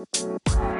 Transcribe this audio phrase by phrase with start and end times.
[0.00, 0.79] Música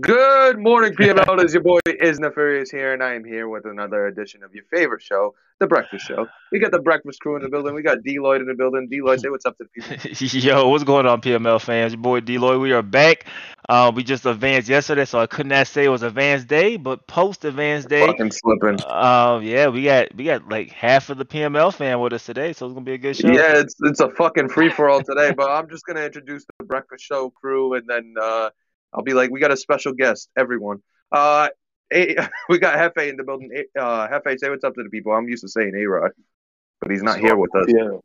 [0.00, 1.38] Good morning, PML.
[1.38, 4.52] It is your boy Is Nefarious here, and I am here with another edition of
[4.52, 6.26] your favorite show, The Breakfast Show.
[6.50, 7.74] We got the Breakfast crew in the building.
[7.74, 8.88] We got Deloitte in the building.
[8.90, 10.40] Deloitte, say what's up to the people.
[10.40, 11.92] Yo, what's going on, PML fans?
[11.92, 12.60] Your boy Deloitte.
[12.60, 13.26] We are back.
[13.68, 17.06] Uh, we just advanced yesterday, so I could not say it was advanced day, but
[17.06, 18.04] post advanced day.
[18.04, 18.78] Fucking slipping.
[18.84, 22.52] Uh, yeah, we got we got like half of the PML fan with us today,
[22.52, 23.28] so it's gonna be a good show.
[23.28, 26.64] Yeah, it's it's a fucking free for all today, but I'm just gonna introduce the
[26.64, 28.50] Breakfast Show crew, and then uh,
[28.94, 30.82] I'll be like, we got a special guest, everyone.
[31.10, 31.48] Uh,
[31.92, 33.50] a- we got Hefe in the building.
[33.78, 35.12] Uh, Hefe, say what's up to the people.
[35.12, 36.12] I'm used to saying A Rod,
[36.80, 37.66] but he's not here with us.
[37.68, 37.98] Yeah.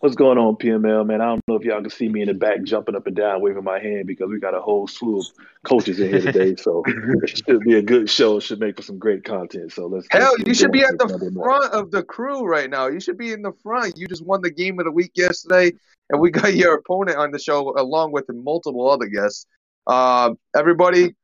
[0.00, 1.20] What's going on, PML, man?
[1.20, 3.40] I don't know if y'all can see me in the back jumping up and down,
[3.40, 5.26] waving my hand because we got a whole slew of
[5.64, 6.54] coaches in here today.
[6.56, 8.36] So it should be a good show.
[8.36, 9.72] It should make for some great content.
[9.72, 11.42] So let's Hell, let's you should be at the morning.
[11.42, 12.86] front of the crew right now.
[12.86, 13.96] You should be in the front.
[13.96, 15.72] You just won the game of the week yesterday,
[16.10, 19.46] and we got your opponent on the show along with multiple other guests.
[19.86, 21.14] Uh, everybody,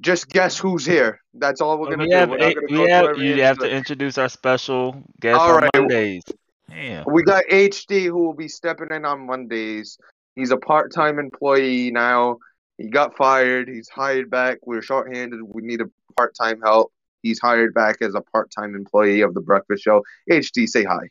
[0.00, 1.20] just guess who's here.
[1.34, 2.16] That's all we're gonna we do.
[2.16, 5.02] have, We're not eight- gonna we go have every you have to introduce our special
[5.20, 5.70] guest All on right.
[5.74, 6.22] Mondays.
[6.68, 7.04] Damn.
[7.10, 9.98] We got HD who will be stepping in on Mondays.
[10.36, 12.38] He's a part-time employee now.
[12.78, 13.68] He got fired.
[13.68, 14.58] He's hired back.
[14.64, 15.40] We're short-handed.
[15.42, 16.92] We need a part-time help.
[17.22, 20.02] He's hired back as a part-time employee of the Breakfast Show.
[20.30, 21.10] HD, say hi.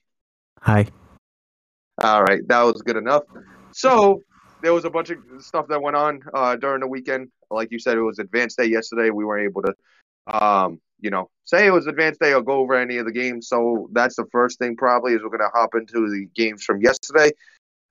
[0.61, 0.87] Hi.
[2.01, 3.23] All right, that was good enough.
[3.73, 4.21] So
[4.61, 7.29] there was a bunch of stuff that went on uh, during the weekend.
[7.49, 9.09] Like you said, it was advanced day yesterday.
[9.09, 9.73] We weren't able to,
[10.27, 13.47] um, you know, say it was advanced day or go over any of the games.
[13.47, 17.31] So that's the first thing probably is we're gonna hop into the games from yesterday.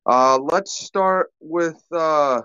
[0.07, 1.83] Uh, let's start with.
[1.93, 2.43] Uh,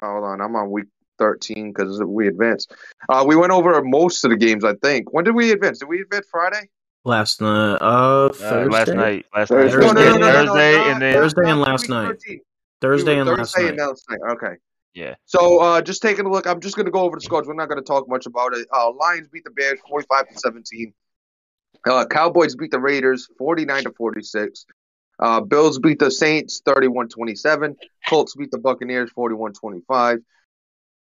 [0.00, 0.86] hold on, I'm on week
[1.18, 2.72] 13 because we advanced.
[3.08, 4.64] Uh, we went over most of the games.
[4.64, 5.12] I think.
[5.12, 5.78] When did we advance?
[5.80, 6.68] Did we advance Friday?
[7.04, 7.76] Last night.
[7.80, 8.68] Uh, Uh, Thursday.
[8.70, 9.78] last night, last Thursday.
[9.80, 12.06] night, No, no, no, no, no, Thursday, not- and then Thursday and last week night.
[12.08, 12.40] 13.
[12.80, 13.78] Thursday and were last Thursday night.
[13.80, 14.20] and last night.
[14.32, 14.54] Okay.
[14.94, 15.14] yeah.
[15.26, 17.46] So uh, just taking a look, I'm just going to go over the scores.
[17.46, 18.66] We're not going to talk much about it.
[18.72, 20.92] Uh, Lions beat the Bears 45 to 17.
[21.86, 24.66] Uh, Cowboys beat the Raiders 49 to 46.
[25.18, 27.76] Uh, Bills beat the Saints 31 27.
[28.08, 30.18] Colts beat the Buccaneers 41 25.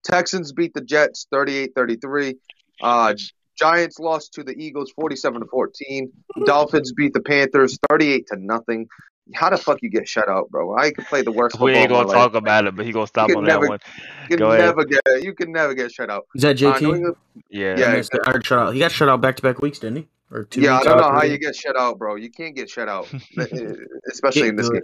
[0.05, 2.37] Texans beat the Jets 38 33.
[2.81, 3.15] Uh,
[3.59, 6.13] Giants lost to the Eagles 47 to 14.
[6.45, 8.89] Dolphins beat the Panthers 38 to nothing.
[9.33, 10.77] How the fuck you get shut out, bro?
[10.77, 12.15] I could play the worst We ain't gonna life.
[12.15, 13.79] talk about it, but he gonna stop can on never- that one.
[14.29, 14.65] You Go can ahead.
[14.77, 16.27] never get you can never get shut out.
[16.35, 16.83] Is that Uh, JT?
[16.95, 17.17] England-
[17.49, 17.79] Yeah.
[17.79, 18.21] Yeah, I missed it.
[18.27, 18.75] I heard shut out.
[18.75, 20.09] He got shut out back to back weeks, didn't he?
[20.31, 22.17] Or two yeah, I don't know how three you get shut out, bro.
[22.17, 23.07] You can't get shut out,
[24.11, 24.83] especially Get in this game.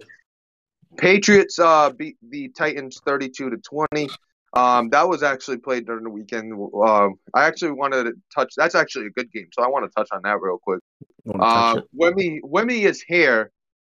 [0.96, 4.08] Patriots uh, beat the Titans thirty-two to twenty.
[4.54, 6.52] Um, that was actually played during the weekend.
[6.52, 8.54] Um, I actually wanted to touch.
[8.56, 10.80] That's actually a good game, so I want to touch on that real quick.
[11.24, 11.88] Wanna touch Uh, it?
[12.16, 13.50] Wimmy, Wimmy is here.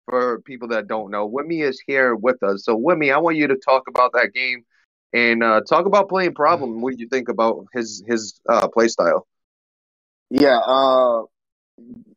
[0.08, 2.64] For people that don't know, Wimmy is here with us.
[2.64, 4.64] So, Wimmy, I want you to talk about that game
[5.12, 6.80] and uh, talk about playing problem.
[6.80, 9.26] What do you think about his his uh, play style?
[10.30, 11.22] Yeah, uh,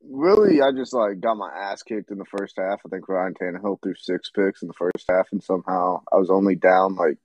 [0.09, 2.79] really, I just like got my ass kicked in the first half.
[2.85, 6.29] I think Ryan Tannehill threw six picks in the first half, and somehow I was
[6.29, 7.17] only down like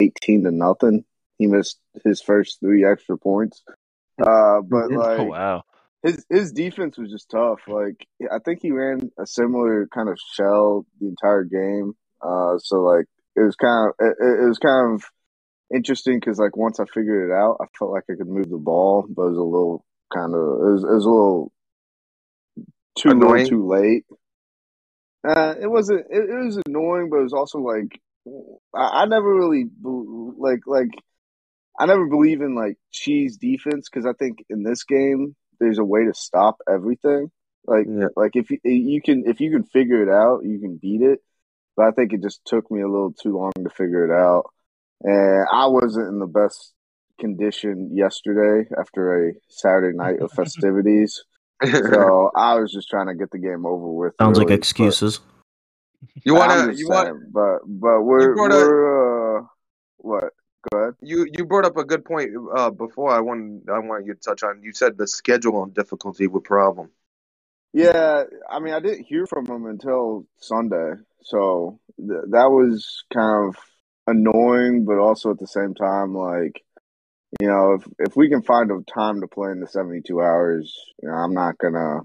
[0.00, 1.04] eighteen to nothing.
[1.38, 3.62] He missed his first three extra points.
[4.20, 4.96] Uh, but Mhm.
[4.96, 5.62] like Oh wow.
[6.02, 7.60] His his defense was just tough.
[7.66, 11.94] Like I think he ran a similar kind of shell the entire game.
[12.20, 15.04] Uh, so like it was kind of it, it was kind of
[15.74, 18.58] interesting because like once I figured it out, I felt like I could move the
[18.58, 21.52] ball, but it was a little kind of it was, it was a little
[22.96, 23.44] too Annoying?
[23.44, 24.04] little, too late.
[25.26, 26.06] Uh, it wasn't.
[26.10, 28.00] It, it was annoying, but it was also like
[28.74, 30.90] I, I never really like like
[31.78, 35.84] I never believe in like cheese defense because I think in this game there's a
[35.84, 37.30] way to stop everything.
[37.66, 38.08] Like Yeah.
[38.16, 41.20] like if you, you can if you can figure it out, you can beat it.
[41.76, 44.50] But I think it just took me a little too long to figure it out,
[45.02, 46.72] and I wasn't in the best
[47.20, 51.22] condition yesterday after a Saturday night of festivities.
[51.64, 54.14] so I was just trying to get the game over with.
[54.20, 55.20] Sounds like really, but- excuses.
[56.24, 59.44] you want to you want saying, but but we're we're uh
[59.98, 60.32] what?
[61.00, 63.10] You you brought up a good point uh, before.
[63.10, 64.62] I want I want you to touch on.
[64.62, 66.90] You said the schedule and difficulty with problem.
[67.72, 73.48] Yeah, I mean, I didn't hear from him until Sunday, so th- that was kind
[73.48, 73.56] of
[74.06, 76.64] annoying, but also at the same time, like,
[77.40, 80.20] you know, if if we can find a time to play in the seventy two
[80.20, 82.00] hours, you know, I'm not gonna,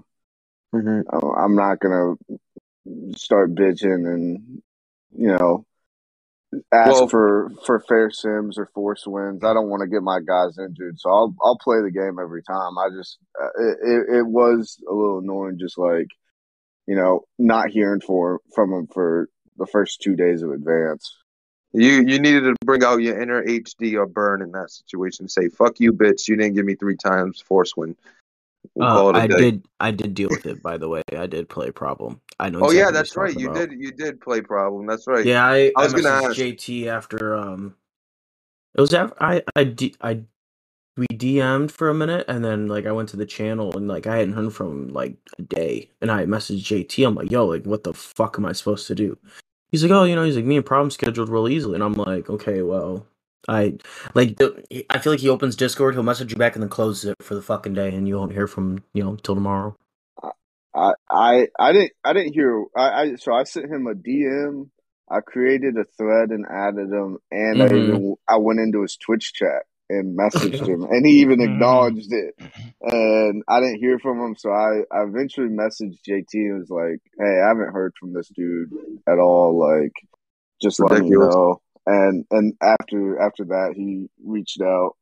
[0.74, 1.16] Mm-hmm.
[1.38, 2.14] I'm not gonna
[3.16, 4.62] start bitching and,
[5.16, 5.64] you know,
[6.72, 9.44] ask Well- for for fair sims or force wins.
[9.44, 12.42] I don't want to get my guys injured, so I'll I'll play the game every
[12.42, 12.78] time.
[12.78, 16.08] I just uh, it, it was a little annoying, just like
[16.86, 21.16] you know, not hearing for from him for the first two days of advance.
[21.72, 25.24] You you needed to bring out your inner HD or burn in that situation.
[25.24, 26.28] And say fuck you, bitch.
[26.28, 27.96] You didn't give me three times force win.
[28.74, 29.36] We'll Uh, call it a I day.
[29.38, 29.66] did.
[29.80, 30.62] I did deal with it.
[30.62, 32.20] By the way, I did play problem.
[32.40, 32.60] I know.
[32.60, 33.36] Oh exactly yeah, that's right.
[33.36, 33.54] You about.
[33.54, 33.72] did.
[33.72, 34.86] You did play problem.
[34.86, 35.26] That's right.
[35.26, 36.38] Yeah, I, I I, was gonna ask.
[36.38, 37.76] JT after um,
[38.74, 40.22] it was after I I D, I
[40.96, 44.06] we DM'd for a minute and then like I went to the channel and like
[44.06, 47.06] I hadn't heard from him like a day and I messaged JT.
[47.06, 49.18] I'm like, yo, like what the fuck am I supposed to do?
[49.72, 51.94] He's like, oh, you know, he's like me and problem scheduled real easily, and I'm
[51.94, 53.06] like, okay, well,
[53.48, 53.74] I
[54.14, 57.10] like the, I feel like he opens Discord, he'll message you back and then closes
[57.10, 59.76] it for the fucking day, and you won't hear from you know till tomorrow.
[60.74, 62.64] I I I didn't I didn't hear.
[62.76, 64.70] I, I so I sent him a DM.
[65.10, 67.76] I created a thread and added him, and I Mhm.
[67.76, 71.44] even I went into his Twitch chat and messaged him, and he even Mhm.
[71.44, 72.34] acknowledged it.
[72.82, 77.00] And I didn't hear from him, so I, I eventually messaged JT and was like,
[77.18, 78.72] "Hey, I haven't heard from this dude
[79.08, 79.58] at all.
[79.58, 79.92] Like,
[80.62, 81.34] just let me Ridiculous.
[81.34, 84.96] know." And and after after that, he reached out.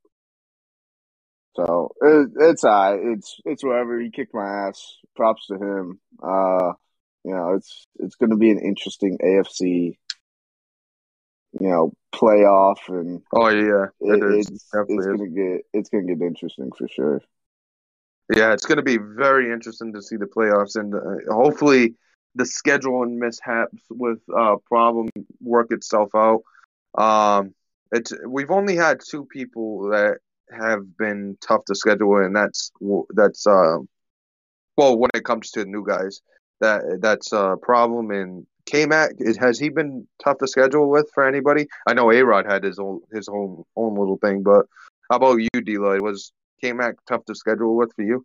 [1.55, 4.01] So it, it's I it's it's whatever.
[4.01, 4.97] He kicked my ass.
[5.15, 6.01] Props to him.
[6.23, 6.73] Uh,
[7.25, 9.97] you know, it's it's going to be an interesting AFC,
[11.61, 16.27] you know, playoff, and Oh yeah, it, it's it's to get it's going to get
[16.27, 17.21] interesting for sure.
[18.35, 21.95] Yeah, it's going to be very interesting to see the playoffs, and uh, hopefully
[22.35, 26.43] the schedule and mishaps with uh, problem work itself out.
[26.97, 27.55] Um,
[27.91, 30.19] it's we've only had two people that
[30.51, 32.73] have been tough to schedule, and that's
[33.11, 33.79] that's uh,
[34.77, 36.21] well when it comes to new guys,
[36.61, 38.11] that that's a problem.
[38.11, 41.67] And K Mac has he been tough to schedule with for anybody?
[41.87, 44.67] I know A Rod had his own his own own little thing, but
[45.11, 46.01] how about you, Deloy?
[46.01, 48.25] Was K Mac tough to schedule with for you?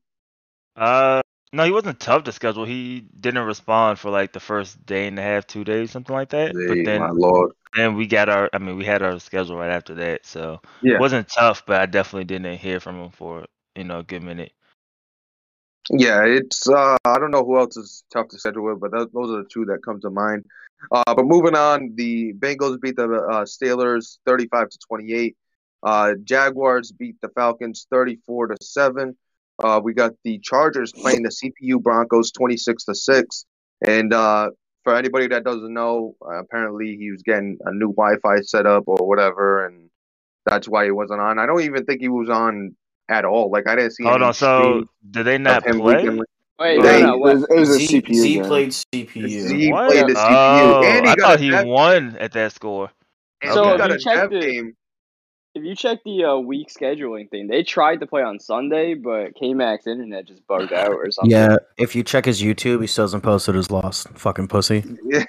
[0.75, 1.21] Uh,
[1.53, 2.65] no, he wasn't tough to schedule.
[2.65, 6.29] He didn't respond for like the first day and a half, two days, something like
[6.29, 6.55] that.
[6.55, 7.51] Hey, but then, my lord.
[7.75, 8.49] then we got our.
[8.53, 10.95] I mean, we had our schedule right after that, so Yeah.
[10.95, 11.65] it wasn't tough.
[11.65, 13.45] But I definitely didn't hear from him for
[13.75, 14.51] you know a good minute.
[15.89, 19.09] Yeah, it's uh I don't know who else is tough to schedule with, but th-
[19.13, 20.45] those are the two that come to mind.
[20.91, 25.35] Uh, but moving on, the Bengals beat the uh, Steelers 35 to 28.
[25.81, 29.17] Uh, Jaguars beat the Falcons 34 to 7.
[29.63, 33.45] Uh, we got the Chargers playing the CPU Broncos 26 to 6.
[33.87, 34.51] And uh,
[34.83, 39.07] for anybody that doesn't know, uh, apparently he was getting a new Wi-Fi setup or
[39.07, 39.89] whatever, and
[40.45, 41.39] that's why he wasn't on.
[41.39, 42.75] I don't even think he was on
[43.09, 43.49] at all.
[43.51, 44.03] Like I didn't see.
[44.03, 45.73] Hold any on, so did they not play?
[45.73, 46.21] weekendly.
[46.59, 47.13] Wait, They- no, no.
[47.15, 48.43] it, was, it was a Z, CPU Z game.
[48.45, 49.29] played CPU.
[49.29, 49.89] Z What?
[49.89, 52.89] played the CPU, Oh, and he I got thought he dev- won at that score.
[53.43, 54.73] and So he if got you a check dev the- game.
[55.57, 59.33] If you check the uh, week scheduling thing, they tried to play on Sunday, but
[59.35, 61.31] K Mac's internet just bugged out or something.
[61.31, 64.05] Yeah, if you check his YouTube, he still hasn't posted his loss.
[64.13, 64.83] Fucking pussy.
[65.07, 65.23] Yeah.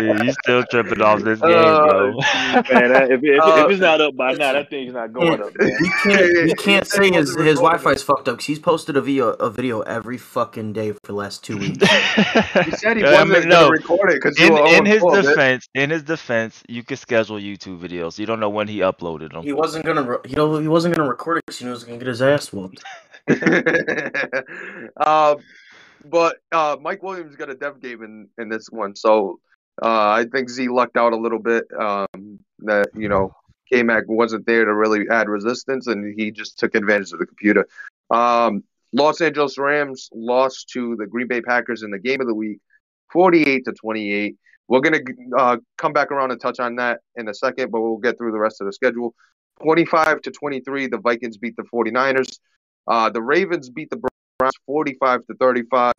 [0.00, 2.10] Yeah, you still tripping off this game, Oh, bro.
[2.72, 5.40] man, that- if, if, Uh, if it's not up by now, that thing's not going
[5.42, 5.70] up, man.
[5.80, 6.48] He can't.
[6.48, 9.28] He can't say his wasn't his recording Wi-Fi's fucked up because he's posted a video
[9.30, 11.78] a video every fucking day for the last two weeks.
[11.78, 13.66] he said he wasn't mean, going no.
[13.66, 17.36] to record it because in in his 0 defense, in his defense, you could schedule
[17.36, 18.18] YouTube videos.
[18.18, 19.42] You don't know when he uploaded them.
[19.42, 20.02] he wasn't gonna.
[20.02, 22.52] Re- he don't, He wasn't gonna record it because he was gonna get his ass
[22.52, 22.82] whooped.
[25.06, 25.36] um,
[26.04, 29.40] but uh, Mike Williams got a dev game in, in this one, so
[29.82, 31.64] uh, I think Z lucked out a little bit.
[31.78, 33.32] Um, that you know,
[33.70, 37.26] K Mac wasn't there to really add resistance, and he just took advantage of the
[37.26, 37.66] computer.
[38.10, 42.34] Um, Los Angeles Rams lost to the Green Bay Packers in the game of the
[42.34, 42.60] week,
[43.12, 44.36] forty-eight to twenty-eight.
[44.68, 45.00] We're gonna
[45.36, 48.32] uh, come back around and touch on that in a second, but we'll get through
[48.32, 49.14] the rest of the schedule.
[49.62, 52.38] 25 to 23, the Vikings beat the 49ers.
[52.86, 55.92] Uh, the Ravens beat the Browns 45 to 35.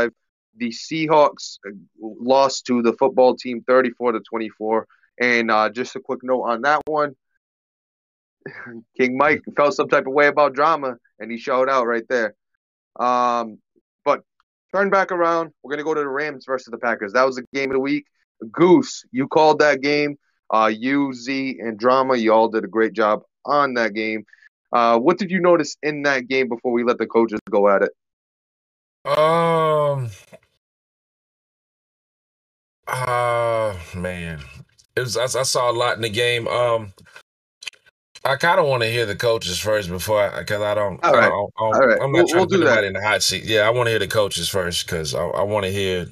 [0.56, 4.88] The Seahawks uh, lost to the football team 34 to 24.
[5.22, 7.16] And uh, just a quick note on that one
[8.98, 12.36] King Mike felt some type of way about drama, and he showed out right there.
[13.00, 13.60] Um,
[14.06, 14.22] but
[14.74, 15.52] turn back around.
[15.64, 17.14] We're going to go to the Rams versus the Packers.
[17.14, 18.06] That was the game of the week.
[18.52, 20.18] Goose, you called that game.
[20.52, 24.26] Uh, you, Z, and Drama, you all did a great job on that game.
[24.72, 27.82] Uh, what did you notice in that game before we let the coaches go at
[27.84, 27.92] it?
[29.18, 30.10] Um.
[32.88, 34.40] Uh man,
[34.96, 35.16] it was.
[35.16, 36.48] I, I saw a lot in the game.
[36.48, 36.92] Um,
[38.26, 41.02] I kind of want to hear the coaches first before, because I, don't.
[41.04, 41.30] All I right.
[41.30, 42.00] don't- I don't- All right.
[42.02, 42.84] I'm We'll- not trying we'll to put do that.
[42.84, 43.44] in the hot seat.
[43.46, 46.08] Yeah, I want to hear the coaches first because I, I want to hear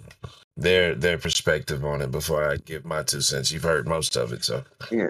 [0.58, 3.52] their their perspective on it before I give my two cents.
[3.52, 5.10] You've heard most of it, so yeah.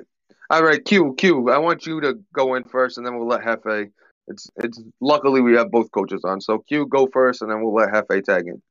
[0.49, 1.49] All right, Q, Q.
[1.49, 3.91] I want you to go in first, and then we'll let Hefe.
[4.27, 7.73] It's it's luckily we have both coaches on, so Q go first, and then we'll
[7.73, 8.61] let Hefe tag in.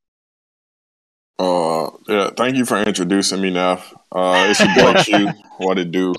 [1.38, 3.82] Uh, yeah, thank you for introducing me, now.
[4.10, 5.28] Uh, it's your boy Q.
[5.58, 6.12] What it do?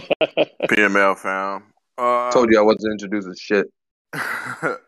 [0.64, 1.64] PML fam.
[1.96, 3.68] Uh, Told you I wasn't introducing shit.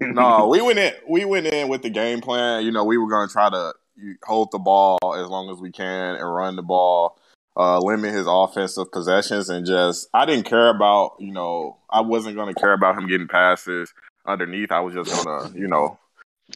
[0.00, 0.94] no, we went in.
[1.06, 2.64] We went in with the game plan.
[2.64, 5.58] You know, we were going to try to you- hold the ball as long as
[5.58, 7.18] we can and run the ball,
[7.56, 11.16] uh, limit his offensive possessions, and just I didn't care about.
[11.18, 13.92] You know, I wasn't going to care about him getting passes
[14.26, 14.72] underneath.
[14.72, 15.98] I was just going to, you know,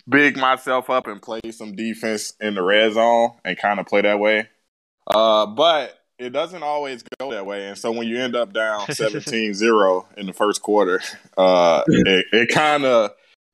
[0.08, 4.02] big myself up and play some defense in the red zone and kind of play
[4.02, 4.48] that way.
[5.06, 7.66] Uh, but it doesn't always go that way.
[7.68, 11.00] And so when you end up down 17-0 in the first quarter,
[11.36, 13.10] uh, it, it kind of,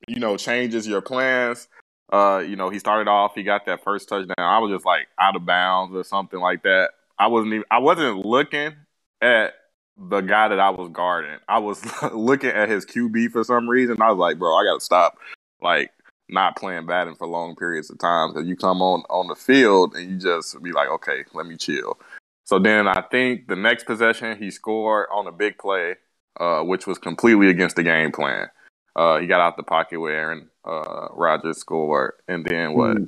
[0.08, 1.68] you know, changes your plans.
[2.10, 4.34] Uh, you know, he started off, he got that first touchdown.
[4.38, 6.90] I was just like out of bounds or something like that.
[7.18, 8.72] I wasn't even, I wasn't looking
[9.20, 9.54] at
[9.96, 11.38] the guy that I was guarding.
[11.48, 14.00] I was looking at his QB for some reason.
[14.02, 15.18] I was like, bro, I got to stop.
[15.62, 15.92] Like,
[16.30, 19.94] not playing batting for long periods of time because you come on on the field
[19.94, 21.98] and you just be like, okay, let me chill.
[22.44, 25.96] So then I think the next possession he scored on a big play,
[26.38, 28.48] uh, which was completely against the game plan.
[28.96, 32.98] Uh, he got out the pocket where Aaron uh, Rodgers scored, and then what?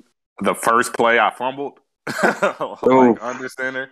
[0.41, 1.79] The first play I fumbled,
[2.23, 3.91] like under center.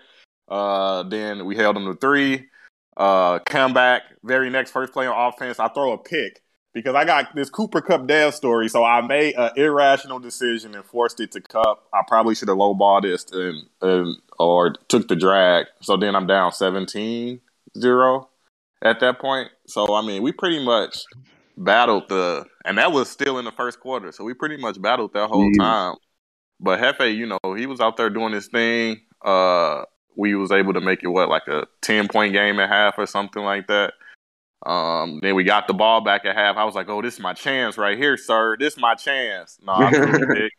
[0.48, 2.48] Uh, then we held him to three.
[2.96, 7.04] Uh, come back, very next first play on offense, I throw a pick because I
[7.04, 8.68] got this Cooper Kupp Dale story.
[8.68, 11.86] So I made an irrational decision and forced it to Kupp.
[11.92, 15.66] I probably should have lowballed this and, and or took the drag.
[15.80, 17.40] So then I'm down 17-0
[18.82, 19.50] at that point.
[19.66, 21.04] So I mean, we pretty much
[21.56, 24.12] battled the, and that was still in the first quarter.
[24.12, 25.62] So we pretty much battled that whole Yeah.
[25.62, 25.94] time.
[26.60, 29.00] But Hefe, you know, he was out there doing his thing.
[29.24, 29.84] Uh,
[30.16, 33.06] we was able to make it what like a ten point game at half or
[33.06, 33.94] something like that.
[34.66, 36.56] Um, then we got the ball back at half.
[36.58, 38.56] I was like, "Oh, this is my chance right here, sir.
[38.58, 40.52] This is my chance." No, I threw a pick.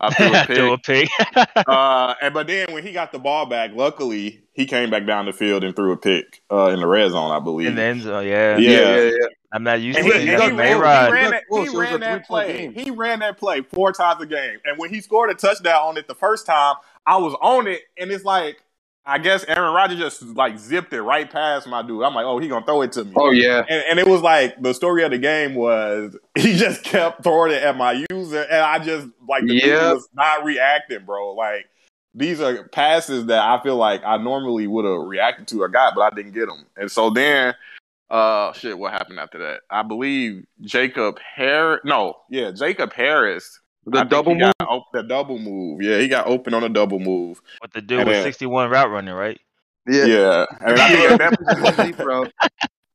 [0.00, 1.08] I threw a Throw a pick.
[1.34, 1.48] pick.
[1.66, 5.26] uh, and but then when he got the ball back, luckily he came back down
[5.26, 7.66] the field and threw a pick uh, in the red zone, I believe.
[7.68, 8.56] in the end zone, yeah.
[8.58, 8.70] Yeah.
[8.70, 9.26] yeah, yeah.
[9.54, 10.40] I'm not used And to he, it.
[10.40, 10.80] and he ran, he
[11.12, 12.72] ran that, he It ran that play.
[12.74, 14.58] He ran that play four times a game.
[14.64, 16.74] And when he scored a touchdown on it the first time,
[17.06, 18.58] I was on it, and it's like
[19.06, 22.02] I guess Aaron Rodgers just like zipped it right past my dude.
[22.02, 23.12] I'm like, oh, he gonna throw it to me.
[23.16, 23.58] Oh yeah.
[23.68, 27.52] And, and it was like the story of the game was he just kept throwing
[27.52, 31.34] it at my user, and I just like the dude was not reacting, bro.
[31.34, 31.66] Like
[32.14, 35.94] these are passes that I feel like I normally would have reacted to or got,
[35.94, 36.64] but I didn't get them.
[36.76, 37.54] And so then,
[38.10, 39.60] uh, shit, what happened after that?
[39.70, 41.80] I believe Jacob Harris.
[41.84, 43.60] No, yeah, Jacob Harris.
[43.86, 44.40] The I double move.
[44.58, 45.82] got op- the double move.
[45.82, 47.40] Yeah, he got open on a double move.
[47.58, 49.38] What the dude And with then- 61 route running, right?
[49.86, 50.04] Yeah.
[50.06, 52.32] Yeah, and I think at that Deep route.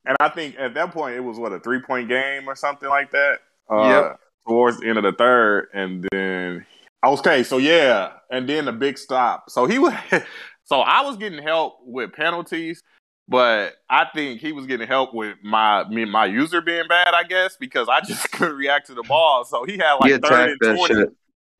[0.04, 2.88] And I think at that point it was what a three point game or something
[2.88, 3.38] like that.
[3.70, 4.20] Uh, Yep.
[4.48, 6.66] Towards the end of the third, and then
[7.04, 9.44] okay, so yeah, and then the big stop.
[9.50, 9.92] So he was,
[10.64, 12.82] so I was getting help with penalties,
[13.30, 17.14] but I think he was getting help with my me my user being bad.
[17.14, 19.44] I guess because I just couldn't react to the ball.
[19.44, 20.94] So he had like He third and twenty.
[20.94, 21.08] shit.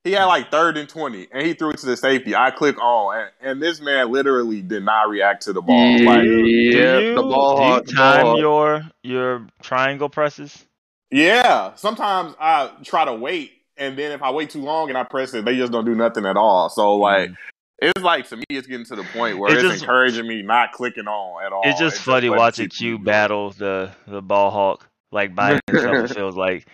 [0.03, 2.35] He had like third and twenty, and he threw it to the safety.
[2.35, 5.93] I click on, and, and this man literally did not react to the ball.
[6.05, 10.67] Like, Yeah, the ball do you hawk, the ball time your your triangle presses?
[11.11, 15.05] Yeah, sometimes I try to wait, and then if I wait too long and I
[15.05, 16.71] press it, they just don't do nothing at all.
[16.71, 17.37] So like, mm.
[17.81, 19.53] It's like to me, it's getting to the point where.
[19.53, 21.63] It's it's, just- encouraging me not clicking on at all.
[21.65, 25.61] It's just and funny letting watching people Q battle the the ball hawk like by
[25.69, 26.11] himself.
[26.11, 26.67] it feels like.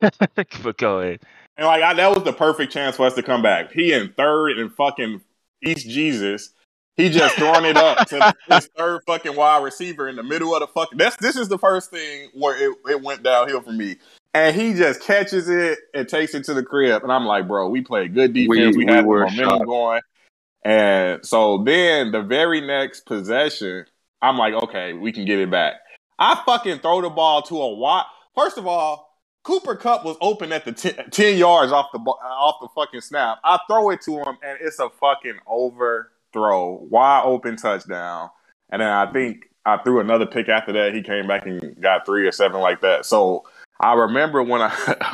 [0.00, 1.20] but go ahead.
[1.56, 3.72] And like I, that was the perfect chance for us to come back.
[3.72, 5.20] He in third and fucking
[5.62, 6.50] East Jesus.
[6.96, 10.60] He just throwing it up to his third fucking wide receiver in the middle of
[10.60, 10.98] the fucking.
[10.98, 13.96] That's this is the first thing where it, it went downhill for me.
[14.34, 17.02] And he just catches it and takes it to the crib.
[17.02, 18.48] And I'm like, bro, we played good defense.
[18.76, 19.66] We- We, we had the momentum shocked.
[19.66, 20.00] going.
[20.64, 23.86] And so then the very next possession,
[24.20, 25.74] I'm like, okay, we can get it back.
[26.18, 28.04] I fucking throw the ball to a wide.
[28.34, 29.10] First of all,
[29.42, 33.38] Cooper Kupp was open at the 10, 10 yards off the off the fucking snap.
[33.42, 38.28] I throw it to him, and it's a fucking overthrow, wide open touchdown.
[38.68, 40.94] And then I think I threw another pick after that.
[40.94, 43.06] He came back and got three or seven like that.
[43.06, 43.44] So
[43.80, 44.70] I remember when I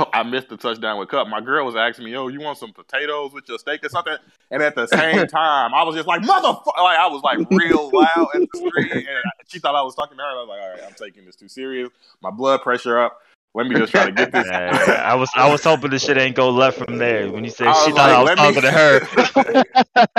[0.12, 1.28] I missed the touchdown with Kupp.
[1.28, 4.16] My girl was asking me, "Yo, you want some potatoes with your steak or something?"
[4.50, 7.90] And at the same time, I was just like, "Motherfucker!" Like I was like real
[7.92, 9.06] loud at the screen, and
[9.46, 10.28] she thought I was talking to her.
[10.28, 11.90] I was like, "All right, I'm taking this too serious."
[12.23, 13.20] My blood pressure up.
[13.54, 14.46] Let me just try to get this.
[14.50, 17.30] Yeah, I was I was hoping the shit ain't go left from there.
[17.30, 19.64] When you said she was thought I was like, let me- talking to her.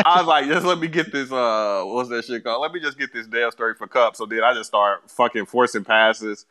[0.03, 1.31] I was like, just let me get this.
[1.31, 2.61] Uh, what's that shit called?
[2.61, 4.15] Let me just get this damn story for Kupp.
[4.15, 6.45] So then I just start fucking forcing passes.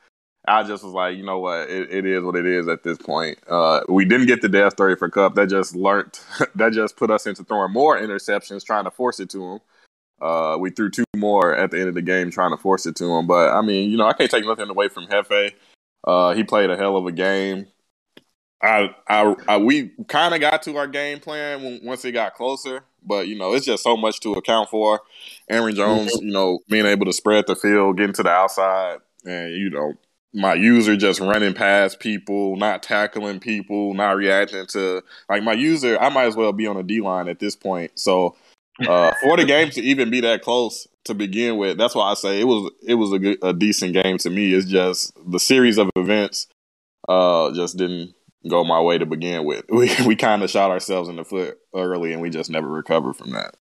[0.49, 1.69] I just was like, you know what?
[1.69, 3.39] It, it is what it is at this point.
[3.49, 5.35] Uh, we didn't get the death story for Kupp.
[5.35, 6.19] That just learned.
[6.55, 9.61] that just put us into throwing more interceptions, trying to force it to him.
[10.21, 12.97] Uh, we threw two more at the end of the game, trying to force it
[12.97, 13.27] to him.
[13.27, 15.53] But I mean, you know, I can't take nothing away from Hefe.
[16.05, 17.67] Uh, he played a hell of a game.
[18.63, 22.35] I, I, I we kind of got to our game plan when, once it got
[22.35, 25.03] closer, but you know, it's just so much to account for.
[25.51, 29.53] Aaron Jones, you know, being able to spread the field, getting to the outside, and
[29.53, 29.93] you know,
[30.37, 35.99] my user just running past people, not tackling people, not reacting to like my user.
[35.99, 37.93] I might as well be on a D line at this point.
[37.99, 38.37] So
[38.87, 42.15] uh, for the game to even be that close to begin with, that's why I
[42.15, 44.53] say it was it was a good, a decent game to me.
[44.53, 46.49] It's just the series of events
[47.09, 48.15] uh, just didn't
[48.49, 49.65] go my way to begin with.
[49.71, 53.15] We we kind of shot ourselves in the foot early, and we just never recovered
[53.15, 53.57] from that.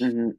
[0.00, 0.36] Mhm.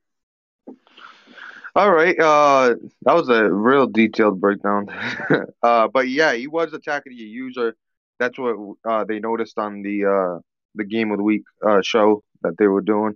[1.77, 2.19] All right.
[2.19, 4.87] Uh, that was a real detailed breakdown.
[5.63, 7.75] uh, but yeah, he was attacking your user.
[8.19, 8.57] That's what
[8.89, 10.41] uh, they noticed on the uh,
[10.73, 13.13] the game of the week uh, show that they were doing.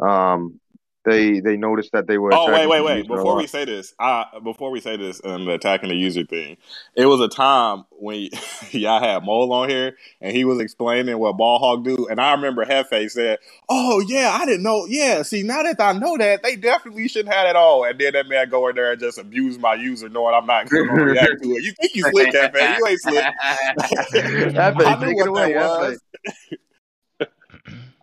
[0.00, 0.60] Um,
[1.04, 2.32] they they noticed that they were.
[2.32, 3.08] Oh wait, wait, wait!
[3.08, 6.56] Before we say this, uh, before we say this, and the attacking the user thing,
[6.94, 8.28] it was a time when
[8.70, 12.32] y'all had Mole on here, and he was explaining what ball hog do, and I
[12.32, 14.86] remember Hefe said, "Oh yeah, I didn't know.
[14.86, 18.12] Yeah, see now that I know that, they definitely shouldn't have it all." And then
[18.12, 21.04] that man go in there and just abuse my user, knowing I'm not going to
[21.04, 21.64] react to it.
[21.64, 22.78] You think you slick, Hefe?
[22.78, 23.24] You ain't slick.
[24.54, 25.90] Hefe, I knew take it what away, that Hefe.
[25.90, 26.00] was.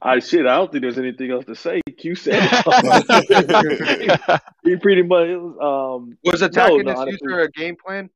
[0.02, 0.46] I shit.
[0.46, 1.82] I don't think there's anything else to say.
[1.98, 4.42] Q said it.
[4.64, 8.10] he pretty much was, um Was no, attacking no, this user a game plan?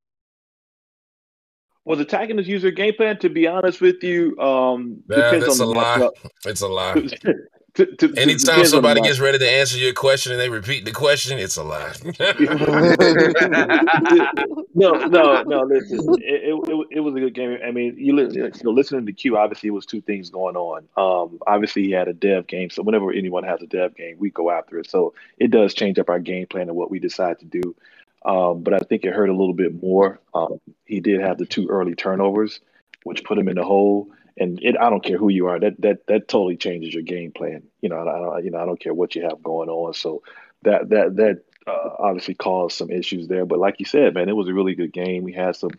[1.85, 3.17] was attacking this user game plan.
[3.19, 6.09] To be honest with you, um, Nah, depends that's on a the lie.
[6.45, 7.07] It's a lie.
[7.75, 10.39] to, to, to, Anytime depends on the somebody gets ready to answer your question and
[10.39, 11.93] they repeat the question, it's a lie.
[14.75, 15.61] no, no, no.
[15.61, 17.57] Listen, it, it, it, it was a good game.
[17.65, 20.55] I mean, you, li- you know, listening to Q, obviously, it was two things going
[20.55, 20.87] on.
[20.97, 24.29] Um, obviously, he had a dev game, so whenever anyone has a dev game, we
[24.29, 24.87] go after it.
[24.87, 27.75] So it does change up our game plan and what we decide to do.
[28.23, 30.19] Um, but I think it hurt a little bit more.
[30.35, 32.59] Um, he did have the two early turnovers,
[33.03, 34.09] which put him in the hole.
[34.37, 37.31] And it, I don't care who you are, that that that totally changes your game
[37.31, 37.63] plan.
[37.81, 39.93] You know, I, don't, you know, I don't care what you have going on.
[39.93, 40.23] So
[40.63, 43.45] that that that uh, obviously caused some issues there.
[43.45, 45.23] But like you said, man, it was a really good game.
[45.23, 45.71] We had some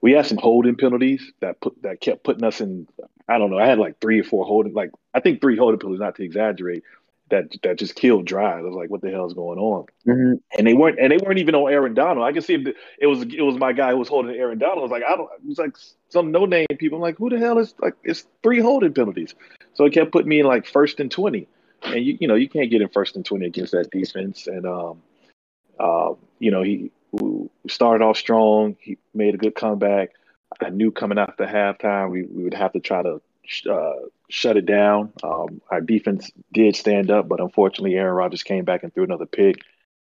[0.00, 2.88] we had some holding penalties that put that kept putting us in.
[3.28, 3.58] I don't know.
[3.58, 6.24] I had like three or four holding, like I think three holding penalties, not to
[6.24, 6.84] exaggerate.
[7.30, 8.60] That that just killed drives.
[8.64, 9.86] I was like, what the hell is going on?
[10.06, 10.40] Mhm.
[10.56, 12.26] And they weren't and they weren't even on Aaron Donald.
[12.26, 14.58] I can see if the, it was it was my guy who was holding Aaron
[14.58, 14.78] Donald.
[14.78, 15.28] I was like, I don't.
[15.42, 15.76] It was like
[16.08, 16.96] some no name people.
[16.96, 17.94] I'm like, who the hell is like?
[18.04, 19.34] It's three holding penalties.
[19.74, 21.48] So it kept putting me in like first and twenty.
[21.82, 24.46] And you you know you can't get in first and twenty against that defense.
[24.46, 25.02] And um,
[25.78, 26.90] uh, you know he
[27.68, 28.76] started off strong.
[28.80, 30.10] He made a good comeback.
[30.60, 33.20] I knew coming after halftime we, we would have to try to
[33.70, 33.92] uh,
[34.28, 35.12] shut it down.
[35.22, 39.26] Um, our defense did stand up, but unfortunately Aaron Rodgers came back and threw another
[39.26, 39.56] pick.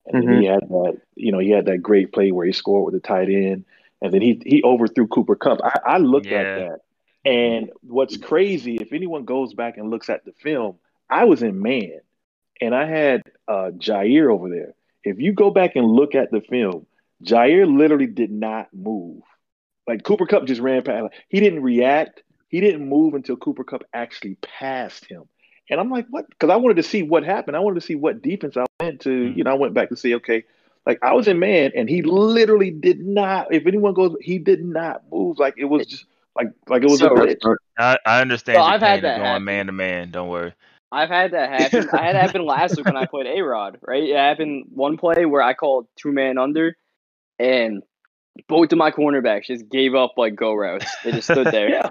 [0.07, 2.87] And then he had that, you know, he had that great play where he scored
[2.87, 3.67] with the tight end,
[4.01, 5.61] and then he he overthrew Cooper Kupp.
[5.63, 6.41] I, I looked Yeah.
[6.41, 6.81] at that,
[7.27, 10.79] and what's crazy, if anyone goes back and looks at the film,
[11.11, 12.01] I was in man,
[12.61, 14.75] and I had uh, Jaire over there.
[15.05, 16.87] If you go back and look at the film,
[17.23, 19.23] Jaire literally did not move.
[19.87, 21.13] Like Cooper Kupp just ran past.
[21.29, 22.23] He didn't react.
[22.49, 25.25] He didn't move until Cooper Kupp actually passed him.
[25.71, 26.29] And I'm like, what?
[26.29, 27.57] Because I wanted to see what happened.
[27.57, 29.11] I wanted to see what defense I went to.
[29.11, 29.39] Mm-hmm.
[29.39, 30.45] You know, I went back to see, okay,
[30.87, 33.53] like I was in man, and he literally did not.
[33.53, 35.39] If anyone goes, he did not move.
[35.39, 37.57] Like it was just like like it was So- a glitch.
[37.79, 40.11] I, I understand So I've had pain of that going man to man.
[40.11, 40.55] Don't worry.
[40.91, 41.91] I've had that happen.
[41.93, 44.05] I had it happen last week when I played A Rod, right?
[44.05, 46.77] It happened one play where I called two man under,
[47.39, 47.83] and
[48.49, 50.87] both of my cornerbacks just gave up like go routes.
[51.05, 51.69] They just stood there.
[51.71, 51.91] yeah,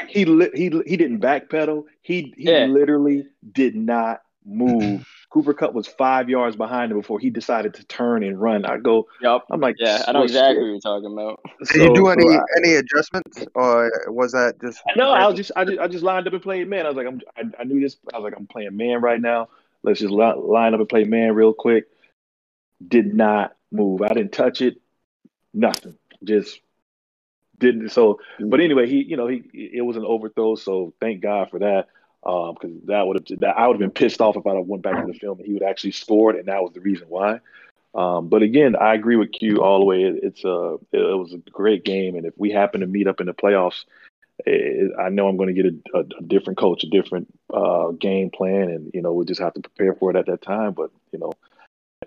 [0.00, 1.84] like he li- he he didn't backpedal.
[2.02, 2.66] He he Yeah.
[2.66, 5.06] literally did not move.
[5.30, 8.64] Cooper Kupp was five yards behind him before he decided to turn and run.
[8.64, 9.44] I go, Yup.
[9.50, 10.62] I'm like, Yeah, I know well, exactly shit.
[10.62, 11.40] what you're talking about.
[11.72, 14.80] Did you So- do so any I- any adjustments, or was that just?
[14.96, 16.86] No, I was just I just I just lined up and played man.
[16.86, 17.96] I was like I'm I, I knew this.
[18.14, 19.48] I was like I'm playing man right now.
[19.82, 21.86] Let's just li- line up and play man real quick.
[22.86, 24.02] Did not move.
[24.02, 24.80] I didn't touch it.
[25.54, 25.96] Nothing.
[26.24, 26.60] Just
[27.58, 27.90] didn't.
[27.90, 30.54] So, but anyway, he you know he it was an overthrow.
[30.54, 31.88] So thank God for that.
[32.24, 34.82] Um, because that would have that I would have been pissed off if I went
[34.82, 37.40] back to the film and he would actually scored, and that was the reason why.
[37.94, 40.02] Um, but again, I agree with Q all the way.
[40.02, 43.06] It, it's a it, it was a great game, and if we happen to meet
[43.06, 43.84] up in the playoffs,
[44.44, 47.92] it, I know I'm going to get a, a, a, different coach, a different uh,
[47.92, 50.72] game plan, and you know we'll just have to prepare for it at that time.
[50.72, 51.32] But you know,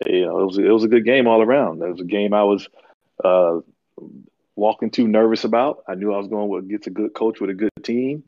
[0.05, 1.81] you know, it was it was a good game all around.
[1.81, 2.67] It was a game I was
[3.23, 3.59] uh,
[4.59, 5.83] walking too nervous about.
[5.87, 8.23] I knew I was going to get a good coach with a good team.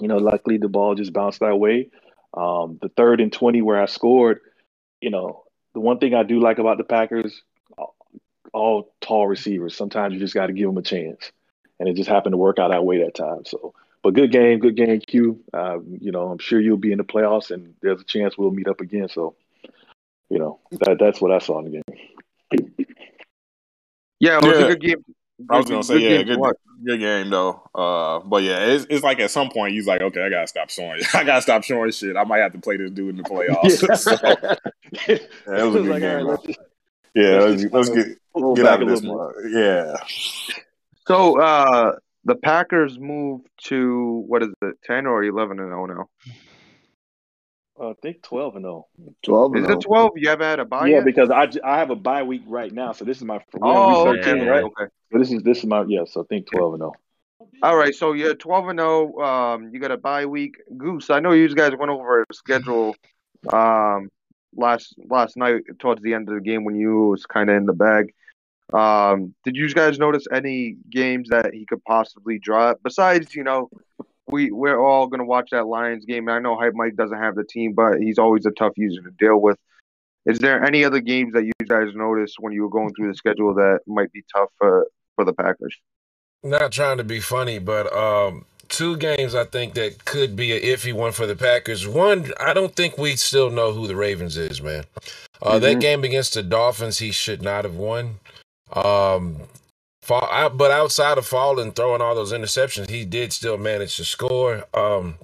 [0.00, 1.90] You know, luckily the ball just bounced that way.
[2.32, 4.40] Um, the third and twenty where I scored,
[5.00, 7.42] you know, the one thing I do like about the Packers,
[8.52, 9.76] all tall receivers.
[9.76, 11.30] Sometimes you just got to give them a chance,
[11.78, 13.44] and it just happened to work out that way that time.
[13.44, 15.44] So, but good game, good game, Q.
[15.52, 18.50] Uh, you know, I'm sure you'll be in the playoffs, and there's a chance we'll
[18.50, 19.08] meet up again.
[19.08, 19.36] So,
[20.28, 22.86] you know, that that's what I saw in the game.
[24.18, 24.64] Yeah, it was yeah.
[24.64, 25.04] a good game.
[25.50, 26.38] I was gonna say, yeah, good,
[26.84, 27.62] good game though.
[27.74, 30.70] Uh, but yeah, it's, it's like at some point he's like, okay, I gotta stop
[30.70, 31.00] showing.
[31.14, 32.16] I gotta stop showing shit.
[32.16, 33.88] I might have to play this dude in the playoffs.
[33.88, 33.94] Yeah.
[33.94, 34.10] so,
[35.08, 36.26] yeah, that was a good like, game.
[36.26, 36.58] Right, let's,
[37.14, 38.06] yeah, let's, let's get
[38.56, 39.32] get out of this one.
[39.50, 39.96] Yeah.
[41.06, 45.86] So uh, the Packers moved to what is it, ten or eleven and zero oh
[45.86, 46.08] now?
[47.78, 48.86] Uh, I think twelve and zero.
[49.22, 49.56] Twelve.
[49.56, 49.80] Is it oh.
[49.80, 50.12] twelve?
[50.16, 50.86] You haven't had a bye?
[50.86, 51.04] Yeah, yet?
[51.04, 54.40] because I, I have a bye week right now, so this is my oh okay,
[54.46, 54.62] right.
[54.64, 54.84] Okay.
[55.12, 56.04] So this is this is my yeah.
[56.06, 56.92] So I think twelve and zero.
[57.62, 59.18] All right, so you're twelve and zero.
[59.20, 60.56] Um, you got a bye week.
[60.76, 62.94] Goose, I know you guys went over schedule,
[63.52, 64.08] um,
[64.56, 67.66] last last night towards the end of the game when you was kind of in
[67.66, 68.14] the bag.
[68.72, 73.68] Um, did you guys notice any games that he could possibly drop besides you know
[74.28, 76.28] we we're all gonna watch that Lions game.
[76.28, 79.10] I know Hype Mike doesn't have the team, but he's always a tough user to
[79.18, 79.58] deal with.
[80.26, 83.14] Is there any other games that you guys noticed when you were going through the
[83.14, 85.76] schedule that might be tough for for the Packers?
[86.42, 90.62] Not trying to be funny, but um, two games I think that could be an
[90.62, 91.86] iffy one for the Packers.
[91.86, 94.84] One, I don't think we still know who the Ravens is, man.
[95.40, 95.60] Uh, mm-hmm.
[95.60, 98.20] That game against the Dolphins, he should not have won.
[98.72, 99.42] Um,
[100.04, 104.64] Fall, but outside of falling, throwing all those interceptions, he did still manage to score.
[104.74, 105.16] Um,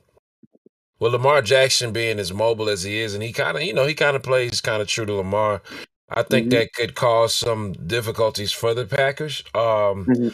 [0.99, 3.87] well, Lamar Jackson being as mobile as he is, and he kind of, you know,
[3.87, 5.63] he kind of plays kind of true to Lamar.
[6.09, 6.59] I think mm-hmm.
[6.59, 9.43] that could cause some difficulties for the Packers.
[9.55, 10.29] Um, mm-hmm.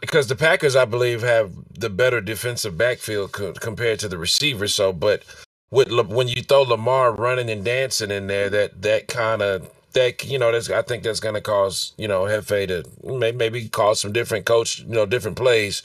[0.00, 4.74] Because the Packers, I believe, have the better defensive backfield co- compared to the receivers.
[4.74, 5.24] So, but
[5.70, 10.24] with when you throw Lamar running and dancing in there, that that kind of that
[10.24, 14.00] you know that's I think that's going to cause you know Hefe to maybe cause
[14.00, 15.82] some different coach you know different plays.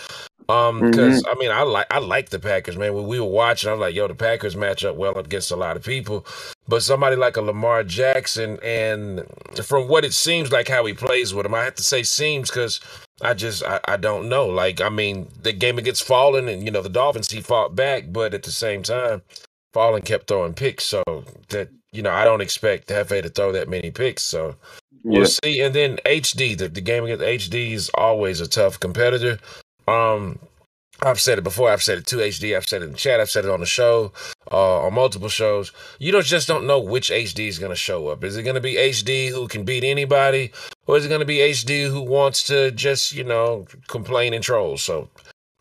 [0.47, 1.31] Um, because mm-hmm.
[1.31, 2.93] I mean I like I like the Packers man.
[2.93, 5.55] When we were watching, I was like, yo, the Packers match up well against a
[5.55, 6.25] lot of people,
[6.67, 9.23] but somebody like a Lamar Jackson, and
[9.63, 12.49] from what it seems like how he plays with him, I have to say seems
[12.49, 12.79] because.
[13.21, 14.45] I just I, I don't know.
[14.45, 18.11] Like I mean, the game against Fallen and you know the Dolphins he fought back,
[18.11, 19.21] but at the same time,
[19.75, 21.03] Fallen kept throwing picks, so
[21.47, 24.23] that you know, I don't expect Hefe to throw that many picks.
[24.23, 24.55] So
[25.03, 25.27] we'll yeah.
[25.43, 25.61] see.
[25.61, 29.39] And then HD, the, the game against HD is always a tough competitor.
[29.87, 30.39] Um,
[31.01, 31.69] I've said it before.
[31.69, 32.55] I've said it to HD.
[32.55, 33.19] I've said it in chat.
[33.19, 34.13] I've said it on the show,
[34.51, 35.71] uh, on multiple shows.
[35.99, 38.23] You don't just don't know which HD is going to show up.
[38.23, 40.53] Is it going to be HD who can beat anybody,
[40.87, 44.43] or is it going to be HD who wants to just you know complain and
[44.43, 44.77] troll?
[44.77, 45.09] So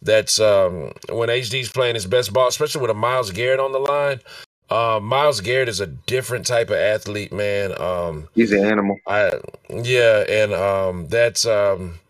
[0.00, 3.80] that's um, when HD's playing his best ball, especially with a Myles Garrett on the
[3.80, 4.20] line.
[4.70, 7.78] Uh, Myles Garrett is a different type of athlete, man.
[7.80, 8.98] Um, He's an animal.
[9.06, 9.32] I
[9.68, 12.00] yeah, and um, that's um,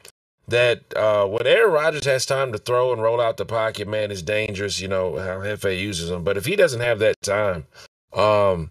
[0.49, 4.11] that uh, when Aaron Rodgers has time to throw and roll out the pocket, man,
[4.11, 4.81] is dangerous.
[4.81, 7.67] You know how Hefe uses him, but if he doesn't have that time,
[8.12, 8.71] um,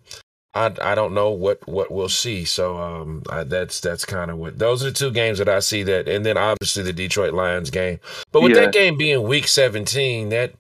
[0.54, 2.46] I I don't know what what we'll see.
[2.46, 5.60] So um, I, that's that's kind of what those are the two games that I
[5.60, 8.00] see that, and then obviously the Detroit Lions game.
[8.32, 8.62] But with yeah.
[8.62, 10.54] that game being Week 17, that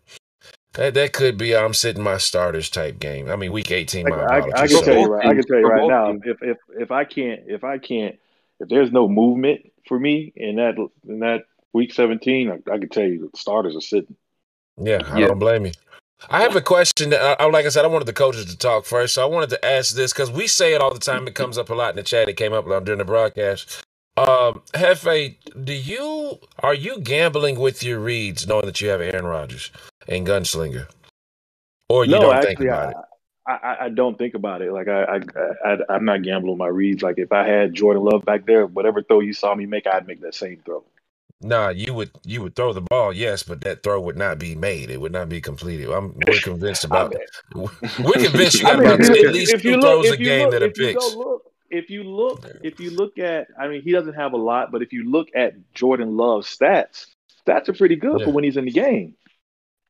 [0.73, 3.29] that, that could be I'm sitting my starters type game.
[3.29, 4.07] I mean, week 18.
[4.07, 5.27] My I, I, I can tell you right.
[5.27, 6.11] I can tell you right now.
[6.23, 8.17] If if if I can't if I can't
[8.59, 10.75] if there's no movement for me in that
[11.07, 14.15] in that week 17, I, I can tell you the starters are sitting.
[14.77, 15.27] Yeah, I yeah.
[15.27, 15.71] don't blame you.
[16.29, 17.09] I have a question.
[17.09, 19.49] That, I, like I said, I wanted the coaches to talk first, so I wanted
[19.49, 21.27] to ask this because we say it all the time.
[21.27, 22.29] It comes up a lot in the chat.
[22.29, 23.83] It came up during the broadcast.
[24.15, 29.25] Um, Hefe, do you are you gambling with your reads, knowing that you have Aaron
[29.25, 29.71] Rodgers?
[30.07, 30.87] And Gunslinger,
[31.89, 33.05] or you no, don't actually, think about I, it?
[33.45, 34.71] I, I don't think about it.
[34.71, 35.19] Like I,
[35.65, 37.03] I, I, am not gambling my reads.
[37.03, 40.07] Like if I had Jordan Love back there, whatever throw you saw me make, I'd
[40.07, 40.83] make that same throw.
[41.41, 44.55] Nah, you would you would throw the ball, yes, but that throw would not be
[44.55, 44.89] made.
[44.89, 45.89] It would not be completed.
[45.89, 47.29] I'm we're convinced about it.
[47.53, 50.63] We're convinced you got I mean, about at least two throws a game look, that
[50.63, 51.15] are picks.
[51.15, 54.71] Look, if you look, if you look at, I mean, he doesn't have a lot,
[54.71, 57.07] but if you look at Jordan Love's stats,
[57.45, 58.25] stats are pretty good yeah.
[58.25, 59.15] for when he's in the game.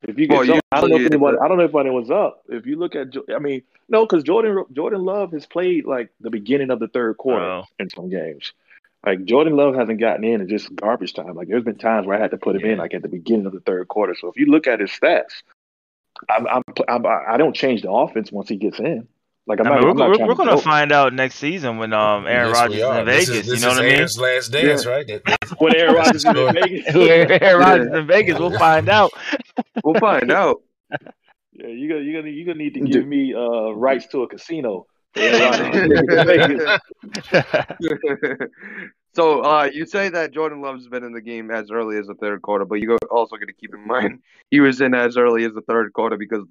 [0.06, 2.42] If you get, Well, I don't know if anyone, I don't know if anyone's up.
[2.48, 6.30] If you look at, I mean, no, because Jordan Jordan Love has played like the
[6.30, 7.64] beginning of the third quarter Oh.
[7.78, 8.52] in some games.
[9.04, 11.34] Like Jordan Love hasn't gotten in in just garbage time.
[11.34, 13.46] Like there's been times where I had to put him in like at the beginning
[13.46, 14.14] of the third quarter.
[14.18, 15.42] So if you look at his stats,
[16.30, 19.06] I'm, I'm, I'm I don't change the offense once he gets in.
[19.46, 21.76] Like I'm I not, we're, I'm not we're, we're gonna go- find out next season
[21.78, 23.00] when um Aaron Yes, Rodgers is are.
[23.00, 23.28] in This Vegas.
[23.28, 23.96] is, this you know is what I mean?
[23.96, 25.06] Aaron's last dance, right?
[25.06, 26.94] That- that- when Aaron that's Rodgers is in.
[26.94, 27.40] Vegas.
[27.42, 29.12] Aaron Rodgers is in Vegas, we'll find out.
[29.84, 30.62] We'll find out.
[31.52, 34.28] Yeah, you gonna you gonna you gonna need to give me uh rights to a
[34.28, 34.86] casino.
[35.12, 36.80] for Aaron Rodgers in Vegas.
[39.14, 42.14] so uh, you say that Jordan Love's been in the game as early as the
[42.14, 45.44] third quarter, but you also got to keep in mind he was in as early
[45.44, 46.44] as the third quarter because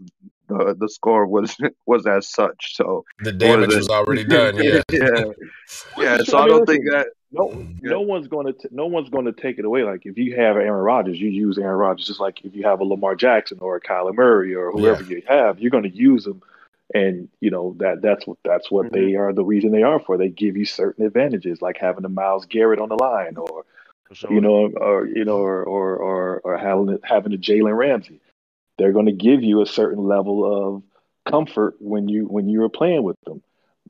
[0.57, 2.75] the the score was was as such.
[2.75, 3.77] So The damage it?
[3.77, 4.57] was already done.
[4.57, 4.81] Yeah.
[4.91, 5.25] yeah,
[5.97, 6.17] yeah.
[6.23, 7.07] So I don't think that.
[7.35, 9.83] No, oh, no one's going to no one's going to take it away.
[9.83, 12.05] Like if you have Aaron Rodgers, you use Aaron Rodgers.
[12.05, 15.23] Just like if you have a Lamar Jackson or a Kyler Murray or whoever you
[15.27, 16.43] have, you're going to use them.
[16.93, 19.21] And you know that that's what that's what they mm-hmm.
[19.21, 19.33] are.
[19.33, 22.79] The reason they are for they give you certain advantages, like having a Myles Garrett
[22.79, 23.65] on the line, or
[24.09, 24.31] For sure.
[24.31, 28.19] you know, or you know, or or or, or having having a Jalen Ramsey.
[28.77, 30.83] They're going to give you a certain level of
[31.31, 33.41] comfort when you when you are playing with them.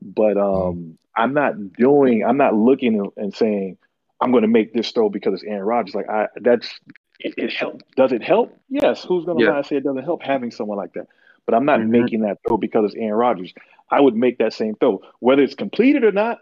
[0.02, 2.24] But um, I'm not doing.
[2.24, 3.78] I'm not looking and saying
[4.20, 5.94] I'm going to make this throw because it's Aaron Rodgers.
[5.94, 6.68] Like I, that's
[7.20, 7.82] it, it help.
[7.96, 8.56] Does it help?
[8.68, 9.04] Yes.
[9.04, 9.50] Who's going to Yeah.
[9.52, 11.06] lie and say it doesn't help having someone like that?
[11.46, 11.88] But I'm not Mhm.
[11.88, 13.52] making that throw because it's Aaron Rodgers.
[13.90, 16.38] I would make that same throw, whether it's completed or not.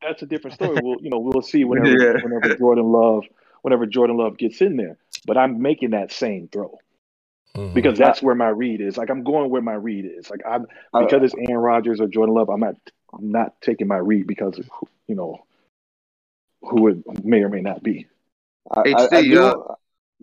[0.00, 0.80] That's a different story.
[0.82, 2.20] We'll you know we'll see whenever Yeah.
[2.22, 3.24] whenever Jordan Love
[3.62, 4.96] whenever Jordan Love gets in there.
[5.26, 6.78] But I'm making that same throw
[7.56, 7.74] Mhm.
[7.74, 8.96] because that's where my read is.
[8.96, 10.28] Like I'm going where my read is.
[10.30, 12.48] Like I'm because it's Aaron Rodgers or Jordan Love.
[12.48, 12.74] I'm not
[13.12, 14.68] I'm not taking my read because of
[15.06, 15.44] you know
[16.62, 18.06] who it may or may not be.
[18.70, 19.76] I, I, I do, uh, oh,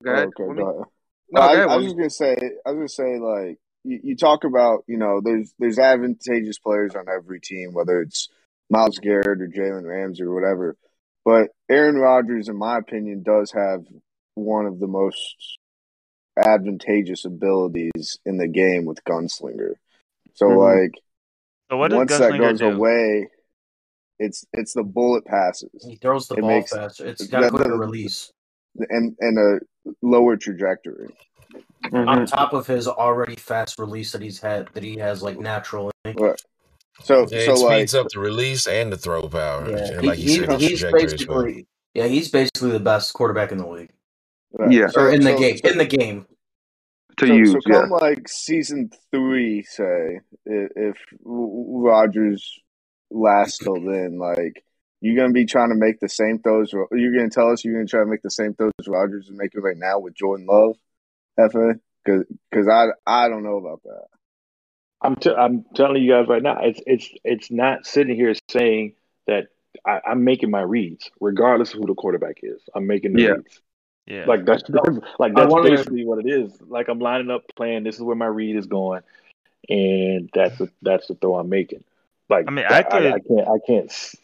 [0.04, 0.28] Go ahead.
[0.30, 0.58] okay, Wumi.
[0.58, 0.86] go ahead.
[1.32, 1.74] No, I.
[1.74, 4.98] I was just gonna say, I was gonna say, like you, you talk about, you
[4.98, 8.30] know, there's there's advantageous players on every team, whether it's
[8.70, 10.76] Myles Garrett or Jalen Ramsey or whatever.
[11.24, 13.86] But Aaron Rodgers, in my opinion, does have
[14.34, 15.60] one of the most
[16.38, 19.74] advantageous abilities in the game with Gunslinger.
[20.34, 20.58] So, Mhm.
[20.82, 20.92] like,
[21.70, 22.68] So what once that goes do?
[22.70, 23.28] away,
[24.20, 27.06] it's it's the bullet passes He throws the It ball makes- faster.
[27.06, 28.32] It's got a that- quicker release.
[28.90, 29.60] and and a
[30.02, 31.10] lower trajectory.
[31.86, 32.08] Mm-hmm.
[32.08, 35.92] On top of his already fast release that he's had, that he has like naturally.
[36.06, 36.42] Right.
[37.04, 39.70] So Yeah, so it like speeds up the release and the throw power.
[39.70, 40.92] Yeah, he, like you he- said, he's trajectory
[41.28, 41.44] well.
[41.44, 43.92] basically yeah, he's basically the best quarterback in the league
[44.54, 44.72] right.
[44.72, 44.88] Yeah.
[44.88, 45.58] So- or in the so- game.
[45.58, 46.26] so- in the game,
[47.18, 47.82] To so, use, so yeah.
[47.82, 52.60] come like season three, say i- if Rodgers
[53.10, 54.64] lasts till then, like
[55.02, 56.72] you're gonna be trying to make the same throws.
[56.74, 59.62] You're gonna tell us you're gonna try to make the same throws Rodgers is making
[59.62, 60.78] right now with Jordan Love,
[61.36, 64.06] Fa, because I I don't know about that.
[65.04, 68.94] I'm t- I'm telling you guys right now, it's it's it's not sitting here saying
[69.28, 69.48] that
[69.86, 72.62] I, I'm making my reads, regardless of who the quarterback is.
[72.76, 73.30] I'm making the Yeah.
[73.30, 73.62] reads.
[74.12, 74.26] Yeah.
[74.26, 76.52] Like that's, that's like that's wonder- basically what it is.
[76.68, 77.84] Like I'm lining up, playing.
[77.84, 79.02] This is where my read is going,
[79.70, 81.84] and that's the that's the throw I'm making.
[82.30, 84.16] Like I mean, I I, could- I, can't I can't.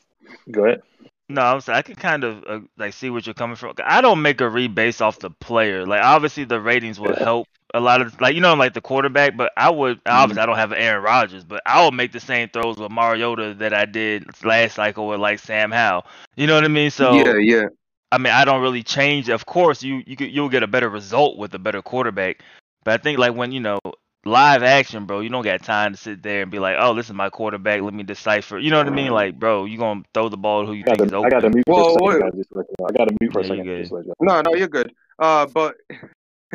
[0.52, 0.82] Go ahead.
[1.30, 3.74] No, I'm saying I can kind of uh, like see what you're coming from.
[3.84, 5.86] I don't make a read based off the player.
[5.86, 7.24] Like obviously the ratings will Yeah.
[7.24, 10.46] help a lot of like you know like the quarterback, but I would obviously I
[10.46, 13.84] don't have Aaron Rodgers, but I will make the same throws with Mariota that I
[13.84, 16.06] did last cycle with like Sam Howell.
[16.38, 16.92] You know what I mean?
[16.92, 17.66] So yeah, yeah.
[18.12, 19.30] I mean I don't really change.
[19.30, 22.42] Of course you you could, you'll get a better result with a better quarterback,
[22.84, 23.80] but I think like when you know
[24.26, 27.08] live action, bro, you don't got time to sit there and be like, oh, this
[27.08, 27.82] is my quarterback.
[27.82, 28.60] Let me decipher.
[28.60, 29.12] You know what I mean?
[29.12, 31.22] Like, bro, you gonna throw the ball to who you I got, think is to,
[31.22, 32.22] I got to mute for Whoa, a second, wait.
[32.22, 32.32] guys.
[32.36, 32.88] Just to let you know.
[32.88, 33.66] I got to mute for a Yeah, you second.
[33.66, 33.80] good.
[33.80, 34.34] Just to let you know.
[34.36, 34.94] No, no, you're good.
[35.20, 35.76] Uh, but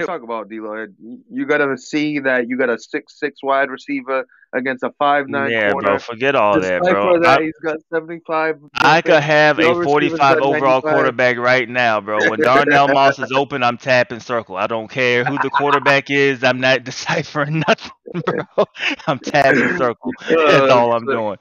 [0.01, 0.87] talk about D-Lo.
[1.31, 4.25] You gotta see that you got a six six wide receiver
[4.55, 5.97] against a five nine Yeah, corner.
[5.97, 7.21] bro, forget all that, Decipher bro.
[7.23, 8.57] that I, he's got seventy five.
[8.75, 10.83] I could have a 45 overall 95.
[10.83, 12.25] quarterback right now, bro.
[12.25, 14.57] When Darnell Moss is open, I'm tapping circle.
[14.57, 16.43] I don't care who the quarterback is.
[16.43, 17.93] I'm not deciphering nothing,
[18.25, 18.65] bro.
[19.07, 20.15] I'm tapping circle.
[20.47, 21.39] That's Uh, all I'm doing.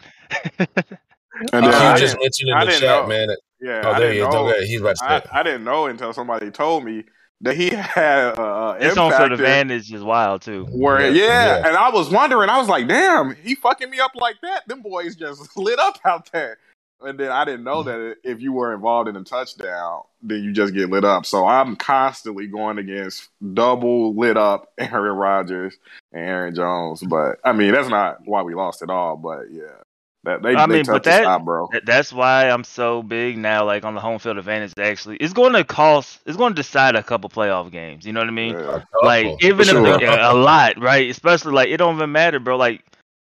[1.54, 3.08] And Uh, then you I just mentioned in I the chat, know.
[3.08, 3.28] man.
[3.62, 4.32] Yeah, Oh, I there didn't you know.
[4.32, 4.64] Go ahead.
[4.64, 5.22] He's about to I.
[5.32, 7.04] I didn't know until somebody told me
[7.41, 10.69] that he had uh, This on field impacted advantage is wild too.
[10.71, 11.63] where Yeah, yeah, yeah.
[11.63, 14.67] and I was wondering, I was like, damn, he fucking me up like that.
[14.67, 16.60] Them boys just lit up out there.
[17.01, 20.54] And then I didn't know that if you were involved in a touchdown, then you
[20.54, 21.25] just get lit up.
[21.27, 25.77] So I'm constantly going against double lit up Aaron Rodgers
[26.13, 27.04] and Aaron Jones.
[27.04, 29.17] But I mean, that's not why we lost at all.
[29.17, 29.77] But yeah,
[30.23, 31.67] That they, I they mean, but that, stop, bro.
[31.71, 34.73] that that's why I'm so big now, like on the home field advantage.
[34.77, 36.19] Actually, it's going to cost.
[36.27, 38.05] It's going to decide a couple playoff games.
[38.05, 38.53] You know what I mean?
[38.53, 38.84] Yeah.
[38.93, 39.47] Oh, like Couple.
[39.47, 39.97] even if sure.
[39.97, 41.10] the, a lot, right?
[41.10, 42.55] Especially like it don't even matter, bro.
[42.55, 42.84] Like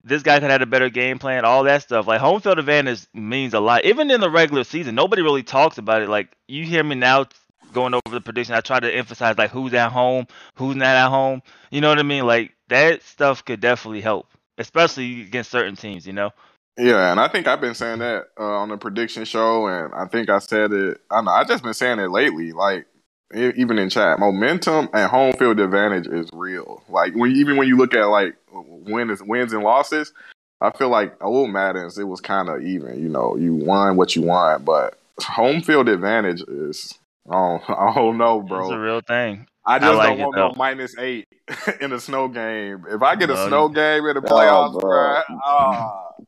[0.04, 2.06] this guy could have a better game plan, all that stuff.
[2.06, 3.84] Like home field advantage means a lot.
[3.84, 6.08] Even in the regular season, nobody really talks about it.
[6.08, 7.26] Like you hear me now
[7.72, 8.54] going over the prediction.
[8.54, 11.42] I try to emphasize like who's at home, who's not at home.
[11.72, 12.26] You know what I mean?
[12.26, 16.06] Like that stuff could definitely help, especially against certain teams.
[16.06, 16.30] You know?
[16.78, 20.06] Yeah, and I think I've been saying that uh, on the prediction show, and I
[20.06, 21.00] think I said it.
[21.10, 22.86] I know I just been saying it lately, like
[23.34, 24.18] e- even in chat.
[24.18, 26.82] Momentum and home field advantage is real.
[26.88, 30.12] Like when even when you look at like wins wins and losses,
[30.60, 33.02] I feel like old Madden's it was kind of even.
[33.02, 36.98] You know, you won what you won, but home field advantage is.
[37.28, 38.60] Oh, I don't know, bro.
[38.60, 39.46] It's a real thing.
[39.64, 40.48] I just like don't want though.
[40.50, 41.26] no minus eight
[41.80, 42.84] in a snow game.
[42.88, 44.90] If I get a snow game in the Oh, playoffs, bro.
[44.90, 46.25] bruh,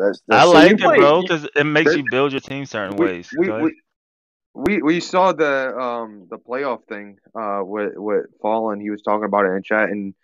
[0.00, 0.06] ah.
[0.06, 2.96] That's, I So like it, play- bro, because it makes you build your team certain
[2.96, 3.30] we, ways.
[3.36, 3.74] we, we,
[4.54, 8.80] we we saw the um the playoff thing uh with with Fallen.
[8.80, 10.14] He was talking about it in chat, and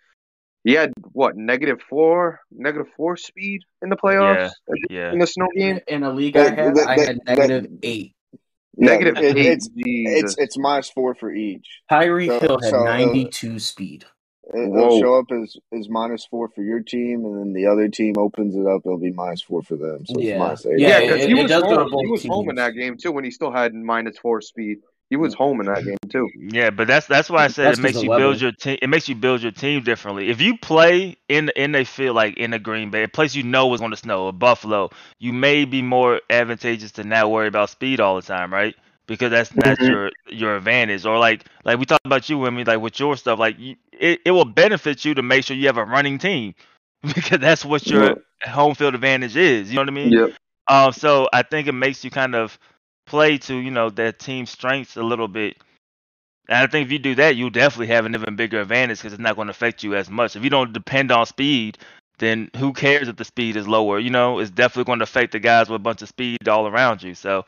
[0.63, 4.51] he had what negative four negative four speed in the playoffs
[4.89, 5.13] Yeah.
[5.13, 5.79] in the snow game.
[5.87, 8.13] In a league I had, that- I that- had that- negative eight.
[8.77, 9.45] yeah, Negative it- eight.
[9.47, 11.79] it's it's it's minus four for each.
[11.89, 14.05] Tyreek So- Hill had so, uh, 92 speed.
[14.53, 14.87] It, Whoa.
[14.87, 18.15] will show up as, as minus four for your team, and then the other team
[18.17, 18.81] opens it up.
[18.85, 20.05] It'll be minus four for them.
[20.05, 20.31] So Yeah.
[20.33, 20.79] it's minus eight.
[20.79, 21.89] Yeah, yeah, because it- he it was does home.
[22.01, 24.77] He was home in that game too when he still had minus four speed.
[25.09, 26.27] He was home in that game too.
[26.37, 28.23] Yeah, but that's that's why I said That's it 'cause makes you weather.
[28.23, 28.77] build your team.
[28.81, 30.29] It makes you build your team differently.
[30.29, 33.43] If you play in in a field like in a Green Bay, a place you
[33.43, 37.47] know is going to snow, a Buffalo, you may be more advantageous to not worry
[37.47, 38.75] about speed all the time, right?
[39.07, 39.87] Because that's not Mhm.
[39.87, 41.05] your your advantage.
[41.05, 43.75] Or like like we talked about you, I mean, like with your stuff, like you,
[43.93, 46.55] it it will benefit you to make sure you have a running team
[47.03, 49.69] because that's what your home field advantage is.
[49.69, 50.15] You know what I mean?
[50.15, 50.31] Yep.
[50.67, 52.57] Um, so I think it makes you kind of
[53.05, 55.57] play to you know that team strengths a little bit.
[56.49, 59.13] And I think if you do that, you'll definitely have an even bigger advantage because
[59.13, 60.35] it's not going to affect you as much.
[60.35, 61.77] If you don't depend on speed,
[62.19, 63.99] then who cares if the speed is lower?
[63.99, 66.67] You know, it's definitely going to affect the guys with a bunch of speed all
[66.67, 67.13] around you.
[67.15, 67.45] So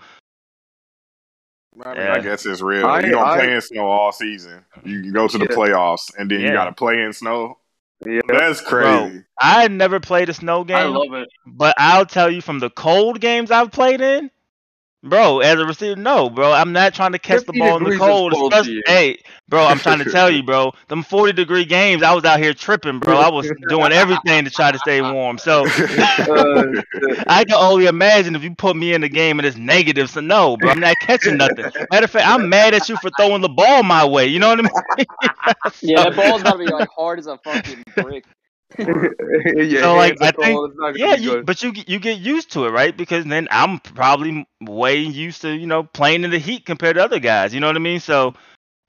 [1.84, 2.14] I mean, Yeah.
[2.14, 2.86] I guess it's real.
[2.88, 4.66] I- you don't I- play in snow all season.
[4.84, 5.56] You can go to the Yeah.
[5.56, 7.58] playoffs, and then you got to play in snow.
[8.06, 8.22] Yeah.
[8.28, 9.24] That's crazy.
[9.40, 10.78] I never played a snow game.
[10.78, 11.28] I love it.
[11.46, 14.32] But I'll tell you from the cold games I've played in,
[15.04, 17.92] bro, as a receiver, no, bro, I'm not trying to catch the ball in the
[17.92, 18.34] cold.
[18.34, 22.14] cold Especially, hey, bro, I'm trying to tell you, bro, them 40 degree games, I
[22.14, 23.18] was out here tripping, bro.
[23.18, 25.38] I was doing everything to try to stay warm.
[25.38, 25.72] So
[26.28, 26.64] Uh,
[27.28, 30.10] I can only imagine if you put me in the game and it's negative.
[30.10, 31.66] So no, bro, I'm not catching nothing.
[31.92, 34.28] Matter of fact, I'm mad at you for throwing the ball my way.
[34.28, 35.06] You know what I mean?
[35.82, 38.26] Yeah, that ball's gotta be like hard as a fucking brick.
[38.78, 42.00] yeah, So, like, I think- cold, it's not gonna Yeah, you, but you get- you
[42.00, 42.96] get used to it, right?
[42.96, 47.04] Because then I'm probably way used to you know playing in the heat compared to
[47.04, 47.54] other guys.
[47.54, 48.00] You know what I mean?
[48.00, 48.36] So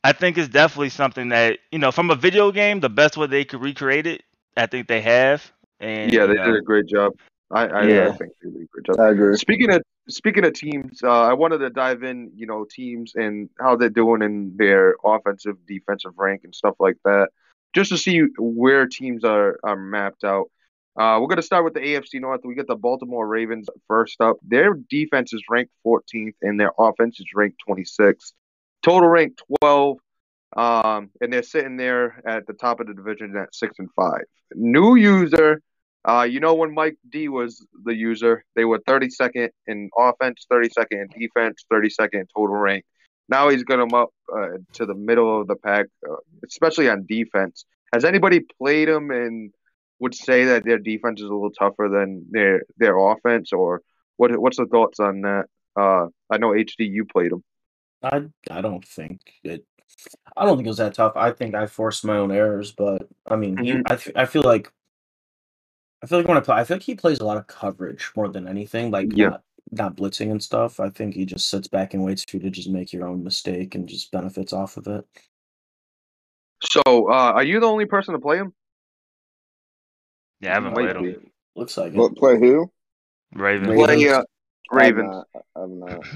[0.05, 3.27] I think it's definitely something that you know from a video game, the best way
[3.27, 4.23] they could recreate it,
[4.57, 5.51] I think they have.
[5.81, 7.13] And yeah, you they know, did a great job.
[7.51, 8.13] I, I, I Yeah.
[8.13, 9.01] think they did a great job.
[9.01, 9.37] I agree.
[9.37, 13.49] Speaking of speaking of teams, uh, I wanted to dive in, you know, teams and
[13.59, 17.31] how they're doing in their offensive, defensive rank and stuff like that,
[17.75, 20.51] just to see where teams are are mapped out.
[20.99, 22.41] Uh, we're gonna start with the AFC North.
[22.45, 24.37] We get the Baltimore Ravens first up.
[24.47, 28.33] Their defense is ranked 14th and their offense is ranked 26th.
[28.83, 29.99] Total rank 12.
[30.57, 34.23] Um, and they're sitting there at the top of the division at six and five.
[34.55, 35.63] New user,
[36.05, 40.87] uh, you know when Mike D was the user, they were 32nd in offense, 32nd
[40.91, 42.85] in defense, 32nd in total rank.
[43.31, 47.07] Now he's got them up uh, to the middle of the pack, uh, especially on
[47.07, 47.65] defense.
[47.93, 49.53] Has anybody played him and
[50.01, 53.83] would say that their defense is a little tougher than their their offense, or
[54.17, 54.37] what?
[54.39, 55.45] What's the thoughts on that?
[55.77, 57.45] Uh, I know HD, you played him.
[58.03, 59.65] I I don't think it.
[60.37, 61.13] I don't think it was that tough.
[61.17, 63.83] I think I forced my own errors, but I mean, he, Mhm.
[63.87, 64.73] I f- I feel like
[66.03, 68.11] I feel like when I play, I feel like he plays a lot of coverage
[68.17, 68.91] more than anything.
[68.91, 69.29] Like Yeah.
[69.31, 70.81] not not blitzing and stuff.
[70.81, 73.23] I think he just sits back and waits for you to just make your own
[73.25, 75.05] mistake and just benefits off of it.
[76.63, 78.53] So, uh, are you the only person to play him?
[80.41, 81.05] yeah, I haven't Might played them.
[81.23, 81.33] be.
[81.57, 82.17] Looks like Play, it.
[82.17, 82.71] play who?
[83.35, 83.69] Raven.
[83.69, 83.87] Ravens.
[83.87, 84.23] Play uh,
[84.73, 85.25] Ravens.
[85.57, 85.91] I'm not.
[85.91, 86.07] I'm not.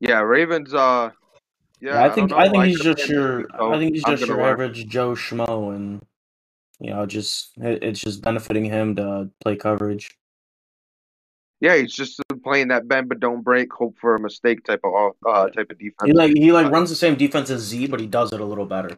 [0.00, 0.72] Yeah, Ravens.
[0.72, 1.10] Uh,
[1.80, 4.26] yeah, Yeah, I think don't I, think he's just your so I think he's just
[4.26, 4.50] your run.
[4.50, 6.00] average Joe Schmo, and
[6.78, 10.16] you know, just it, it's just benefiting him to play coverage.
[11.60, 14.92] Yeah, he's just playing that bend but don't break, hope for a mistake type of
[14.92, 15.96] off- uh type of defense.
[16.04, 16.16] He defense.
[16.18, 18.66] like he like runs the same defense as Z, but he does it a little
[18.66, 18.90] better.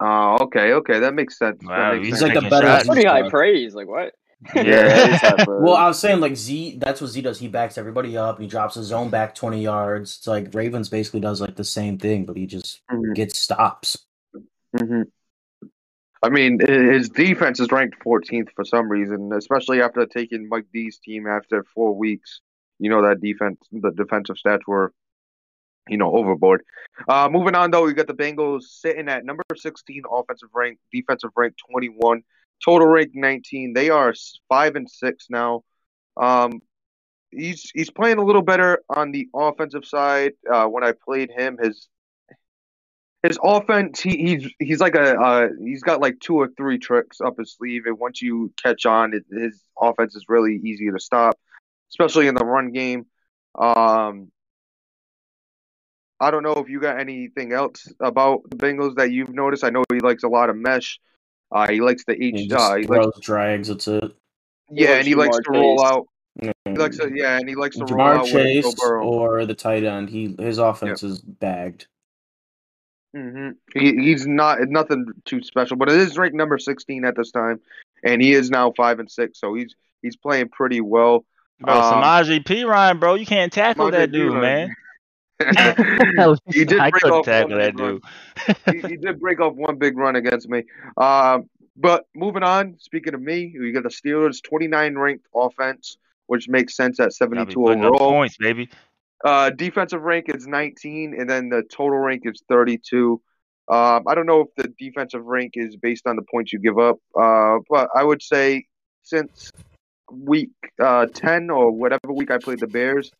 [0.00, 1.62] Oh, okay, okay, that makes sense.
[1.64, 2.34] Wow, that makes he's He's sense.
[2.34, 2.84] like the better shots.
[2.84, 3.74] Z Pretty high praise.
[3.74, 4.14] Like what?
[4.54, 5.44] Yeah.
[5.48, 6.78] Well, I was saying like Z.
[6.78, 7.38] That's what Z does.
[7.38, 8.36] He backs everybody up.
[8.36, 10.16] and He drops his zone back twenty yards.
[10.18, 13.14] It's like Ravens basically does like the same thing, but he just Mhm.
[13.14, 14.04] gets stops.
[14.78, 15.02] hmm
[16.24, 20.98] I mean, his defense is ranked 14th for some reason, especially after taking Mike D's
[20.98, 22.40] team after four weeks.
[22.78, 24.94] You know that defense, the defensive stats were,
[25.86, 26.64] you know, overboard.
[27.06, 31.30] Uh, moving on though, we got the Bengals sitting at number 16 offensive rank, defensive
[31.36, 32.22] rank 21,
[32.64, 33.74] total rank 19.
[33.74, 34.14] They are
[34.48, 35.62] five and six now.
[36.16, 36.62] Um,
[37.30, 40.32] he's he's playing a little better on the offensive side.
[40.50, 41.86] Uh, when I played him, his
[43.26, 47.20] his offense, he, he's he's like a uh, he's got like two or three tricks
[47.20, 51.00] up his sleeve, and once you catch on, it, his offense is really easy to
[51.00, 51.38] stop,
[51.90, 53.06] especially in the run game.
[53.58, 54.30] Um,
[56.20, 59.64] I don't know if you got anything else about the Bengals that you've noticed.
[59.64, 61.00] I know he likes a lot of mesh.
[61.50, 62.48] Uh, he likes the He H.
[62.50, 63.68] just Uh, he likes, drags.
[63.68, 64.12] That's it.
[64.70, 65.86] yeah, likes and he likes to Ja'Marr roll Chase.
[65.86, 66.06] out.
[66.66, 69.06] He likes to, yeah, and he likes to roll Ja'Marr out Chase Burrow.
[69.06, 70.10] or the tight end.
[70.10, 71.86] He his offense is bagged.
[73.14, 77.30] Hmm He, he's not nothing too special, but it is ranked number sixteen at this
[77.30, 77.60] time,
[78.02, 81.24] and he is now five and six, so he's he's playing pretty well.
[81.60, 84.40] Bro, Um, Samaje Perine, bro, you can't tackle that Samaje dude, Perine.
[84.40, 84.74] man.
[86.52, 88.00] he did I break couldn't off tackle one that big run.
[88.66, 88.82] dude.
[88.82, 90.64] he, he did break off one big run against me.
[90.96, 95.96] Um, but moving on, speaking of me, we got the Steelers 29 ranked offense,
[96.26, 98.10] which makes sense at 72 putting up overall.
[98.12, 98.68] points, baby.
[99.24, 103.20] Uh, defensive rank is 19, and then the total rank is 32.
[103.66, 106.78] Um, I don't know if the defensive rank is based on the points you give
[106.78, 108.66] up, uh, but I would say
[109.02, 109.50] since
[110.12, 113.10] week uh, 10 or whatever week I played the Bears,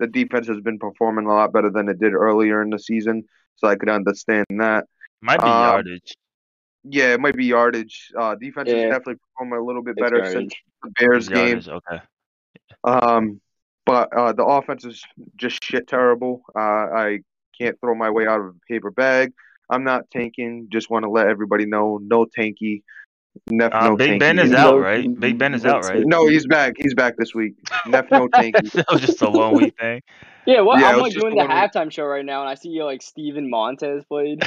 [0.00, 3.22] the defense has been performing a lot better than it did earlier in the season,
[3.54, 4.86] so I could understand that.
[5.20, 6.16] Might be Um, yardage.
[6.82, 8.10] Yeah, it might be yardage.
[8.18, 10.32] Uh, defense is definitely performing a little bit It's better yardage.
[10.32, 11.60] since the Bears game.
[11.60, 12.02] Yardage, okay.
[12.82, 13.40] Um,
[13.86, 15.02] but uh, the offense is
[15.36, 16.42] just shit terrible.
[16.54, 17.18] Uh, I
[17.58, 19.32] can't throw my way out of a paper bag.
[19.70, 20.68] I'm not tanking.
[20.70, 22.82] Just want to let everybody know, no tanky.
[23.50, 24.18] Neff, Uh, no Big tanky.
[24.20, 25.08] Ben is out, right?
[25.18, 26.02] Big Ben is out, right?
[26.04, 26.74] No, he's back.
[26.78, 27.54] He's back this week.
[27.86, 28.70] Neff, no tanky.
[28.72, 30.02] that was just a one week thing.
[30.44, 30.80] Yeah, what?
[30.80, 31.56] Yeah, I'm was like doing the the week.
[31.56, 34.42] halftime show right now, and I see you like Steven Montez played.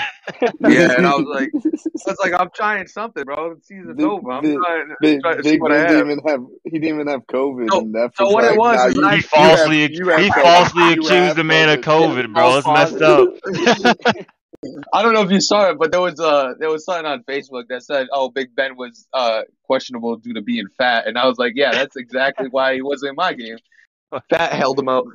[0.59, 3.55] Yeah, and I was like, I was like, I'm trying something, bro.
[3.55, 4.29] The season's Big- over.
[4.29, 5.91] I'm big- trying, I'm Big, trying to see Big what I Ben have.
[5.95, 7.69] didn't even have he didn't even have COVID.
[7.71, 10.93] So- and so was what it was nah, is He falsely have, you he falsely
[10.95, 12.25] accused the man of COVID.
[12.25, 12.57] COVID, bro.
[12.57, 14.25] It's messed up.
[14.93, 17.23] I don't know if you saw it, but there was uh there was something on
[17.23, 21.27] Facebook that said, "Oh, Big Ben was uh questionable due to being fat," and I
[21.27, 23.57] was like, "Yeah, that's exactly why he wasn't in my game.
[24.29, 25.05] Fat held him out."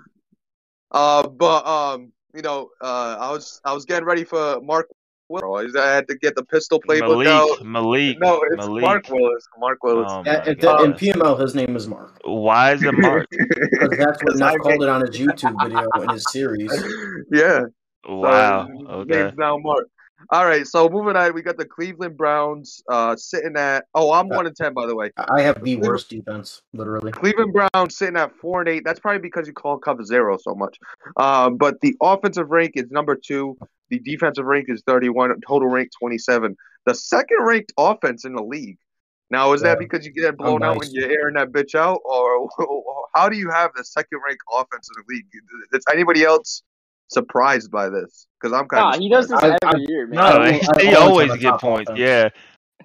[0.91, 4.89] Uh, but um, you know, uh, I was I was getting ready for Mark.
[5.31, 5.77] Willis.
[5.77, 7.65] I had to get the pistol playbook out.
[7.65, 8.83] Malik, Malik, No, it's Malik.
[8.83, 9.49] Mark Willis.
[9.59, 10.07] Mark Willis.
[10.11, 10.99] Oh Yeah, in, God.
[10.99, 12.21] PML, his name is Mark.
[12.25, 13.29] Why is it Mark?
[13.31, 16.73] Because that's what Because I Neff called it on his YouTube video in his series.
[17.31, 17.63] yeah.
[18.09, 18.67] Wow.
[18.67, 19.23] So, Okay.
[19.23, 19.89] Name's now Mark.
[20.29, 23.87] All right, so moving on, we got the Cleveland Browns uh, sitting at.
[23.95, 25.11] Oh, I'm one and ten, by the way.
[25.17, 27.11] I have the worst defense, literally.
[27.11, 28.83] Cleveland Browns sitting at four and eight.
[28.85, 30.79] That's probably because you call cover zero so much.
[31.17, 33.57] Um, but the offensive rank is number two.
[33.89, 35.41] The defensive rank is 31.
[35.47, 36.57] Total rank 27.
[36.87, 38.79] The second ranked offense in the league.
[39.31, 42.49] Now, is that because you get blown out when you're airing that bitch out, or
[43.15, 45.27] how do you have the second ranked offense in the league?
[45.73, 46.63] Is anybody else
[47.11, 48.27] surprised by this?
[48.41, 49.01] Because I'm kind Nah, of.
[49.01, 50.17] he does this I- every year, man.
[50.17, 51.91] No, I- he, I he always always get points.
[51.91, 52.01] offense.
[52.01, 52.29] Yeah.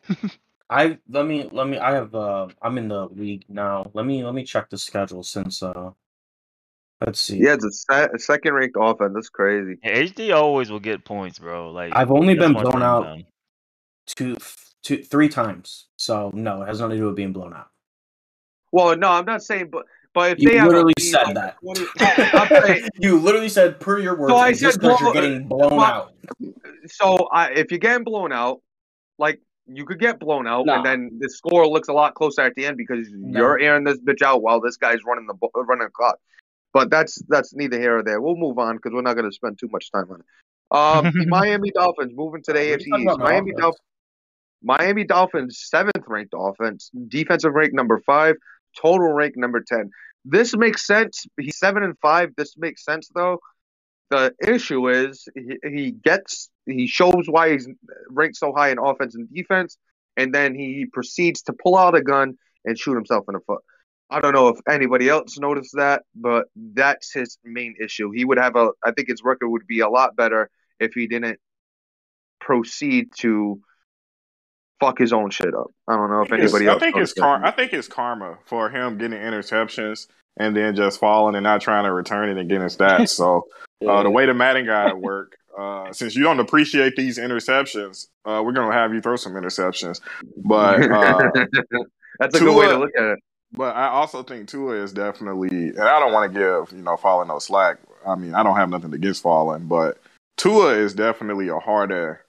[0.70, 3.92] I let me let me I have uh I'm in the league now.
[3.94, 5.92] Let me let me check the schedule since uh
[7.06, 7.38] let's see.
[7.38, 9.12] Yeah, it's a, se- a second ranked offense.
[9.14, 9.78] That's crazy.
[9.84, 11.72] Yeah, HD always will get points, bro.
[11.72, 13.20] Like I've only been blown thing out about
[14.08, 14.38] two
[14.82, 15.86] two three times.
[15.98, 17.70] So no, it has nothing to do with being blown out.
[18.72, 21.58] Well, no, I'm not saying, but but if You they literally said like, that.
[21.62, 25.48] 20 I'm you literally said per your words So I said because you're blow- getting
[25.48, 26.14] blown well, out.
[26.88, 28.62] so I, if you're getting blown out,
[29.20, 30.78] like you could get blown out, Nah.
[30.78, 34.00] and then the score looks a lot closer at the end because you're airing this
[34.00, 36.18] bitch out while this guy's running the running the clock.
[36.74, 38.20] But that's that's neither here or there.
[38.22, 40.26] We'll move on because we're not going to spend too much time on it.
[40.72, 43.18] Um, the Miami Dolphins moving to the AFC East.
[43.20, 43.52] Miami.
[43.54, 43.80] Dolphins.
[44.64, 48.36] Miami Dolphins seventh ranked offense, defensive rank number five,
[48.80, 49.90] total rank number ten.
[50.24, 51.26] This makes sense.
[51.40, 52.32] He's seven and five.
[52.36, 53.40] This makes sense though.
[54.10, 57.68] The issue is he, he gets he shows why he's
[58.10, 59.78] ranked so high in offense and defense,
[60.18, 63.62] and then he proceeds to pull out a gun and shoot himself in the foot.
[64.10, 68.12] I don't know if anybody else noticed that, but that's his main issue.
[68.12, 70.50] He would have a I think his record would be a lot better
[70.80, 71.40] if he didn't
[72.40, 73.60] proceed to
[74.80, 75.72] fuck his own shit up.
[75.88, 76.80] I don't know if I anybody I else.
[76.82, 80.08] think it's car- I think it's karma for him getting interceptions
[80.38, 83.10] and then just falling and not trying to return it and getting stats.
[83.10, 83.48] So
[83.88, 88.42] uh, the way the Madden guy work, uh, since you don't appreciate these interceptions, uh,
[88.44, 90.02] we're gonna have you throw some interceptions.
[90.38, 91.32] But uh,
[92.20, 93.20] That's a good way to look at it.
[93.52, 96.98] but I also think Tua is definitely, and I don't want to give you know
[96.98, 97.78] Fallen no slack.
[98.08, 99.98] I mean, I don't have nothing against Fallen, but
[100.38, 102.22] Tua is definitely a harder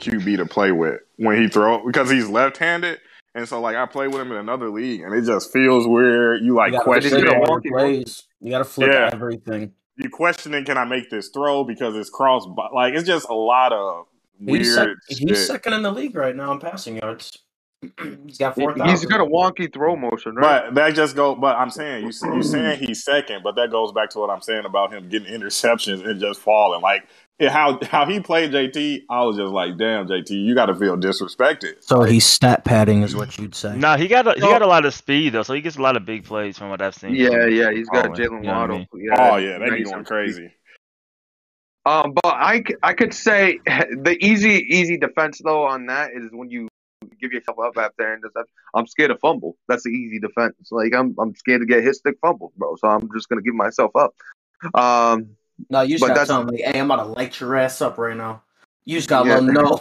[0.00, 2.98] QB to play with when he throw because he's left-handed.
[3.34, 6.42] And so, like, I play with him in another league, and it just feels weird.
[6.42, 7.28] You like you question flip it.
[7.32, 7.82] all Walk your it.
[7.82, 8.24] plays.
[8.40, 9.10] You gotta flip Yeah.
[9.12, 9.72] everything.
[9.96, 12.46] you questioning, can I make this throw because it's cross?
[12.56, 14.06] but Like, it's just a lot of
[14.40, 15.28] weird He's, sec- shit.
[15.28, 17.38] he's second in the league right now in passing yards.
[18.26, 18.88] he's got four thousand.
[18.90, 20.64] He's got a wonky throw motion, right?
[20.66, 21.34] But that just go.
[21.34, 24.42] But I'm saying you you saying he's second, but that goes back to what I'm
[24.42, 26.82] saying about him getting interceptions and just falling.
[26.82, 27.08] Like it-
[27.48, 30.96] how how he played JT, I was just like, damn, JT, you got to feel
[30.96, 31.82] disrespected.
[31.82, 33.76] So he's stat padding, is what you'd say.
[33.76, 35.82] Nah, he got a, he got a lot of speed though, so he gets a
[35.82, 37.14] lot of big plays from what I've seen.
[37.14, 38.76] yeah, from yeah, he's got Fallen, Jaylen you know I Waddle.
[38.78, 38.88] mean?
[38.94, 40.52] Yeah, oh yeah, they be going crazy.
[41.86, 46.50] Um, but I, I could say the easy easy defense though on that is when
[46.50, 46.68] you
[47.20, 48.52] give yourself up after interception.
[48.74, 49.56] I'm scared to fumble.
[49.68, 50.54] That's the easy defense.
[50.70, 52.76] Like I'm I'm scared to get hit stick fumbled, bro.
[52.76, 54.14] So I'm just gonna give myself up.
[54.74, 55.36] Um,
[55.68, 57.80] No, you just But gotta tell him, like, hey, I'm about to light your ass
[57.82, 58.42] up right now.
[58.84, 59.38] You just gotta Yeah.
[59.38, 59.80] let him know.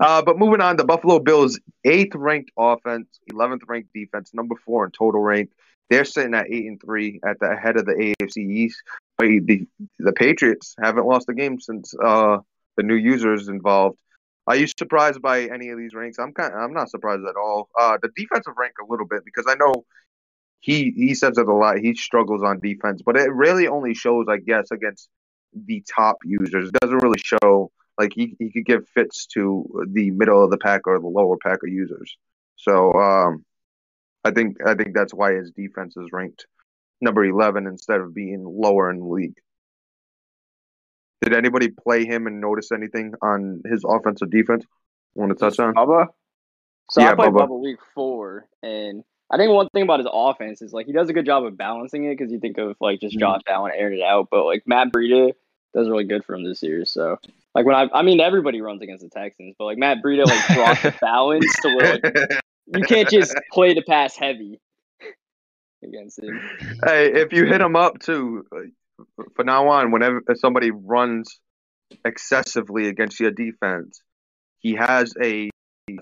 [0.00, 4.84] uh, but moving on, the Buffalo Bills eighth ranked offense, eleventh ranked defense, number four
[4.86, 5.50] in total rank.
[5.90, 8.82] They're sitting at eight and three at the head of the AFC East.
[9.18, 9.66] But the
[9.98, 12.38] the Patriots haven't lost a game since uh,
[12.76, 13.98] the new users involved.
[14.46, 16.18] Are you surprised by any of these ranks?
[16.18, 16.52] I'm kind.
[16.52, 17.68] Of, I'm not surprised at all.
[17.78, 19.84] Uh, the defensive rank a little bit because I know
[20.60, 21.78] he he says it a lot.
[21.78, 25.08] He struggles on defense, but it really only shows, I guess, against
[25.54, 26.68] the top users.
[26.68, 30.58] It doesn't really show like he, he could give fits to the middle of the
[30.58, 32.16] pack or the lower pack of users.
[32.56, 33.44] So um,
[34.24, 36.46] I think I think that's why his defense is ranked
[37.00, 39.38] number eleven instead of being lower in the league.
[41.20, 44.64] Did anybody play him and notice anything on his offensive defense?
[45.14, 45.74] Want to touch on?
[45.74, 46.08] Bubba.
[46.90, 47.48] So Yeah, I played Bubba.
[47.48, 51.08] Bubba week four, and I think one thing about his offense is like he does
[51.08, 53.20] a good job of balancing it because you think of like just Mhm.
[53.20, 55.32] Josh Allen airing it out, but like Matt Breida
[55.74, 56.84] does really good for him this year.
[56.84, 57.18] So
[57.52, 60.54] like when I, I mean everybody runs against the Texans, but like Matt Breida like
[60.54, 64.60] brought the balance to where like you can't just play the pass heavy
[65.82, 66.40] against him.
[66.84, 71.40] Hey, if you hit him up too, uh, for now on, whenever somebody runs
[72.04, 74.00] excessively against your defense,
[74.60, 75.50] he has a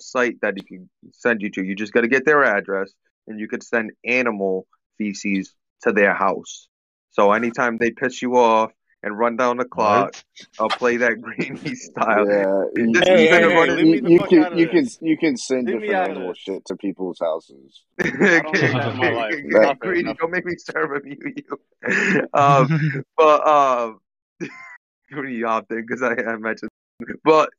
[0.00, 1.64] site that he can send you to.
[1.64, 2.92] You just got to get their address,
[3.26, 4.66] and you could send animal
[4.98, 6.68] feces to their house.
[7.10, 10.14] So anytime they piss you off and run down the clock,
[10.58, 12.26] I'll play that greeny style.
[12.26, 15.80] Yeah, you, Hey, hey, hey, you, you can of you can you can send Leave
[15.80, 17.82] different out of animal shit to people's houses.
[17.98, 19.34] don't that in my life.
[19.34, 20.18] Hey, Enough, Greedy, enough.
[20.18, 22.28] don't make me serve him, you, you.
[22.32, 24.00] Um, but um,
[25.10, 26.70] pretty often because I, I mentioned,
[27.24, 27.50] but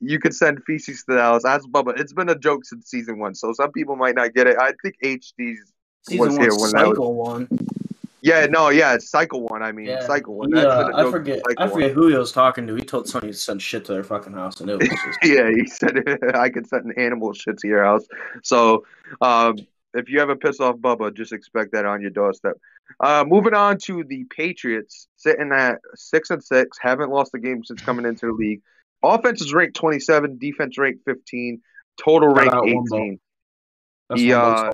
[0.00, 1.44] you could send feces to the house.
[1.44, 1.98] Ask Bubba.
[1.98, 4.56] It's been a joke since season one, so some people might not get it.
[4.58, 5.72] I think HD's
[6.08, 6.96] Season was one, here when that was.
[6.96, 7.48] cycle one.
[8.22, 9.62] Yeah, no, yeah, it's cycle one.
[9.62, 10.50] I mean, Yeah, cycle one.
[10.50, 11.42] Yeah, uh, I forget.
[11.58, 11.72] I one.
[11.72, 12.74] forget who he was talking to.
[12.74, 15.50] He told Sonny to send shit to their fucking house, and it was just yeah,
[15.50, 16.02] he said
[16.34, 18.06] I could send an animal shit to your house.
[18.42, 18.84] So,
[19.20, 19.56] um,
[19.94, 22.54] if you ever piss off Bubba, just expect that on your doorstep.
[23.00, 27.64] Uh, moving on to the Patriots, sitting at six and six, haven't lost a game
[27.64, 28.62] since coming into the league.
[29.02, 31.60] Offense is ranked twenty seven, defense ranked fifteen,
[32.02, 33.20] total Shout ranked eighteen.
[34.08, 34.72] that's He, uh.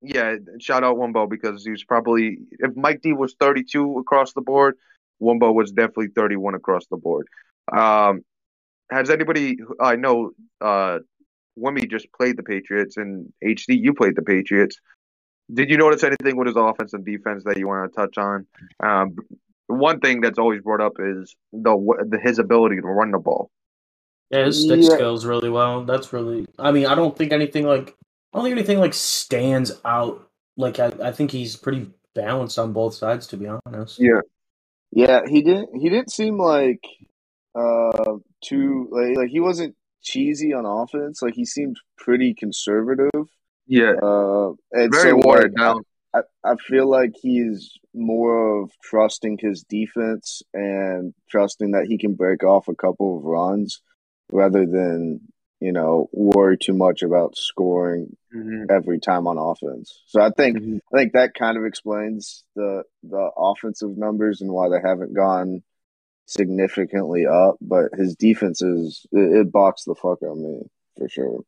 [0.00, 4.32] Yeah, shout out Wumbo because he was probably if Mike D was thirty two across
[4.32, 4.76] the board,
[5.20, 7.26] Wumbo was definitely thirty one across the board.
[7.76, 8.22] Um,
[8.90, 9.58] has anybody?
[9.80, 10.98] I know uh,
[11.58, 14.78] Wimmy just played the Patriots, and HD you played the Patriots.
[15.52, 18.46] Did you notice anything with his offense and defense that you want to touch on?
[18.80, 19.16] Um,
[19.68, 23.50] one thing that's always brought up is the, the his ability to run the ball.
[24.30, 24.94] Yeah, his stick Yeah.
[24.96, 25.84] skills really well.
[25.84, 26.46] That's really.
[26.58, 27.94] I mean, I don't think anything like.
[28.32, 30.28] I don't think anything like stands out.
[30.56, 33.98] Like I, I think he's pretty balanced on both sides, to be honest.
[34.00, 34.20] Yeah.
[34.90, 35.70] Yeah, he didn't.
[35.80, 36.82] He didn't seem like
[37.54, 41.22] uh too like like he wasn't cheesy on offense.
[41.22, 43.10] Like he seemed pretty conservative.
[43.66, 45.82] Yeah, Uh, and very so, watered like, down.
[46.14, 52.14] I, I feel like he's more of trusting his defense and trusting that he can
[52.14, 53.82] break off a couple of runs
[54.30, 55.20] rather than
[55.60, 58.70] you know worry too much about scoring Mhm.
[58.70, 60.02] every time on offense.
[60.06, 60.80] So I think Mhm.
[60.92, 65.62] I think that kind of explains the the offensive numbers and why they haven't gone
[66.26, 70.60] significantly up, but his defense is it, it boxed the fuck out of me
[70.96, 71.40] for sure.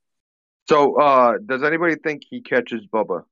[0.68, 3.24] So, uh, does anybody think he catches Bubba?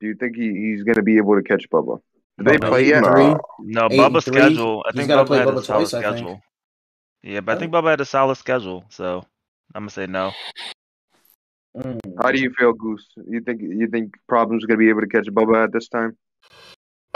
[0.00, 2.00] Do you think he, he's going to be able to catch Bubba?
[2.38, 3.04] Did they Bubba play eight yet?
[3.04, 3.34] three.
[3.60, 4.36] No, Eight Bubba's three.
[4.36, 4.84] schedule.
[4.86, 6.40] I He's think gotta Bubba play had a Bubba solid twice, I schedule.
[7.22, 9.24] Yeah, but I think Bubba had a solid schedule, so
[9.74, 10.30] I'm gonna say no.
[11.76, 11.98] Mm.
[12.22, 13.06] How do you feel, Goose?
[13.28, 16.16] You think you think Problem's going to be able to catch Bubba at this time?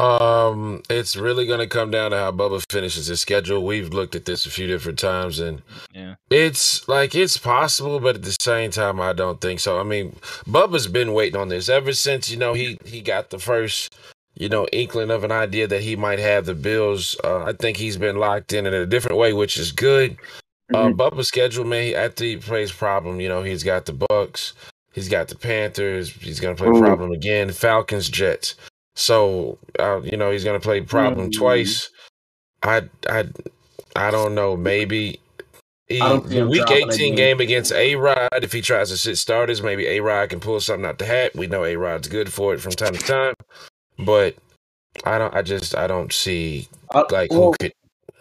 [0.03, 3.65] Um, it's really going to come down to how Bubba finishes his schedule.
[3.65, 5.63] We've looked at this a few different times, and
[5.95, 6.17] Yeah.
[6.29, 9.79] it's like it's possible, but at the same time, I don't think so.
[9.79, 13.39] I mean, Bubba's been waiting on this ever since you know he he got the
[13.39, 13.95] first
[14.35, 17.15] you know inkling of an idea that he might have the Bills.
[17.23, 20.17] Uh, I think he's been locked in in a different way, which is good.
[20.75, 21.95] Uh, Bubba's schedule, man.
[21.95, 24.55] After he plays problem, you know, he's got the Bucks,
[24.95, 26.81] he's got the Panthers, he's gonna play Ooh.
[26.81, 28.57] problem again, Falcons, Jets.
[29.03, 31.37] So, uh, you know, he's gonna play problem Mm.
[31.39, 31.91] twice.
[32.63, 33.27] I, I,
[33.97, 34.57] I don't know.
[34.57, 35.21] Maybe
[35.89, 37.39] he, don't the week eighteen game.
[37.39, 38.29] game against A Rod.
[38.43, 41.35] If he tries to sit starters, maybe A Rod can pull something out the hat.
[41.35, 43.35] We know A Rod's good for it from time to time,
[43.99, 44.37] but
[45.05, 45.35] I don't.
[45.35, 47.73] I just I don't see Uh, like well, who could.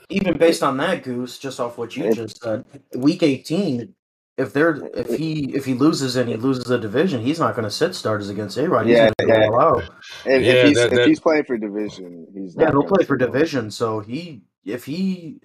[0.09, 2.65] even based on that, Goose, just off what you just said,
[2.95, 3.95] week eighteen,
[4.41, 7.63] if they're if he if he loses and he loses the division, he's not going
[7.63, 8.85] to sit starters against A Rod.
[8.87, 9.47] He's Yeah, going to yeah.
[9.49, 9.83] go all out.
[10.25, 13.05] If, Yeah, if he's that- if he's playing for division, he's Yeah, not he'll play
[13.05, 13.71] for sit division.
[13.71, 15.39] So he if he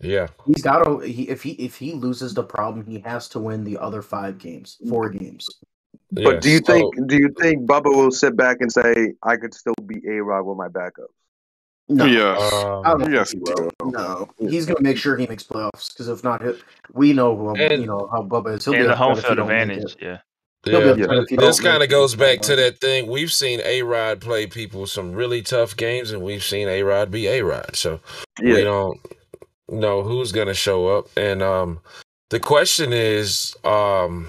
[0.00, 3.40] Yeah, he's got to he if he if he loses the problem, he has to
[3.40, 5.46] win the other five games, four games.
[6.10, 6.24] yeah.
[6.24, 9.36] But do you So- think do you think Bubba will sit back and say I
[9.36, 11.10] could still beat A Rod with my backup?
[11.88, 12.36] No, Yeah.
[12.84, 13.70] I Um, Yes, he he will.
[13.92, 16.42] No, he's going to make sure he makes playoffs because if not,
[16.92, 18.64] we know who And- you know how Bubba is.
[18.64, 19.92] He'll be And the upset home field advantage.
[19.92, 19.96] it.
[20.02, 20.18] Yeah.
[20.64, 23.06] Be Yeah, upset but if you this kind of goes back to that thing.
[23.06, 27.10] We've seen A Rod play people some really tough games, and we've seen A Rod
[27.10, 27.76] be A Rod.
[27.76, 28.00] So
[28.42, 28.98] we don't
[29.68, 31.08] know who's going to show up.
[31.18, 31.80] And um,
[32.30, 34.28] the question is, um,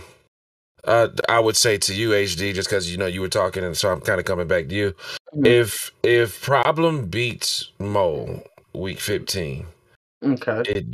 [0.85, 3.75] uh, I would say to you, HD, just because you know you were talking, and
[3.75, 4.93] so I'm kind of coming back to you.
[5.35, 5.47] Mhm.
[5.47, 9.65] If if Problem beats Mo week 15,
[10.23, 10.63] Okay.
[10.65, 10.85] it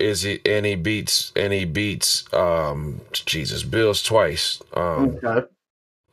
[0.00, 4.60] is he and he beats and he beats um Jesus Bills twice.
[4.74, 5.46] Um, Okay.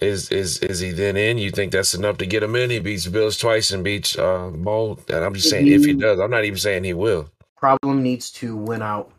[0.01, 1.37] is is is he then in?
[1.37, 2.69] You think that's enough to get him in?
[2.69, 4.97] He beats Bills twice and beats uh Mo.
[5.09, 7.29] And I'm just saying if he He- does, I'm not even saying he will.
[7.57, 9.11] Problem needs to win out.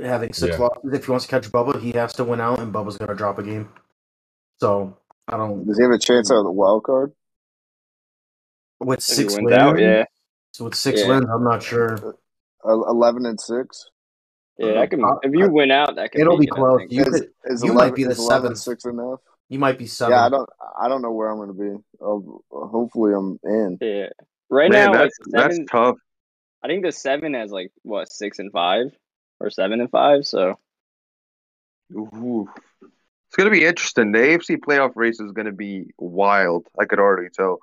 [0.00, 0.64] Having six Yeah.
[0.64, 3.08] losses, if he wants to catch Bubba, he has to win out, and Bubba's going
[3.08, 3.68] to drop a game.
[4.60, 4.96] So
[5.26, 5.66] I don't.
[5.66, 7.12] Does he have a chance out of the wild card?
[8.80, 10.04] With six wins wins, out, yeah,
[10.52, 11.08] So with six Yeah.
[11.08, 12.16] wins, I'm not sure.
[12.64, 13.88] Uh, Eleven and six.
[14.58, 15.04] yeah, that can.
[15.04, 16.20] Uh, If you win out, that can.
[16.20, 16.78] It'll make be it, close.
[16.80, 16.92] think.
[16.92, 18.58] You is, could, is you 11, might be the is 11 seventh.
[18.58, 19.20] six enough?
[19.48, 20.12] you might be seven.
[20.12, 20.48] Yeah, I don't.
[20.80, 21.82] I don't know where I'm going to be.
[22.02, 23.78] I'll, hopefully, I'm in.
[23.80, 24.08] Yeah,
[24.50, 25.96] right Man, now, like that's that's tough.
[26.62, 28.86] I think the seven has like what six and five
[29.40, 30.24] or seven and five.
[30.26, 30.58] So
[31.94, 32.48] Ooh.
[32.82, 34.12] It's gonna be interesting.
[34.12, 36.66] The AFC playoff race is gonna be wild.
[36.80, 37.58] I could already tell.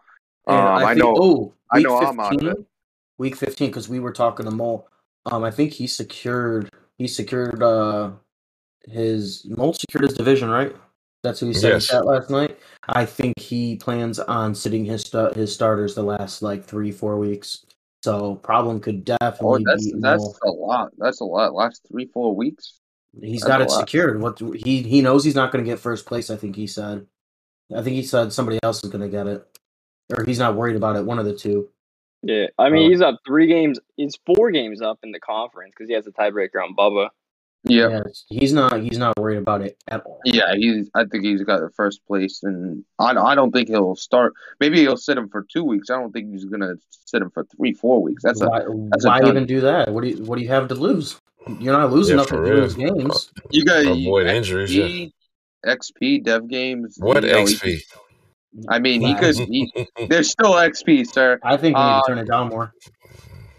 [0.47, 1.15] And Um, I, think, know.
[1.17, 2.65] Oh, I week know I'm out of 15, it.
[3.17, 4.87] Week fifteen, because we were talking to Mole.
[5.25, 6.69] Um, I think he secured.
[6.97, 7.63] He secured.
[7.63, 8.11] Uh,
[8.87, 10.75] his Mole secured his division, right?
[11.23, 11.89] That's who he said Yes.
[11.89, 12.59] in chat last night.
[12.87, 17.17] I think he plans on sitting his sta- his starters the last like three four
[17.17, 17.65] weeks.
[18.05, 20.37] So problem could Oh, definitely that's beat that's Mole.
[20.43, 20.91] a lot.
[20.99, 21.55] That's a lot.
[21.55, 22.79] Last three four weeks.
[23.19, 23.79] He's that's got it lot.
[23.79, 24.21] secured.
[24.21, 26.29] What he he knows he's not going to get first place.
[26.29, 27.07] I think he said.
[27.75, 29.43] I think he said somebody else is going to get it,
[30.15, 31.03] or he's not worried about it.
[31.05, 31.69] One of the two.
[32.21, 32.89] yeah, I mean Oh.
[32.91, 33.79] he's up three games.
[33.97, 37.09] He's four games up in the conference because he has a tiebreaker on Bubba.
[37.67, 38.01] Yeah.
[38.29, 38.81] He's not.
[38.81, 40.19] He's not worried about it at all.
[40.25, 40.89] Yeah, he's.
[40.95, 44.33] I think he's got the first place, and I, I don't think he'll start.
[44.59, 45.89] Maybe he'll sit him for two weeks.
[45.89, 48.21] I don't think he's gonna sit him for three, four weeks.
[48.23, 48.59] That's a why
[48.91, 49.29] that's why ton.
[49.29, 49.89] even do that?
[49.91, 51.19] What do you what do you have to lose?
[51.59, 52.93] You're not losing Yeah, nothing for to real.
[52.95, 53.31] games.
[53.51, 54.75] you got Avoid injuries.
[54.75, 54.85] Yeah.
[54.85, 55.11] XP,
[55.65, 56.97] XP Dev games.
[56.99, 57.81] What you know, he- XP?
[58.69, 59.35] I mean, he could.
[59.35, 59.71] He,
[60.07, 61.39] there's still XP, sir.
[61.43, 62.73] I think we need Uh, to turn it down more.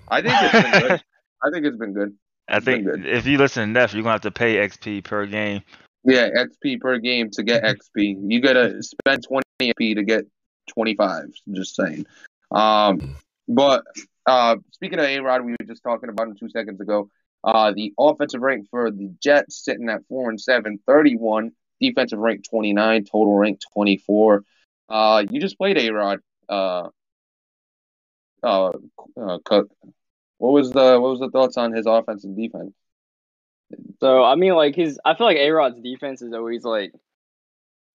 [0.09, 1.03] I think it's been good.
[1.45, 2.15] I think it's been good.
[2.49, 3.07] I think good.
[3.07, 5.63] if you listen to Neff, you're gonna have to pay XP per game.
[6.05, 7.63] Yeah, XP per game to get
[7.97, 8.17] XP.
[8.29, 10.27] You gotta spend 20 XP to get
[10.69, 11.25] 25.
[11.53, 12.07] Just saying.
[12.51, 13.17] Um,
[13.49, 13.85] but
[14.27, 17.11] uh, speaking of A Rod, we were just talking about him two seconds ago.
[17.45, 21.53] Uh, the offensive rank for the Jets sitting at four and seven, 31.
[21.81, 23.05] Defensive rank 29.
[23.05, 24.43] Total rank 24.
[24.89, 26.21] Uh, you just played A Rod.
[26.49, 26.89] Uh,
[28.43, 28.71] uh,
[29.21, 29.69] uh, Cook.
[30.39, 32.73] What was the what was the thoughts on his offense and defense?
[34.01, 36.93] So I mean, like his, I feel like A Rod's defense is always like,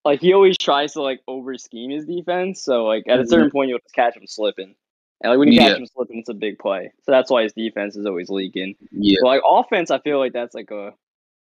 [0.04, 2.62] like he always tries to like over scheme his defense.
[2.62, 3.56] So like at a certain mm-hmm.
[3.56, 4.74] point, you'll just catch him slipping,
[5.20, 5.68] And like when you Yeah.
[5.68, 6.92] catch him slipping, it's a big play.
[7.04, 8.74] So that's why his defense is always leaking.
[8.90, 9.18] Yeah.
[9.22, 10.92] But like offense, I feel like that's like a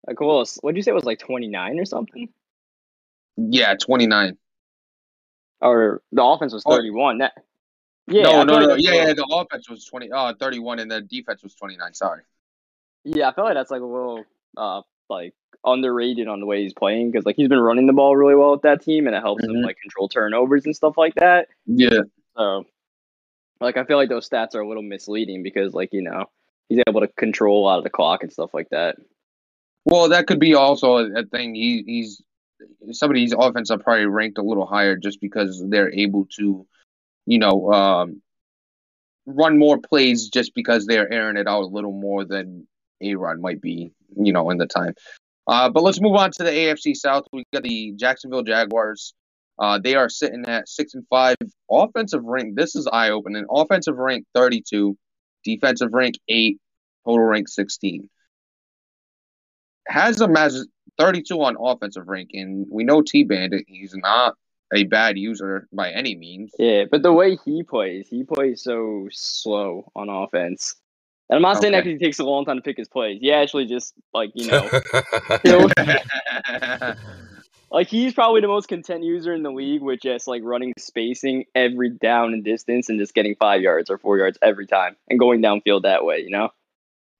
[0.07, 0.19] like.
[0.19, 2.29] What did you say it was like twenty nine or something?
[3.37, 4.37] Yeah, 29.
[5.61, 6.75] Or the offense was Oh.
[6.75, 7.19] thirty one.
[7.19, 7.33] That
[8.09, 8.75] yeah, no, I no, like no.
[8.75, 11.93] Yeah, yeah, the offense was 20, uh, 31 and the defense was 29.
[11.93, 12.21] Sorry.
[13.03, 14.23] Yeah, I feel like that's like a little
[14.57, 15.33] uh like
[15.65, 18.51] underrated on the way he's playing because like he's been running the ball really well
[18.51, 19.63] with that team and it helps him Mhm.
[19.65, 21.47] like control turnovers and stuff like that.
[21.65, 22.01] Yeah.
[22.37, 22.65] So
[23.59, 26.25] like I feel like those stats are a little misleading because like you know
[26.69, 28.97] he's able to control a lot of the clock and stuff like that.
[29.85, 31.55] Well, that could be also a, a thing.
[31.55, 32.21] He, he's
[32.91, 36.65] some of offense are probably ranked a little higher just because they're able to,
[37.25, 38.21] you know, um,
[39.25, 42.67] run more plays just because they're airing it out a little more than
[43.01, 44.93] A Rod might be, you know, in the time.
[45.47, 47.25] Uh, but let's move on to the AFC South.
[47.33, 49.13] We got the Jacksonville Jaguars.
[49.57, 51.35] Uh, they are sitting at six and five.
[51.69, 52.55] Offensive rank.
[52.55, 53.45] This is eye opening.
[53.49, 54.97] Offensive rank thirty two,
[55.43, 56.59] defensive rank eight,
[57.05, 58.09] total rank sixteen.
[59.87, 60.65] Has them as
[60.97, 63.65] thirty two on offensive rank, and we know T Bandit.
[63.67, 64.35] He's not
[64.73, 66.51] a bad user by any means.
[66.59, 70.75] Yeah, but the way he plays, he plays so slow on offense.
[71.29, 71.89] And I'm not saying that Okay.
[71.89, 73.19] because he takes a long time to pick his plays.
[73.21, 74.67] He actually just like you know,
[75.43, 75.69] he'll-
[77.71, 81.45] like he's probably the most content user in the league with just like running spacing
[81.53, 85.19] every down and distance and just getting five yards or four yards every time and
[85.19, 86.19] going downfield that way.
[86.19, 86.49] You know,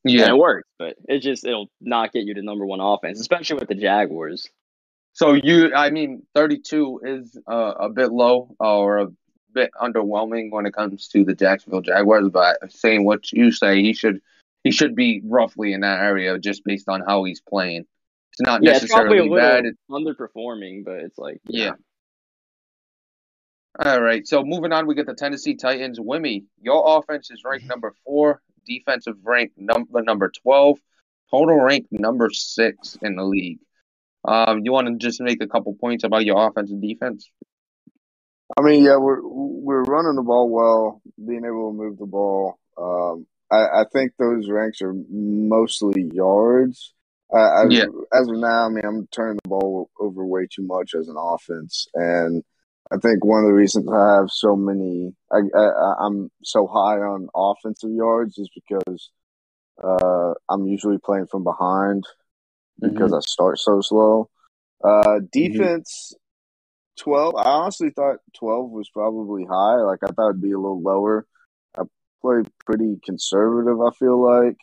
[0.04, 0.30] and yeah.
[0.30, 3.68] it works, but it just it'll not get you to number one offense, especially with
[3.70, 4.50] the Jaguars.
[5.20, 9.08] So you, I mean, 32 is uh, a bit low or a
[9.54, 12.30] bit underwhelming when it comes to the Jacksonville Jaguars.
[12.30, 14.22] But saying what you say, he should
[14.64, 17.86] he should be roughly in that area just based on how he's playing.
[18.32, 19.66] It's not Yeah, it's probably a necessarily little bad.
[19.66, 21.74] It- underperforming, but it's like yeah.
[23.84, 24.26] All right.
[24.26, 26.00] So moving on, we get the Tennessee Titans.
[26.00, 30.78] Wimmy, your offense is ranked number four, defensive rank number number 12,
[31.30, 33.60] total rank number six in the league.
[34.26, 37.30] Um, you want to just make a couple points about your offense and defense?
[38.58, 42.58] I mean, yeah, we're we're running the ball well, being able to move the ball.
[42.78, 46.94] Um, I, I think those ranks are mostly yards.
[47.34, 47.86] I, I, Yeah.
[48.14, 51.16] As of now, I mean, I'm turning the ball over way too much as an
[51.18, 52.44] offense, and
[52.92, 56.98] I think one of the reasons I have so many, I, I I'm so high
[56.98, 59.12] on offensive yards is because
[59.84, 62.04] uh, I'm usually playing from behind
[62.80, 64.30] because I start so slow.
[64.84, 66.14] Uh, defense,
[67.00, 67.36] 12.
[67.36, 69.82] I honestly thought 12 was probably high.
[69.82, 71.26] Like, I thought it'd be a little lower.
[71.78, 71.84] I
[72.22, 74.58] play pretty conservative, I feel like.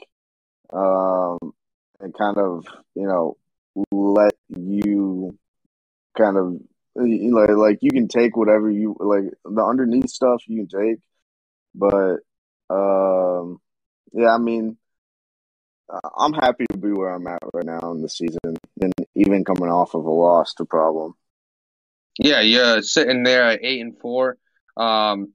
[0.72, 1.52] Um,
[2.00, 3.36] and kind of, you know,
[3.90, 5.38] let you
[6.16, 6.54] kind of,
[6.96, 10.98] you know, like, you can take whatever you, like, the underneath stuff you can take.
[11.74, 12.20] But,
[12.70, 13.60] um,
[14.12, 14.78] yeah, I mean,
[15.88, 19.44] uh, I'm happy to be where I'm at right now in the season, and even
[19.44, 21.14] coming off of a loss to problem.
[22.18, 24.38] Yeah, you're sitting there at eight and four,
[24.76, 25.32] um,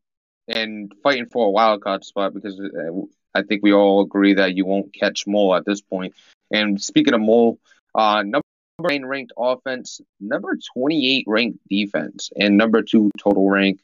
[0.47, 2.91] and fighting for a wild card spot because uh,
[3.33, 6.13] I think we all agree that you won't catch Mole at this point.
[6.51, 7.59] And speaking of Mole,
[7.95, 8.45] uh, number
[8.79, 13.79] nine ranked offense, number twenty eight ranked defense, and number two total rank.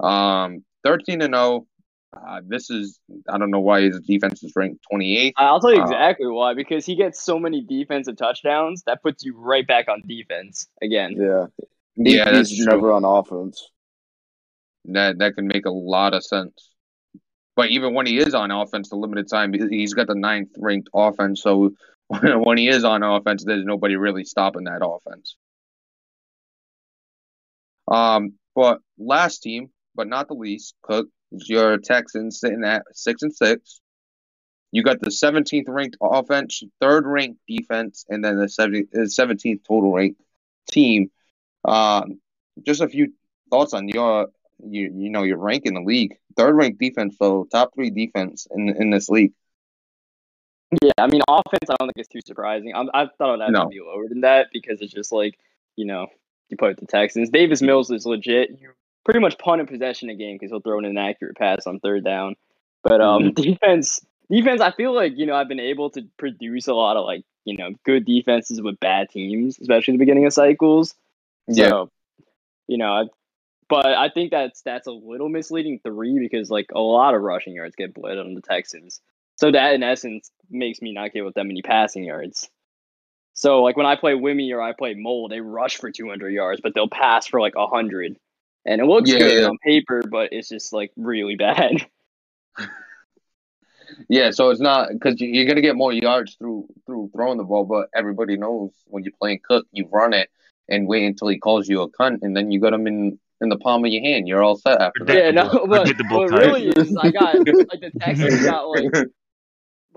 [0.00, 1.66] Um, thirteen and zero.
[2.14, 5.34] Uh, this is I don't know why his defense is ranked twenty eighth.
[5.38, 6.54] I'll tell you Uh, exactly why.
[6.54, 11.16] Because he gets so many defensive touchdowns that puts you right back on defense again.
[11.18, 11.46] Yeah,
[11.96, 12.74] He- Yeah, that's he's true.
[12.74, 13.70] never on offense.
[14.86, 16.70] That that can make a lot of sense.
[17.56, 20.88] But even when he is on offense, the limited time, he's got the ninth ranked
[20.94, 21.42] offense.
[21.42, 21.72] So
[22.08, 25.36] when he is on offense, there's nobody really stopping that offense.
[27.88, 31.12] Um, but last team, but not the least, Cook is
[31.46, 33.80] your Texans sitting at six and six.
[34.70, 39.64] You got the 17th ranked offense, third ranked defense, and then the 70 uh, 17th
[39.66, 40.20] total ranked
[40.70, 41.10] team.
[41.64, 42.20] Um,
[42.64, 43.12] just a few
[43.50, 44.28] thoughts on your
[44.64, 46.16] you you know your rank in the league.
[46.36, 49.32] Third ranked defense, so top three defense in in this league.
[50.82, 52.72] Yeah, I mean, offense, I don't think it's too surprising.
[52.74, 53.64] I'm, I thought it would have No.
[53.64, 55.38] to be lower than that because it's just like,
[55.76, 56.06] you know,
[56.48, 57.28] you play with the Texans.
[57.28, 58.58] Davis Mills is legit.
[58.58, 58.70] You
[59.04, 61.80] pretty much punt a possession a game because he'll throw in an accurate pass on
[61.80, 62.36] third down.
[62.82, 64.00] But um, defense,
[64.30, 67.24] defense, I feel like you know I've been able to produce a lot of like
[67.44, 70.94] you know good defenses with bad teams, especially the beginning of cycles.
[71.48, 71.84] Yeah.
[72.68, 73.04] You know, I,
[73.68, 77.54] but I think that's that's a little misleading three because like a lot of rushing
[77.54, 79.00] yards get bled on the Texans.
[79.36, 82.48] So that in essence makes me not get with that many passing yards.
[83.34, 86.60] So like when I play Wimmy or I play Mole, they rush for 200 yards,
[86.60, 88.16] but they'll pass for like 100.
[88.64, 89.48] And it looks Yeah, good yeah.
[89.48, 91.84] on paper, but it's just like really bad.
[94.08, 97.64] Yeah, so it's not because you're gonna get more yards through through throwing the ball,
[97.64, 100.30] but everybody knows when you're playing Cook, you run it
[100.68, 103.48] and wait until he calls you a cunt, and then you got him in in
[103.48, 104.28] the palm of your hand.
[104.28, 105.14] You're all set after that.
[105.16, 106.40] Yeah, no, Predictable- but predictable what type.
[106.46, 109.08] really is, I got like the Texans got like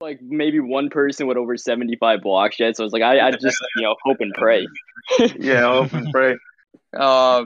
[0.01, 2.75] like maybe one person with over seventy five blocks yet.
[2.75, 4.67] So it's like I, I just you know hope and pray.
[5.37, 6.35] yeah, hope and pray.
[6.97, 7.43] Uh,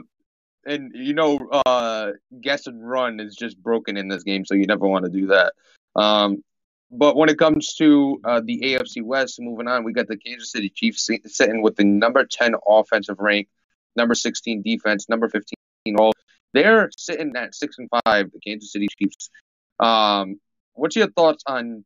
[0.66, 4.66] and you know, uh, guess and run is just broken in this game, so you
[4.66, 5.52] never want to do that.
[5.96, 6.42] Um,
[6.90, 10.50] but when it comes to uh, the AFC West, moving on, we got the Kansas
[10.50, 13.48] City Chiefs sitting with the number ten offensive rank,
[13.96, 15.56] number sixteen defense, number fifteen
[15.98, 16.12] all.
[16.52, 19.30] They're sitting at six and five, the Kansas City Chiefs.
[19.78, 20.40] Um,
[20.74, 21.84] what's your thoughts on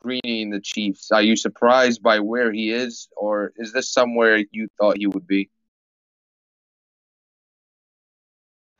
[0.00, 1.10] Greeny and the Chiefs?
[1.10, 5.26] Are you surprised by where he is, or is this somewhere you thought he would
[5.26, 5.50] be?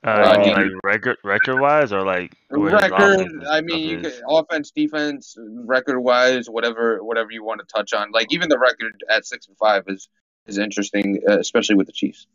[0.07, 0.55] Uh, Uh, you mean, yeah.
[0.57, 2.93] like record record wise or like record.
[2.93, 4.23] offense I and mean, you stuff could, is?
[4.29, 8.13] offense, defense, record wise, whatever, whatever you want to touch on.
[8.13, 10.09] Like even the record at six and five is
[10.47, 12.27] is interesting, uh, especially with the Chiefs.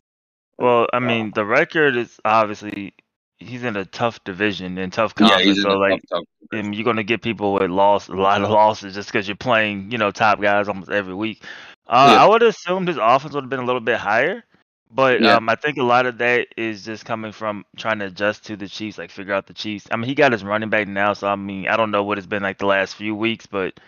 [0.58, 2.92] Well, I mean, the record is obviously
[3.38, 5.44] he's in a tough division and tough Yeah, conference.
[5.46, 6.48] he's in so a like, tough, tough.
[6.52, 9.90] and you're gonna get people with loss, a lot of losses just because you're playing,
[9.90, 11.42] you know, top guys almost every week.
[11.88, 12.24] Uh, Yeah.
[12.24, 14.44] I would assume his offense would have been a little bit higher,
[14.94, 15.36] but Yeah.
[15.36, 18.56] um, I think a lot of that is just coming from trying to adjust to
[18.56, 19.86] the Chiefs, like figure out the Chiefs.
[19.90, 22.18] I mean, he got his running back now, so I mean, I don't know what
[22.18, 23.78] it's been like the last few weeks, but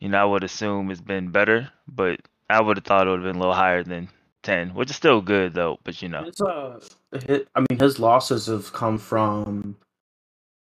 [0.00, 1.70] you know, I would assume it's been better.
[1.86, 4.08] But I would have thought it would have been a little higher than
[4.42, 5.78] ten, which is still good though.
[5.84, 6.24] But you know.
[6.26, 6.80] It's uh,
[7.26, 9.76] hit, I mean, his losses have come from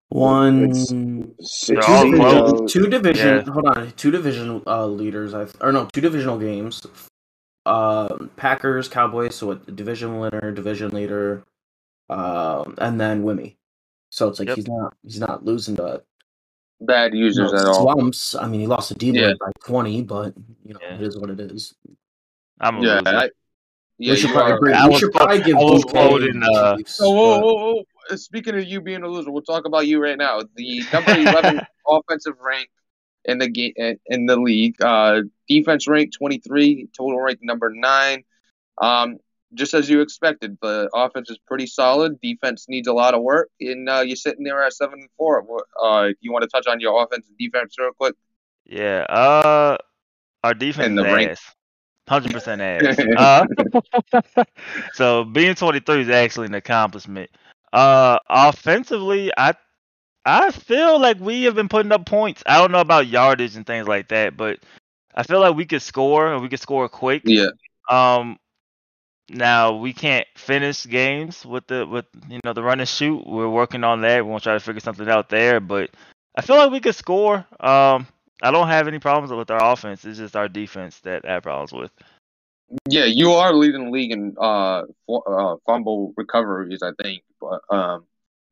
[0.08, 2.72] one, It's- two, Six all and close.
[2.72, 3.44] two division.
[3.46, 3.52] Yeah.
[3.52, 5.34] Hold on, two division uh, leaders.
[5.34, 6.84] I or no, two divisional games.
[7.66, 9.34] Uh, Packers, Cowboys.
[9.34, 11.44] So a division winner, division leader,
[12.08, 13.56] um, and then Wimmy.
[14.10, 14.56] So it's like Yep.
[14.56, 16.02] he's not he's not losing the
[16.82, 17.82] Bad you users know, at all.
[17.92, 18.34] slumps.
[18.34, 19.34] I mean, he lost to D Yeah.
[19.38, 20.34] by twenty, but
[20.64, 20.94] you know Yeah.
[20.94, 21.74] it is what it is.
[22.60, 23.16] I'm a Yeah, loser.
[23.16, 23.30] I,
[23.98, 24.58] yeah, we should probably, are.
[24.58, 27.42] bring, we should probably give I was Bouquet quoting, the uh, Chiefs, whoa, whoa,
[27.74, 28.16] whoa.
[28.16, 30.40] Speaking of you being a loser, we'll talk about you right now.
[30.56, 32.70] The number eleven offensive rank
[33.24, 33.72] in the game
[34.06, 34.80] in the league.
[34.82, 38.24] Uh, defense rank twenty three, total rank number nine.
[38.80, 39.18] Um,
[39.54, 42.20] just as you expected, the offense is pretty solid.
[42.20, 45.44] Defense needs a lot of work, and uh, you're sitting there at seven and four.
[45.82, 48.14] Uh, you want to touch on your offense and defense real quick?
[48.64, 49.00] Yeah.
[49.08, 49.76] Uh,
[50.44, 51.54] our defense is ass.
[52.08, 52.98] Hundred percent ass.
[53.16, 54.44] Uh,
[54.94, 57.30] so being 23 is actually an accomplishment.
[57.72, 59.54] Uh, offensively, I
[60.24, 62.42] I feel like we have been putting up points.
[62.46, 64.58] I don't know about yardage and things like that, but
[65.14, 67.22] I feel like we could score and we could score quick.
[67.24, 67.50] Yeah,
[67.88, 68.38] Um,
[69.30, 73.26] now we can't finish games with the with you know the run and shoot.
[73.26, 74.24] We're working on that.
[74.24, 75.90] We want to try to figure something out there, but
[76.36, 77.46] I feel like we could score.
[77.60, 78.06] Um,
[78.42, 80.04] I don't have any problems with our offense.
[80.04, 81.90] It's just our defense that I have problems with.
[82.88, 87.22] yeah, you are leading the league in uh, uh fumble recoveries, I think.
[87.40, 88.04] But um,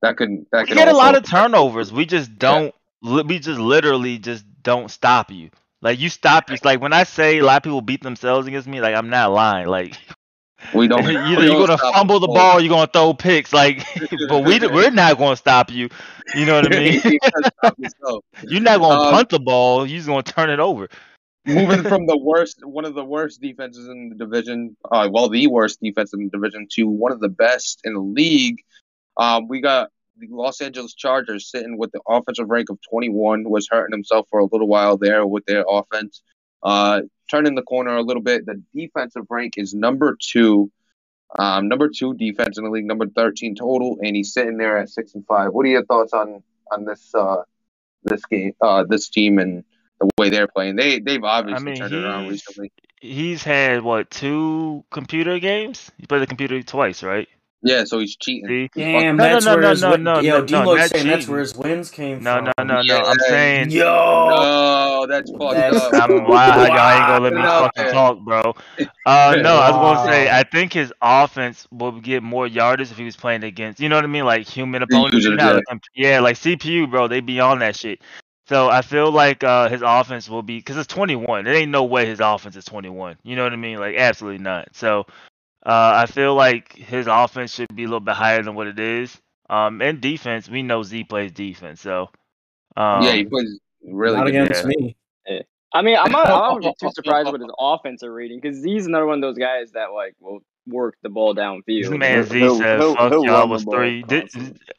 [0.03, 1.93] that could that could get a lot of turnovers.
[1.93, 2.75] We just don't.
[3.03, 5.51] li- We just literally just don't stop you.
[5.83, 6.51] Like you stop.
[6.51, 6.57] you.
[6.65, 8.81] like when I say a lot of people beat themselves against me.
[8.81, 9.67] Like I'm not lying.
[9.69, 9.99] Like
[10.75, 11.05] we don't.
[11.07, 12.53] either we you're don't gonna fumble the ball.
[12.53, 13.53] ball, you're gonna throw picks.
[13.53, 13.85] Like,
[14.29, 15.89] but we we're not gonna stop you.
[16.35, 17.01] You know what I mean?
[17.01, 18.25] He does stop himself.
[18.43, 19.87] You're not gonna Um, punt the ball.
[19.87, 20.89] You're just gonna turn it over.
[21.47, 25.47] Moving from the worst, one of the worst defenses in the division, uh, well, the
[25.47, 28.59] worst defense in the division, to one of the best in the league.
[29.19, 33.69] Um, we got the Los Angeles Chargers sitting with the offensive rank of 21, was
[33.71, 36.23] hurting himself for a little while there with their offense.
[36.63, 38.47] Uh, turning the corner a little bit.
[38.47, 40.71] The defensive rank is number two,
[41.39, 44.89] um, number two defense in the league, number 13 total, and he's sitting there at
[44.89, 45.53] six and five.
[45.53, 46.43] What are your thoughts on
[46.73, 47.43] on this uh,
[48.05, 49.65] this game, uh, this team, and
[50.01, 50.77] the way they're playing?
[50.77, 52.73] They they've obviously mean, turned around recently.
[53.01, 55.91] He's had what two computer games?
[55.99, 57.29] He played the computer twice, right?
[57.63, 58.49] Yeah, so he's cheating.
[58.49, 58.71] See?
[58.81, 60.79] Damn, No, no, that's no, where no, his no, win- no, yo, no, no, Delo's
[60.79, 62.45] not saying that's where his wins came No, from.
[62.45, 62.83] no, no, no.
[62.83, 63.71] No I'm saying.
[63.73, 65.93] Yo, Oh, that's fucked That's- up.
[66.11, 67.71] I'm wow, how y'all ain't gonna let me Wow.
[67.75, 68.55] fucking talk, bro.
[69.07, 72.97] Uh, no, I was gonna say I think his offense will get more yardage if
[72.97, 75.25] he was playing against, you know what I mean, like human opponents.
[75.25, 75.53] You know, yeah.
[75.69, 77.09] like, yeah, like CPU, bro.
[77.09, 78.01] They be on that shit.
[78.49, 81.45] So I feel like uh, his offense will be because it's 21.
[81.45, 83.17] There ain't no way his offense is 21.
[83.25, 83.79] You know what I mean?
[83.79, 84.69] Like absolutely not.
[84.75, 85.07] So
[85.65, 88.79] uh, I feel like his offense should be a little bit higher than what it
[88.79, 89.21] is.
[89.51, 92.11] Um, and defense, we know Z plays defense, so
[92.77, 94.35] um, yeah, he plays really not good.
[94.35, 94.69] against yeah.
[94.69, 94.97] me.
[95.73, 96.27] I mean, I'm not.
[96.27, 99.73] I'm not too surprised with his offensive rating because he's another one of those guys
[99.73, 101.99] that like will work the ball This downfield.
[101.99, 104.03] man Z He'll- said, he'll- "Fuck he'll y'all was three.
[104.03, 104.31] Did-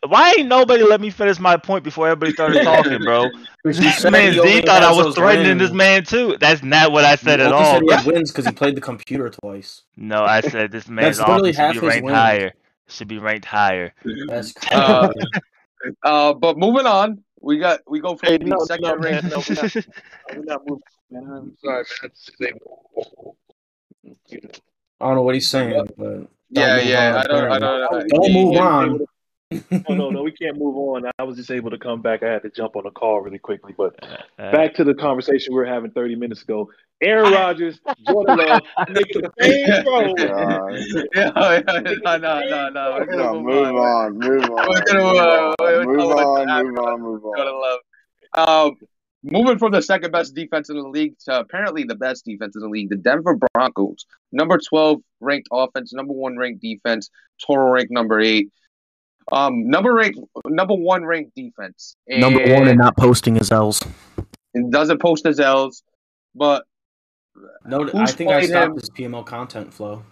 [0.07, 3.27] why ain't nobody let me finish my point before everybody started talking, bro?
[3.65, 6.37] This man Z thought I was those threatening this man too.
[6.39, 8.75] That's not what I said You at only all, said he wins because he played
[8.75, 9.81] the computer twice.
[9.97, 12.17] No, I said this man's That's literally offense should half be ranked wins.
[12.17, 12.53] higher.
[12.87, 13.93] Should be ranked higher.
[14.27, 15.09] That's Uh.
[16.03, 19.23] Uh, but moving on, we got we go from Hey, the no, second no, ranked.
[19.25, 19.85] no, we're not,
[20.35, 20.83] we're not moving.
[21.11, 21.85] Man, I'm sorry,
[22.39, 22.51] man.
[24.99, 27.09] It's just a- I don't know what he's saying, but Yeah, yeah.
[27.11, 27.51] on, I don't.
[27.51, 27.81] I don't.
[27.81, 29.05] I I, was- Don't move yeah, on.
[29.89, 30.23] No, no, no.
[30.23, 31.11] We can't move on.
[31.17, 32.21] I was just able to come back.
[32.21, 33.95] I had to jump on a call really quickly, but
[34.37, 36.69] Uh, back to the conversation we were having 30 minutes ago.
[37.01, 40.13] Aaron Rodgers, Jordan Love, making the same throw.
[40.15, 40.73] God.
[41.15, 42.91] yeah, yeah, no, no, no, no.
[42.99, 43.77] We're gonna No, move, move on.
[43.77, 47.47] on, move on, We're gonna move uh, on, we're move on, move on, move Jordan
[47.47, 47.61] on.
[47.61, 47.79] Love.
[48.67, 48.77] Um,
[49.23, 52.61] moving from the second best defense in the league to apparently the best defense in
[52.61, 57.09] the league, the Denver Broncos, number twelve ranked offense, number one ranked defense,
[57.45, 58.49] total rank number eight.
[59.31, 61.95] Um, number ranked, number one ranked defense.
[62.07, 63.81] Number one and not posting his L's.
[64.55, 65.83] and doesn't post his L's,
[66.33, 66.65] but
[67.63, 68.75] No, I think I played stopped him?
[68.75, 70.03] his PML content flow.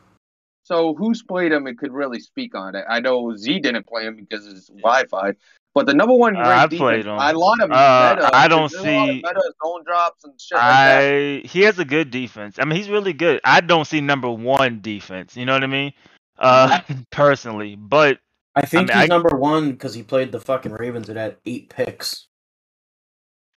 [0.65, 2.83] So who's played him and could really speak on it?
[2.89, 5.33] I know Z didn't play him because it's Wi-Fi,
[5.78, 7.13] but the number one Uh, ranked I defense, played him.
[7.13, 8.30] a lot of Uh, meta.
[8.36, 11.01] I don't there's a lot of see- meta zone drops and shit like that.
[11.03, 12.57] I he has a good defense.
[12.59, 13.39] I mean, he's really good.
[13.43, 15.38] I don't see number one defense.
[15.38, 15.93] You know what I mean?
[16.39, 16.80] Uh,
[17.11, 18.19] personally, but
[18.55, 21.38] I think mean, he's I- number one because he played the fucking Ravens and had
[21.45, 22.28] eight picks.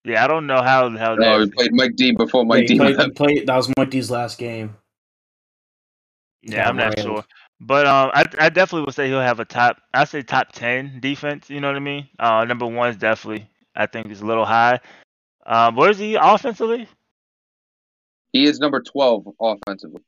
[0.03, 1.45] yeah, I don't know how how No, that.
[1.45, 2.77] he played Mike D before Yeah, Mike he, D.
[2.77, 3.47] played, he played.
[3.47, 4.75] That was Mike D's last game.
[6.41, 7.07] Yeah, I'm not railed.
[7.07, 7.23] sure.
[7.61, 9.81] But um, I I definitely would say he'll have a top.
[9.93, 11.49] I say top ten defense.
[11.49, 12.07] You know what I mean?
[12.17, 13.47] Uh, number one is definitely.
[13.75, 14.79] I think is a little high.
[15.45, 16.87] Um, where is he offensively?
[18.33, 20.01] He is number twelve offensively.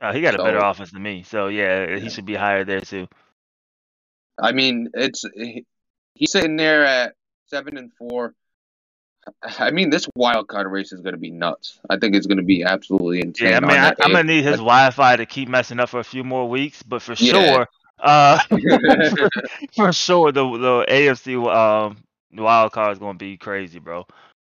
[0.00, 1.22] Uh, he got a better offense than me.
[1.22, 1.98] So yeah, Yeah.
[1.98, 3.08] he should be higher there too.
[4.38, 5.64] I mean, it's he-
[6.14, 7.14] he's sitting there at
[7.46, 8.34] seven and four.
[9.58, 11.80] I mean, this wild card race is going to be nuts.
[11.90, 13.50] I think it's going to be absolutely insane.
[13.50, 16.04] Yeah, I mean, I, I'm gonna need his Wi-Fi to keep messing up for a
[16.04, 17.32] few more weeks, but for Yeah.
[17.32, 17.68] sure,
[17.98, 18.38] uh,
[19.74, 21.96] for sure, the the AFC um
[22.32, 24.06] wild card is gonna be crazy, bro.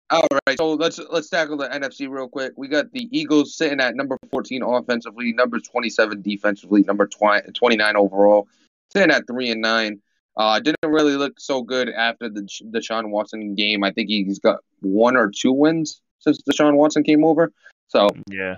[0.09, 2.53] All right, so let's let's tackle the NFC real quick.
[2.57, 7.95] We got the Eagles sitting at number 14 offensively, number 27 defensively, number 20, 29
[7.95, 8.47] overall,
[8.91, 10.01] sitting at three and nine.
[10.41, 12.41] Uh, didn't really look so good after the
[12.73, 13.83] Deshaun Watson game.
[13.83, 17.51] I think he's got one or two wins since Deshaun Watson came over.
[17.89, 18.57] So Yeah,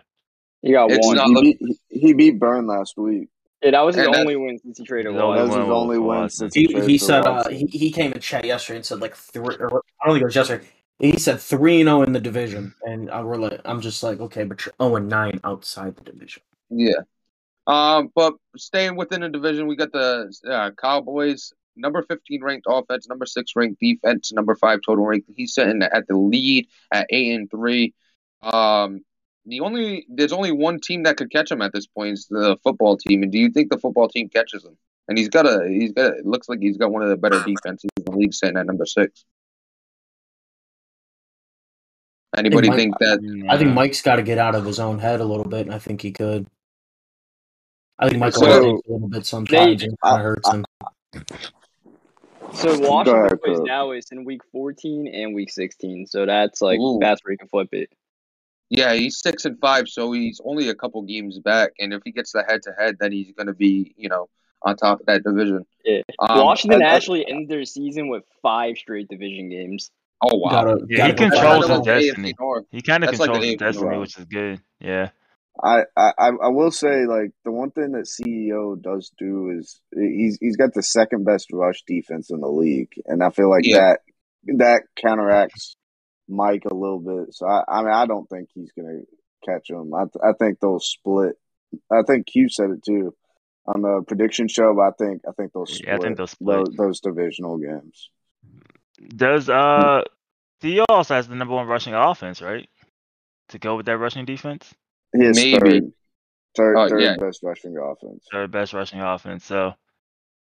[0.62, 1.18] He got It's one.
[1.18, 1.58] not- He look- beat,
[1.90, 3.28] he- he beat Burn last week.
[3.62, 5.48] Yeah, that was his And only win since he traded His That only Watt.
[5.50, 8.14] was his only win since He, he, he traded for said uh, he, he came
[8.14, 9.56] in chat yesterday and said like three.
[9.60, 10.66] Or, I don't think it was yesterday.
[11.00, 14.22] He said three and zero in the division, and I were like, I'm just like,
[14.22, 16.44] okay, but you're zero and nine outside the division.
[16.70, 17.02] yeah.
[17.68, 23.08] Um, but staying within the division, we got the uh, Cowboys, number 15 ranked offense,
[23.08, 25.30] number six ranked defense, number five total ranked.
[25.36, 27.94] He's sitting at the lead at eight and three.
[28.42, 29.02] Um,
[29.46, 32.58] the only there's only one team that could catch him at this point is the
[32.64, 33.24] football team.
[33.24, 34.78] And do you think the football team catches him?
[35.08, 37.44] And he's got a he's got it looks like he's got one of the better
[37.44, 39.26] defenses in the league, sitting at number six.
[42.36, 43.46] Anybody Mike- think that?
[43.50, 45.76] I think Mike's got to get out of his own head a little bit, and
[45.76, 46.48] I think he could.
[48.00, 50.52] I think Michael So- hesitates a little bit sometimes, and it kind I- of hurts
[50.52, 50.66] him.
[52.54, 53.68] So Washington ahead, plays Cook.
[53.68, 56.08] Dallas in week 14 and week 16.
[56.08, 57.00] So that's like Ooh.
[57.02, 57.90] that's where you can flip it.
[58.70, 61.72] Yeah, he's six and five, so he's only a couple games back.
[61.80, 64.30] And if he gets the head to head, then he's going to be, you know,
[64.64, 65.66] on top of that division.
[65.86, 66.02] Yeah.
[66.20, 69.92] Um, Washington I- I- actually ended their season with five straight division games.
[70.26, 70.50] Oh wow!
[70.52, 71.78] Gotta, Yeah, gotta he controls back.
[71.78, 72.34] his destiny.
[72.72, 74.62] He kind of That's like the controls his destiny, which is good.
[74.80, 75.10] Yeah,
[75.62, 80.38] I, I I will say like the one thing that CEO does do is he's
[80.42, 83.78] he's got the second best rush defense in the league, and I feel like Yeah.
[83.78, 84.00] that
[84.58, 85.76] that counteracts
[86.28, 87.34] Mike a little bit.
[87.36, 89.02] So I, I mean I don't think he's gonna
[89.46, 89.94] catch him.
[89.94, 91.36] I I think they'll split.
[91.92, 93.14] I think Q said it too
[93.68, 96.28] on the prediction show, but I think I think they'll split, Yeah, I think they'll
[96.28, 96.66] split.
[96.66, 98.10] Those, those divisional games.
[99.16, 100.02] does uh
[100.62, 102.68] Theo also has the number one rushing offense, right?
[103.50, 104.74] To go with that rushing defense,
[105.16, 105.60] He is Maybe.
[105.80, 105.94] third,
[106.56, 107.16] third, Oh, third yeah.
[107.18, 108.26] best rushing offense.
[108.32, 109.46] third best rushing offense.
[109.46, 109.74] So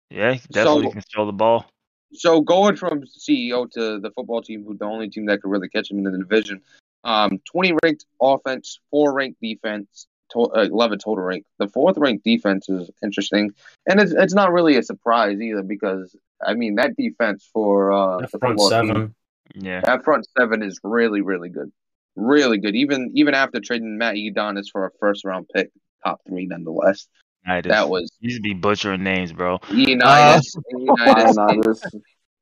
[0.10, 1.66] yeah, definitely So- can control the ball.
[2.14, 5.70] So going from CEO to the football team, who the only team that could really
[5.70, 6.62] catch him in the division,
[7.04, 11.46] um, twenty ranked offense, four ranked defense, to- uh, eleven total rank.
[11.60, 13.52] The fourth ranked defense is interesting,
[13.88, 18.18] and it's it's not really a surprise either because I mean that defense for uh,
[18.22, 19.16] That the front football team, seven.
[19.54, 21.72] Yeah, that front seven is really really good,
[22.20, 22.76] really good.
[22.76, 25.70] Even even after trading Matt Udonis for a first round pick,
[26.06, 27.08] top three nonetheless.
[27.46, 27.70] Unitas.
[27.72, 29.60] That was You just be butchering names, bro.
[29.72, 30.56] Unitas.
[30.72, 31.36] Unitas.
[31.38, 31.86] Leonidas.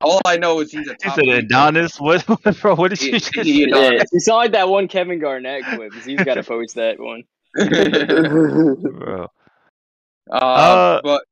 [0.01, 1.99] All I know is he's a You top said three Adonis.
[1.99, 2.75] What, what, bro?
[2.75, 3.63] What did you He- just he- say?
[3.71, 3.91] Adonis.
[3.93, 5.93] Yeah, you sound like that one Kevin Garnett clip.
[6.05, 7.23] He's got to post that one.
[7.55, 8.93] pick.
[8.93, 9.27] bro?
[10.31, 11.23] Uh, Uh, but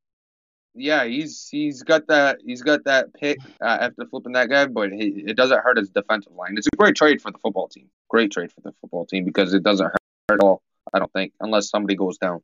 [0.73, 4.91] yeah, he's he's got that he's got that pick uh, after flipping that guy, but
[4.91, 6.55] he, it doesn't hurt his defensive line.
[6.57, 7.89] It's a great trade for the football team.
[8.15, 9.99] Great trade for the football team because it doesn't hurt
[10.31, 10.61] at all.
[10.93, 12.39] I don't think unless somebody goes down.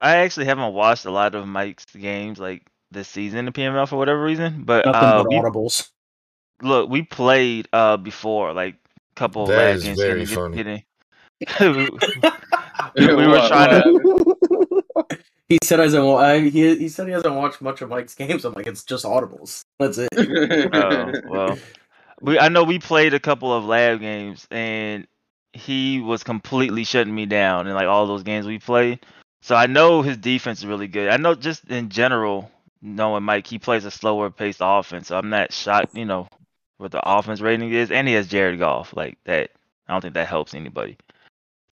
[0.00, 3.96] I actually haven't watched a lot of Mike's games like this season in PML for
[3.96, 5.90] whatever reason, but Nothing uh, but we, audibles.
[6.62, 9.98] look, we played uh before, like a couple of That lab is games.
[10.00, 10.56] very getting- funny.
[10.56, 10.84] getting-
[12.96, 14.84] we, we were trying to.
[15.48, 16.04] he said I hasn't.
[16.06, 18.44] I, he he said he hasn't watched much of Mike's games.
[18.44, 19.64] I'm like, it's just audibles.
[19.80, 20.08] That's it.
[20.72, 21.58] Oh well,
[22.20, 25.06] we I know we played a couple of lab games and
[25.52, 29.00] he was completely shutting me down in like all those games we played.
[29.42, 31.10] So I know his defense is really good.
[31.10, 32.50] I know just in general,
[32.82, 35.08] knowing Mike, he plays a slower paced offense.
[35.08, 36.28] So I'm not shocked, you know,
[36.78, 39.50] what the offense rating is, and he has Jared Goff like that.
[39.86, 40.96] I don't think that helps anybody.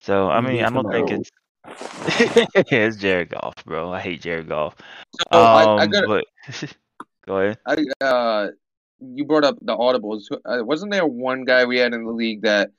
[0.01, 1.31] So I mean, I don't think it's.
[2.71, 3.91] yeah, it's Jared Goff, bro.
[3.91, 4.75] I hate Jared Goff.
[5.31, 6.25] So I, I Um, got but
[7.25, 7.57] go ahead.
[7.65, 8.47] I uh
[9.15, 10.23] you brought up the audibles.
[10.31, 12.71] Uh, wasn't there one guy we had in the league that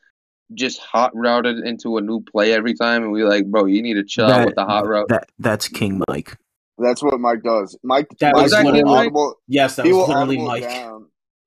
[0.52, 3.82] just hot routed into a new play every time, and we were like, bro, you
[3.82, 5.08] need to chill out with the hot route.
[5.08, 6.36] That that's King Mike.
[6.78, 7.78] That's what Mike does.
[7.82, 9.34] Mike, That Mike was will literally- audible.
[9.46, 10.62] Yes, that He was will literally audible Mike.
[10.64, 11.06] down.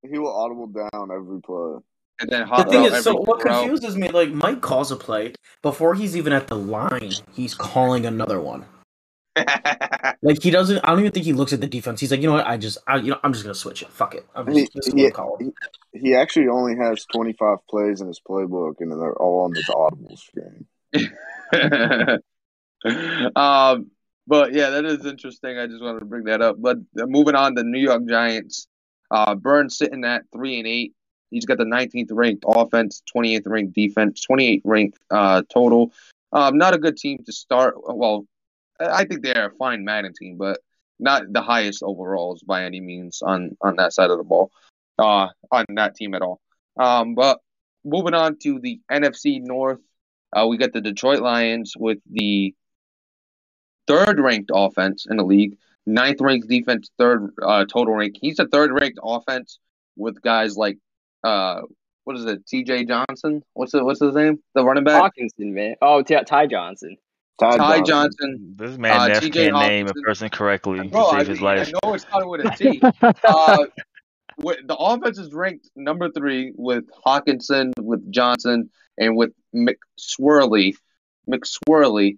[0.10, 1.80] He will audible down every play.
[2.20, 3.62] and then hot The thing is, so what route.
[3.64, 8.06] confuses me, like Mike calls a play before he's even at the line, he's calling
[8.06, 8.66] another one.
[10.22, 10.80] Like he doesn't.
[10.80, 12.00] I don't even think he looks at the defense.
[12.00, 12.48] He's like, you know what?
[12.48, 13.90] I just, I, you know, I'm just gonna switch it.
[13.90, 14.26] Fuck it.
[14.36, 15.52] I'm He, just, he, he,
[15.94, 20.18] he actually only has 25 plays in his playbook, and they're all on this audible
[20.18, 20.66] screen.
[23.36, 23.92] um,
[24.26, 25.58] but yeah, that is interesting.
[25.58, 26.56] I just wanted to bring that up.
[26.60, 28.68] But uh, moving on, the New York Giants.
[29.10, 30.94] Uh, Burns sitting at three and eight.
[31.30, 35.94] He's got the 19th ranked offense, 28th ranked defense, 28th ranked uh, total.
[36.32, 37.76] Um, not a good team to start.
[37.78, 38.26] Well,
[38.80, 40.60] I think they're a fine Madden team, but
[41.00, 44.52] not the highest overalls by any means on on that side of the ball,
[45.00, 46.40] uh, on that team at all.
[46.80, 47.40] Um, but
[47.84, 49.80] moving on to the NFC North,
[50.36, 52.54] uh, we got the Detroit Lions with the
[53.88, 58.16] third ranked offense in the league, ninth ranked defense, third uh, total rank.
[58.20, 59.60] He's a third ranked offense
[59.96, 60.78] with guys like
[61.24, 61.62] uh,
[62.04, 62.86] what is it, T.J.
[62.86, 63.44] Johnson?
[63.54, 63.84] What's it?
[63.84, 64.40] What's his name?
[64.56, 65.76] The running back, Hockenson, man.
[65.82, 66.98] Oh, Ty Johnson.
[67.40, 67.86] Ty, Ty Johnson.
[67.86, 68.54] Johnson.
[68.58, 69.50] This man Uh, never T.J.
[69.52, 71.72] can name a person correctly Bro, to I, save his mean, I life.
[71.84, 72.82] know it's started with a T.
[73.24, 73.66] Uh,
[74.40, 80.74] with, the offense is ranked number three with Hockenson, with Johnson, and with McSwirly.
[81.30, 82.18] McSwirly,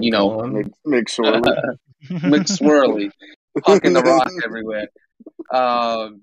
[0.00, 1.76] you know, Mc- McSorley.
[2.10, 3.10] McSwirly,
[3.58, 4.88] hucking the rock everywhere.
[5.52, 6.22] Um,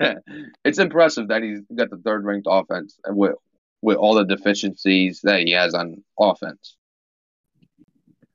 [0.64, 3.34] it's impressive that he's got the third ranked offense with
[3.82, 6.76] with all the deficiencies that he has on offense.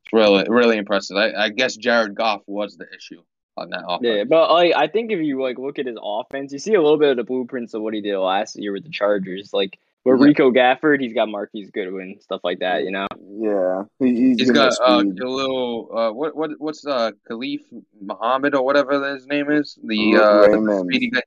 [0.08, 1.18] It's really really impressive.
[1.18, 3.22] I, I guess Jared Goff was the issue
[3.58, 4.02] on that offense.
[4.18, 6.82] Yeah, but like I think if you like look at his offense, you see a
[6.82, 9.52] little bit of the blueprints of what he did last year with the Chargers.
[9.54, 10.26] Like with Yeah.
[10.28, 12.84] Rico Gafford, he's got Marquise Goodwin, stuff like that.
[12.84, 13.08] You know.
[13.40, 15.20] Yeah, he, he's, He's got got uh, speed.
[15.20, 15.90] Khalil.
[15.98, 17.62] Uh, what what what's uh Khalif
[18.02, 19.78] Muhammad or whatever his name is?
[19.84, 20.86] The Ra- uh, the Raymond.
[20.90, 21.22] speedy guy.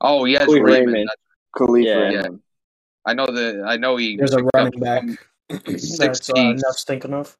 [0.00, 0.92] Oh yes, Kalif Raymond.
[0.94, 1.10] Raymond.
[1.56, 1.94] Kalif Yeah.
[1.96, 2.40] Raymond.
[3.04, 4.16] I know the I know he.
[4.16, 6.54] There's a running back some- that's uh, 60s.
[6.62, 7.36] Neff's thinking of.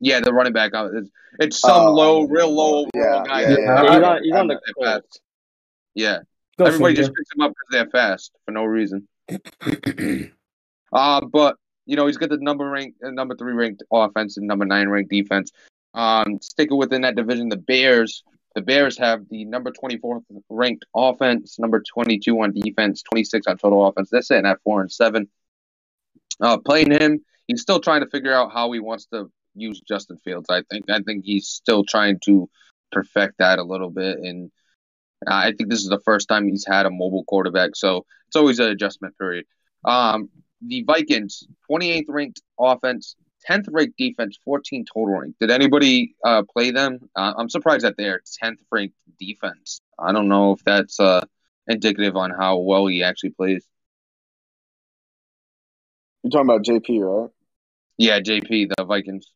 [0.00, 0.72] Yeah, the running back.
[0.74, 3.42] uh, It's, it's some Oh, low, real low yeah, guy.
[3.42, 3.58] yeah, yeah.
[3.58, 5.02] Yeah, he's on, he's on the they're fast.
[5.02, 5.20] Colts.
[5.94, 6.18] Yeah,
[6.58, 9.06] Go everybody just picks him up because they're fast for no reason.
[10.92, 11.54] Uh, but
[11.86, 14.88] you know he's got the number ranked, uh, number three ranked offense and number nine
[14.88, 15.52] ranked defense.
[15.94, 18.24] Um, sticking within that division, the Bears.
[18.56, 23.22] The Bears have the number twenty fourth ranked offense, number twenty two on defense, twenty
[23.22, 24.10] six on total offense.
[24.10, 25.28] They're sitting at four and seven.
[26.40, 30.18] Uh, playing him, he's still trying to figure out how he wants to use Justin
[30.18, 30.46] Fields.
[30.50, 30.88] I think.
[30.90, 32.48] I think he's still trying to
[32.92, 34.50] perfect that a little bit, and
[35.26, 38.58] I think this is the first time he's had a mobile quarterback, so it's always
[38.58, 39.46] an adjustment period.
[39.84, 40.30] Um,
[40.62, 43.16] the Vikings, 28th ranked offense,
[43.48, 45.38] 10th ranked defense, 14 total ranked.
[45.40, 47.08] Did anybody uh, play them?
[47.16, 49.80] Uh, I'm surprised that they're 10th ranked defense.
[49.98, 51.24] I don't know if that's uh,
[51.66, 53.64] indicative on how well he actually plays.
[56.22, 57.30] You're talking about JP, right?
[57.96, 59.26] Yeah, JP, the Vikings.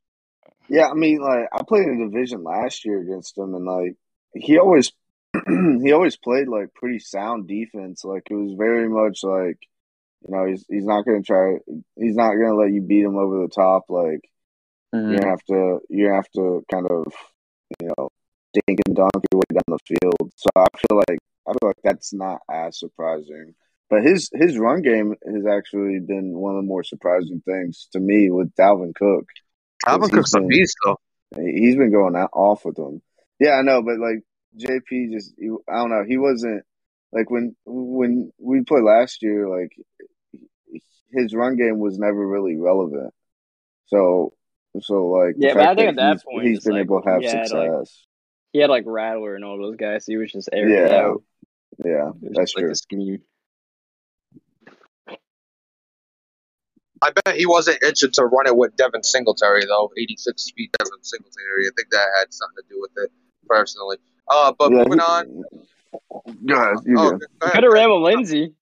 [0.69, 3.97] Yeah, I mean, like I played in a division last year against him, and like
[4.35, 4.93] he always
[5.49, 8.05] he always played like pretty sound defense.
[8.05, 9.59] Like it was very much like
[10.27, 11.57] You know, he's he's not gonna try.
[11.97, 13.85] He's not gonna let you beat him over the top.
[13.91, 14.23] Like
[14.95, 15.11] Mm-hmm.
[15.11, 17.07] you have to, you have to kind of,
[17.81, 18.09] you know,
[18.55, 20.33] dink and dunk your way down the field.
[20.37, 21.19] So I feel like
[21.49, 23.55] I feel like that's not as surprising.
[23.91, 28.01] But his his run game has actually been one of the more surprising things to
[28.01, 29.27] me with Dalvin Cook.
[29.87, 30.99] Alvin he's Cook's a beast, though.
[31.37, 33.03] He's been going out off with them.
[33.41, 34.23] Yeah, I know, but like
[34.57, 36.63] JP just he, I don't know, he wasn't
[37.13, 39.73] like when when we played last year, like
[41.13, 43.13] his run game was never really relevant.
[43.87, 44.35] So
[44.81, 46.83] so like Yeah, but I fact think at that he's, point, he's it's been like,
[46.85, 47.53] able to have success.
[47.53, 47.71] like,
[48.53, 50.07] He had like Rattler and all those guys.
[50.07, 51.23] So he was just airing Yeah, out.
[51.85, 52.69] yeah, that's just like true.
[52.71, 53.19] the scheme.
[57.05, 59.91] I bet he wasn't itching to run it with Devin Singletary though.
[59.99, 61.67] 86 speed Devin Singletary.
[61.67, 63.11] I think that had something to do with it
[63.49, 63.99] personally.
[64.31, 65.43] Uh, but Yeah, moving he- on.
[66.47, 67.19] Go ahead, you Oh, go.
[67.19, 67.55] go ahead.
[67.55, 68.55] Could have ran with Lindsay.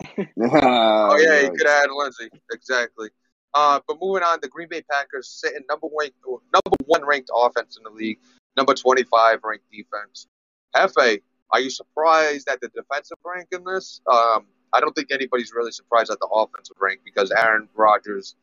[0.18, 1.50] Oh yeah, he Right.
[1.56, 3.10] could have had Lindsay exactly.
[3.54, 7.76] Uh, but moving on, the Green Bay Packers sitting number one, number one ranked offense
[7.76, 8.18] in the league,
[8.56, 10.26] number twenty five ranked defense.
[10.74, 14.00] Hefe, are you surprised at the defensive rank in this?
[14.10, 18.34] Um, I don't think anybody's really surprised at the offensive rank because Aaron Rodgers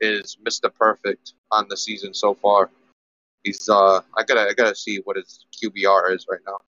[0.00, 0.72] is Mr.
[0.72, 2.70] Perfect on the season so far.
[3.42, 6.58] He's uh, I gotta I gotta see what his QBR is right now.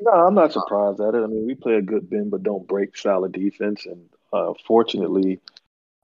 [0.00, 1.22] No, I'm not surprised at it.
[1.22, 5.40] I mean, we play a good bend but don't break of defense, and uh, fortunately,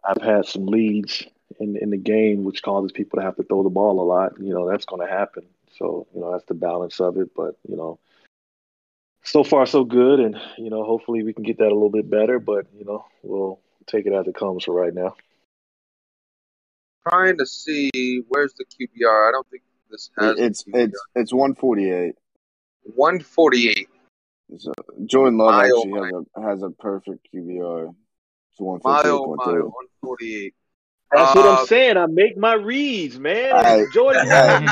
[0.04, 1.24] I've had some leads
[1.58, 4.32] in in the game, which causes people to have to throw the ball a lot.
[4.40, 5.44] You know, that's going to happen.
[5.78, 7.30] So, you know, that's the balance of it.
[7.34, 7.98] But you know,
[9.22, 12.10] so far so good, and you know, hopefully we can get that a little bit
[12.10, 12.38] better.
[12.38, 15.14] But you know, we'll take it as it comes for right now.
[17.08, 19.28] Trying to see where's the QBR.
[19.28, 22.14] I don't think this has It's it's it's one forty eight.
[22.82, 23.88] 148.
[24.58, 24.72] So
[25.04, 27.94] Jordan Love My, oh, actually has a has a perfect QBR.
[28.50, 29.62] It's one My fifty eight oh point my, three.
[29.62, 30.54] 148.
[31.12, 31.96] That's what Uh, I'm saying.
[31.96, 33.64] I make my reads, man.
[33.64, 34.26] Hey, Jordan.
[34.26, 34.66] hey,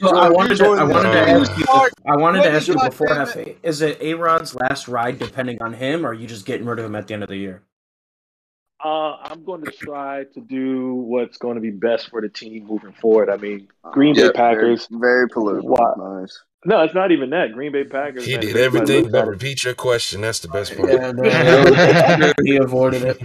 [0.00, 1.64] So I wanted to, I wanted to ask you.
[2.06, 3.56] I wanted to Jordan, ask you before damn Hefe.
[3.62, 6.78] Is it A Rod's last ride depending on him, or are you just getting rid
[6.78, 7.62] of him at the end of the year?
[8.82, 12.66] Uh, I'm going to try to do what's going to be best for the team
[12.66, 13.30] moving forward.
[13.30, 14.88] I mean, Green Yeah, Bay Packers.
[14.90, 15.70] Very, very political.
[15.70, 16.18] Wow.
[16.20, 16.42] Nice.
[16.66, 17.52] No, it's not even that.
[17.52, 18.24] Green Bay Packers.
[18.26, 20.20] He man, did everything they- but repeat your question.
[20.22, 20.90] That's the best part.
[20.90, 23.22] Yeah, no, he avoided it.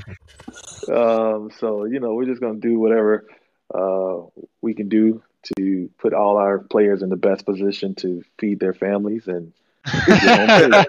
[0.89, 3.25] Um, so you know, we're just going to do whatever
[3.73, 4.21] uh,
[4.61, 5.21] we can do
[5.57, 9.53] to put all our players in the best position to feed their families and
[9.85, 10.85] get home safe.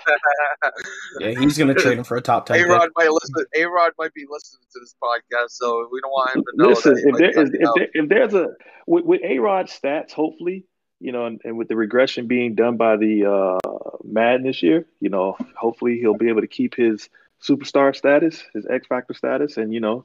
[1.21, 2.65] Yeah, he's gonna trade him for a top ten A.
[2.69, 3.47] Rod might listen.
[3.55, 6.69] A Rod might be listening to this podcast, so we don't want him to know
[6.71, 7.01] Listen, that.
[7.01, 7.75] if, might there, be if, cutting if, out.
[7.77, 8.49] there, if there's a
[8.87, 10.65] with, with A Rod's stats, hopefully,
[10.99, 13.59] you know, and, and with the regression being done by the uh,
[14.05, 17.09] Madden this year, you know, hopefully he'll be able to keep his
[17.47, 20.05] superstar status, his X Factor status, and you know,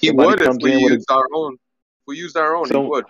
[0.00, 1.54] he would if we in with a- our own.
[1.54, 3.04] If we used our own, Some- he would.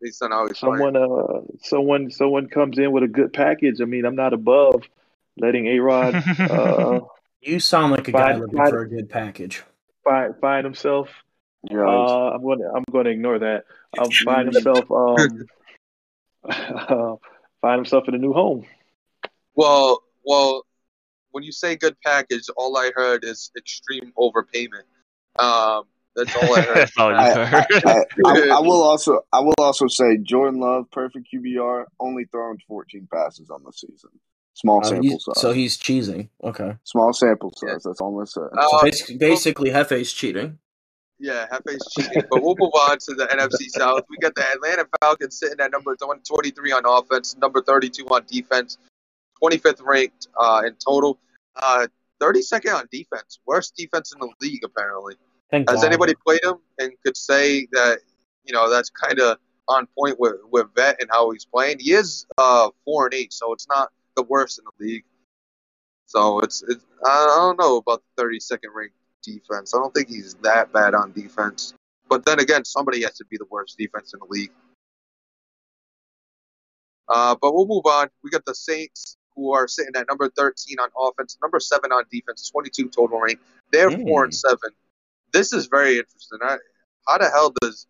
[0.00, 3.80] Based on how he's someone, uh, someone, someone comes in with a good package.
[3.80, 4.82] I mean, I'm not above
[5.38, 7.00] letting A Rod uh,
[7.40, 8.68] You sound like a guy looking fine.
[8.70, 9.62] for a good package.
[10.02, 11.08] find find himself.
[11.70, 11.94] You're right.
[11.94, 13.64] Uh, I'm going to I'm going to ignore that.
[13.98, 15.46] I'll find himself um,
[17.62, 18.66] find himself in a new home.
[19.54, 20.66] Well, well,
[21.34, 24.86] when you say good package, all I heard is extreme overpayment.
[25.36, 25.82] Um,
[26.14, 26.76] that's all I heard.
[26.76, 27.66] That's all you I, heard.
[27.84, 32.26] I, I, I, I will also I will also say Jordan Love perfect QBR only
[32.26, 34.10] thrown 14 passes on the season.
[34.52, 35.40] Small sample he's- size.
[35.40, 36.28] so he's cheesing.
[36.44, 36.76] Okay.
[36.84, 37.68] Small sample size.
[37.68, 37.78] Yeah.
[37.84, 38.48] That's all I'm gonna.
[38.56, 40.58] Uh, So basically, basically Hefe's cheating.
[41.18, 42.22] Yeah, Hefe's cheating.
[42.30, 44.02] But we'll move on to the NFC South.
[44.08, 48.78] We got the Atlanta Falcons sitting at number 23 on offense, number 32 on defense,
[49.42, 51.18] 25th ranked uh, in total,
[51.56, 51.86] uh,
[52.20, 53.40] 32nd on defense.
[53.46, 55.14] Worst defense in the league, apparently.
[55.50, 55.86] Thank Has God.
[55.86, 57.98] anybody played him and could say that,
[58.44, 59.38] you know, that's kind of
[59.68, 61.78] on point with, with Vet and how he's playing?
[61.80, 65.04] He is uh, 4 and 8, so it's not the worst in the league.
[66.06, 69.74] So it's, it's I don't know about the 32nd ranked defense.
[69.74, 71.74] I don't think he's that bad on defense.
[72.08, 74.52] But then again, somebody has to be the worst defense in the league.
[77.08, 78.08] Uh, but we'll move on.
[78.22, 82.04] We got the Saints, who are sitting at number 13 on offense, number 7 on
[82.10, 83.38] defense, 22 total rank.
[83.72, 84.58] They're 4 and 7.
[85.32, 86.38] This is very interesting.
[86.42, 86.58] I,
[87.08, 87.86] how the hell does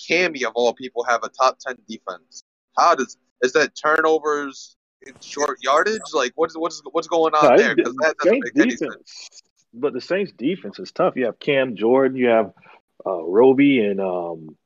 [0.00, 2.44] Cammy, of all people, have a top 10 defense?
[2.76, 4.76] How does is that turnovers
[5.06, 6.00] in short yardage?
[6.12, 7.76] Like, what's what's what's going on No, there?
[7.76, 9.42] Because that doesn't Saints make any sense.
[9.72, 11.14] but the Saints defense is tough.
[11.16, 12.52] You have Cam Jordan, you have
[13.06, 14.56] uh, Roby and um,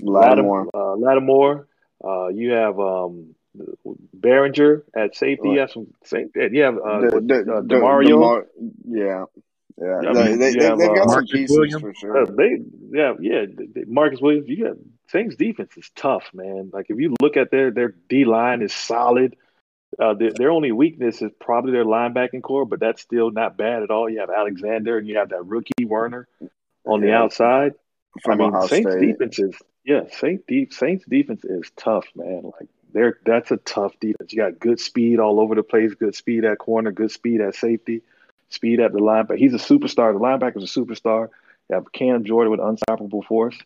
[0.00, 0.66] Lattimore.
[0.66, 1.68] Lattim- uh, Lattimore.
[2.04, 3.34] Uh, you have um,
[4.18, 5.50] Behringer at safety.
[5.50, 5.88] You have some.
[6.04, 8.08] Saint, you have uh, The- the- uh, the- Demario.
[8.08, 8.46] Demar-
[8.88, 9.24] yeah.
[9.80, 11.80] Yeah, I they, mean, they, they, have, they've uh, some Marcus pieces Williams.
[11.80, 12.26] for Uh, sure.
[12.26, 12.58] they,
[12.90, 13.44] yeah, yeah.
[13.86, 14.76] Marcus Williams, you got
[15.08, 16.70] Saints defense is tough, man.
[16.72, 19.36] Like if you look at their their D line is solid.
[19.98, 23.82] Uh, their, their only weakness is probably their linebacking core, but that's still not bad
[23.82, 24.08] at all.
[24.08, 26.26] You have Alexander and you have that rookie Werner
[26.86, 27.72] on the Yeah, outside.
[28.26, 29.00] I mean, Ohio Saints State.
[29.18, 29.54] defense is
[29.84, 32.42] yeah, Saints deep Saints defense is tough, man.
[32.44, 34.32] Like they're that's a tough defense.
[34.32, 37.54] You got good speed all over the place, good speed at corner, good speed at
[37.54, 38.02] safety,
[38.48, 39.38] speed at the linebacker.
[39.38, 40.12] He's a superstar.
[40.12, 41.28] The linebacker's a superstar.
[41.68, 43.56] You have Cam Jordan with unstoppable force.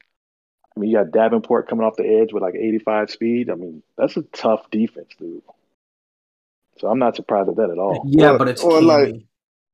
[0.76, 3.50] I mean, you got Davenport coming off the edge with like 85 speed.
[3.50, 5.42] I mean, that's a tough defense, dude.
[6.78, 8.04] So I'm not surprised at that at all.
[8.06, 9.26] Yeah, Well, but it's well, like, Cammy.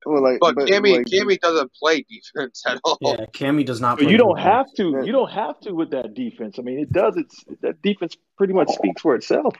[0.06, 2.98] Well, like, But but Cammy, like, Cammy doesn't play defense at all.
[3.00, 4.54] Yeah, Cammy does not But play you don't defense.
[4.54, 5.02] have to.
[5.06, 6.58] You don't have to with that defense.
[6.58, 7.16] I mean, it does.
[7.16, 9.54] It's that defense pretty much speaks for itself.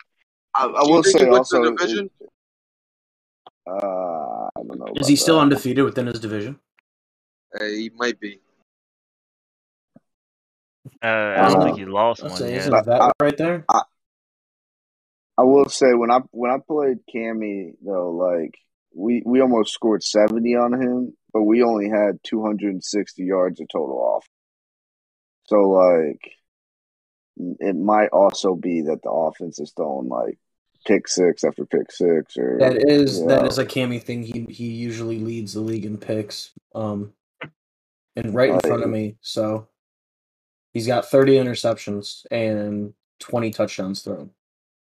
[0.55, 2.11] I, I will say he the also, it, division?
[3.67, 5.43] uh, I don't know Is he still that.
[5.43, 6.59] undefeated within his division?
[7.59, 8.41] Uh, he might be.
[11.03, 12.61] Uh, I don't Uh, think he lost I'll one say, yet.
[12.61, 13.65] isn't that I, right there?
[13.69, 13.83] I,
[15.39, 18.55] I will say when I when I played Cammy though, like
[18.95, 23.25] we we almost scored seventy on him, but we only had two hundred and sixty
[23.25, 24.27] yards of total off.
[25.45, 26.33] So like,
[27.37, 30.39] it might also be that the offense is throwing like
[30.87, 34.23] pick six after pick six, or That is you that is a Cammy thing.
[34.23, 36.53] He he usually leads the league in picks.
[36.75, 37.13] Um,
[38.15, 39.69] and right in like front of me, so
[40.73, 44.31] he's got thirty interceptions and twenty touchdowns thrown.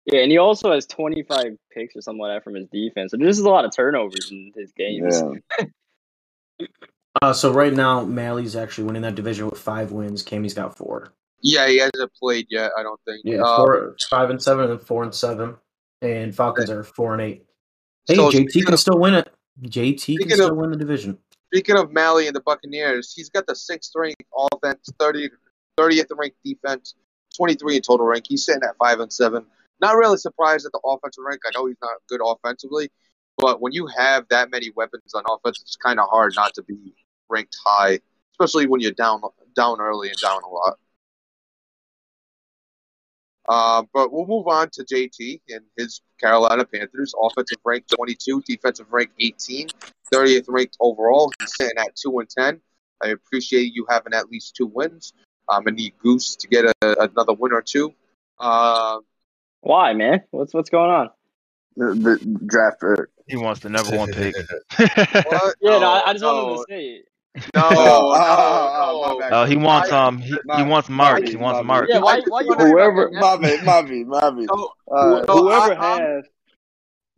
[0.06, 3.12] Yeah, and he also has 25 picks or something like that from his defense.
[3.12, 5.22] So this is a lot of turnovers in his games.
[5.58, 5.66] yeah.
[7.20, 10.24] Uh, so right now, Malley's actually winning that division with five wins.
[10.24, 11.12] Cammy's got four.
[11.42, 12.70] Yeah, he hasn't played yet.
[12.78, 13.20] I don't think.
[13.24, 15.56] Yeah, Um, four, five and seven, and four and seven,
[16.00, 17.44] and Falcons are four and eight.
[18.06, 19.30] Hey, so JT can of still win it.
[19.62, 21.18] JT can speaking still of win the division.
[21.52, 24.22] speaking of Malley and the Buccaneers, he's got the sixth ranked
[24.54, 25.28] offense, 30,
[25.78, 26.94] 30th ranked defense,
[27.36, 28.24] twenty three in total rank.
[28.26, 29.44] He's sitting at five and seven.
[29.82, 31.40] Not really surprised at the offensive rank.
[31.44, 32.90] I know he's not good offensively,
[33.36, 36.62] but when you have that many weapons on offense, it's kind of hard not to
[36.62, 36.94] be
[37.28, 37.98] ranked high,
[38.32, 39.20] especially when you're down
[39.56, 40.78] down early and down a lot.
[43.48, 47.12] Uh, but we'll move on to JT and his Carolina Panthers.
[47.20, 49.68] Offensive rank 22, defensive rank 18,
[50.14, 51.32] 30th ranked overall.
[51.40, 52.60] He's sitting at 2 and 10.
[53.02, 55.12] I appreciate you having at least two wins.
[55.48, 57.92] I'm going to need Goose to get a, another win or two.
[58.38, 59.00] Uh,
[59.62, 60.22] Why, man?
[60.30, 61.10] What's what's going on?
[61.76, 63.08] The, the draft pick.
[63.28, 64.34] He wants the number one pick.
[64.76, 65.56] what?
[65.60, 67.04] Yeah, no, No, I, I just wanted to say it.
[67.54, 69.18] no, no, no.
[69.20, 69.32] bad.
[69.32, 71.28] Oh, he wants um he, he My wants my Mark.
[71.28, 71.88] He wants Mark.
[71.88, 76.24] Yeah, why why you want worried about Whoever no, Uh, no, whoever I, has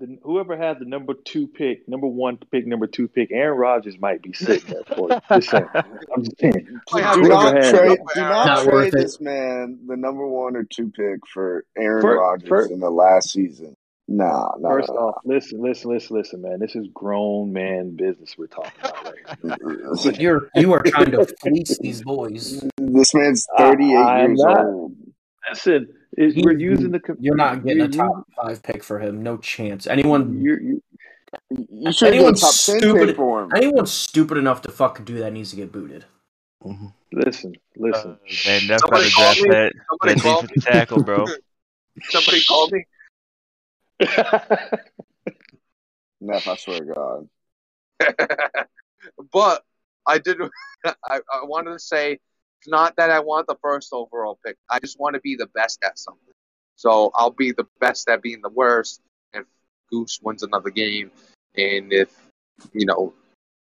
[0.01, 3.97] the, whoever had the number two pick, number one pick, number two pick, Aaron Rodgers
[3.99, 5.21] might be sitting there for you.
[5.33, 5.69] Just saying.
[5.75, 6.81] I'm just saying.
[6.93, 8.67] I do not trade, do not Not Rodgers.
[8.67, 9.03] worth trade it.
[9.05, 12.91] this man the number one or two pick for Aaron First, Rodgers first, in the
[12.91, 13.77] last season.
[14.07, 16.59] Nah, nah, first nah, off, listen, listen, listen, listen, man.
[16.59, 19.57] This is grown man business we're talking about right here.
[19.95, 20.11] nah.
[20.19, 22.65] You're you are trying to fleece these boys.
[22.77, 24.67] This man's I, 38 I'm years not.
[24.67, 24.97] old.
[25.51, 27.01] Listen, it, He, we're using the.
[27.21, 28.25] you're not getting You're a top using.
[28.37, 29.23] five pick for him.
[29.23, 29.87] No chance.
[29.87, 30.83] Anyone You're, you
[31.71, 33.51] You should anyone top 10 pick stupid for him.
[33.55, 36.05] anyone stupid enough to fucking do that needs to get booted.
[37.13, 38.13] listen, listen.
[38.13, 38.17] Uh,
[38.47, 39.49] man, that's Somebody better call draft me.
[39.49, 40.49] that Somebody that call me.
[40.49, 41.27] defensive tackle, bro.
[42.11, 42.85] Somebody call me.
[46.21, 47.29] Neff, I swear to God.
[49.33, 49.63] but
[50.07, 50.39] I did.
[50.85, 50.95] I,
[51.33, 52.19] I wanted to say
[52.65, 54.57] it's not that I want the first overall pick.
[54.71, 56.33] I just want to be the best at something.
[56.77, 59.03] So I'll be the best at being the worst.
[59.35, 59.45] If
[59.91, 61.11] Goose wins another game,
[61.55, 62.09] and if
[62.73, 63.13] you know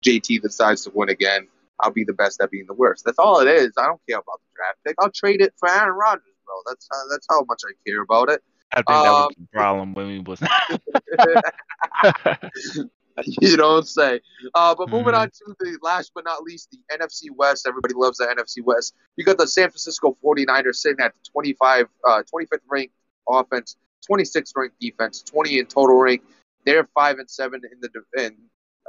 [0.06, 1.48] JT decides to win again,
[1.80, 3.04] I'll be the best at being the worst.
[3.04, 3.72] That's all it is.
[3.76, 4.94] I don't care about the draft pick.
[4.98, 6.54] I'll trade it for Aaron Rodgers, bro.
[6.66, 8.42] That's uh, that's how much I care about it.
[8.72, 10.40] I think that was Um, the problem when we was.
[13.40, 14.20] you don't say.
[14.54, 15.20] Uh, but moving Mhm.
[15.20, 17.66] on to the last but not least, the NFC West.
[17.66, 18.94] Everybody loves the NFC West.
[19.16, 22.92] You got the San Francisco 49ers sitting at the 25, uh, 25th ranked
[23.28, 23.76] offense,
[24.10, 26.22] 26th ranked defense, 20 in total rank.
[26.66, 28.36] They're five and seven in the div- and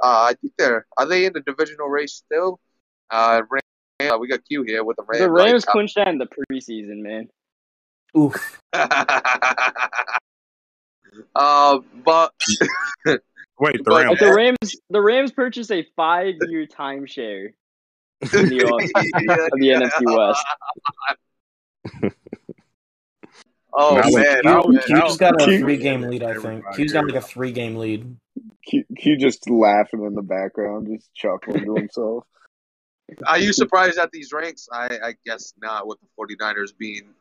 [0.02, 2.58] uh, I think they're are they in the divisional race still?
[3.10, 3.60] Uh, Ram-
[4.12, 5.22] uh, we got Q here with the Rams.
[5.22, 5.72] The Rams now.
[5.72, 7.28] clinched that in the preseason, man.
[8.16, 8.60] Oof.
[8.72, 9.68] uh,
[12.04, 12.32] but
[13.58, 14.18] Wait, the Rams.
[14.18, 17.52] The Rams, the Rams purchased a five-year timeshare
[18.20, 22.12] in the offseason of the NFC West.
[23.72, 24.82] oh Now- man, now- oh, man.
[24.86, 26.64] Q's got a Q- three game lead, I think.
[26.76, 28.16] Q's got like a three game lead.
[28.66, 32.24] Q, Q just laughing in the background, just chuckling to himself.
[33.26, 34.68] Are you surprised at these ranks?
[34.72, 37.14] I, I guess not, with the 49ers being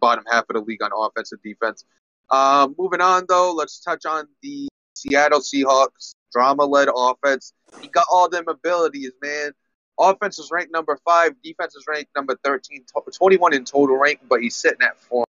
[0.00, 1.84] bottom half of the league on offense and defense.
[2.30, 7.52] Um, moving on, though, let's touch on the Seattle Seahawks drama led offense.
[7.80, 9.52] He got all them abilities, man.
[9.98, 14.20] Offense is ranked number five, defense is ranked number 13, to- 21 in total rank,
[14.28, 15.24] but he's sitting at four.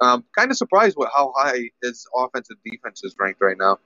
[0.00, 3.78] Um, kind of surprised with how high his offense and defense is ranked right now.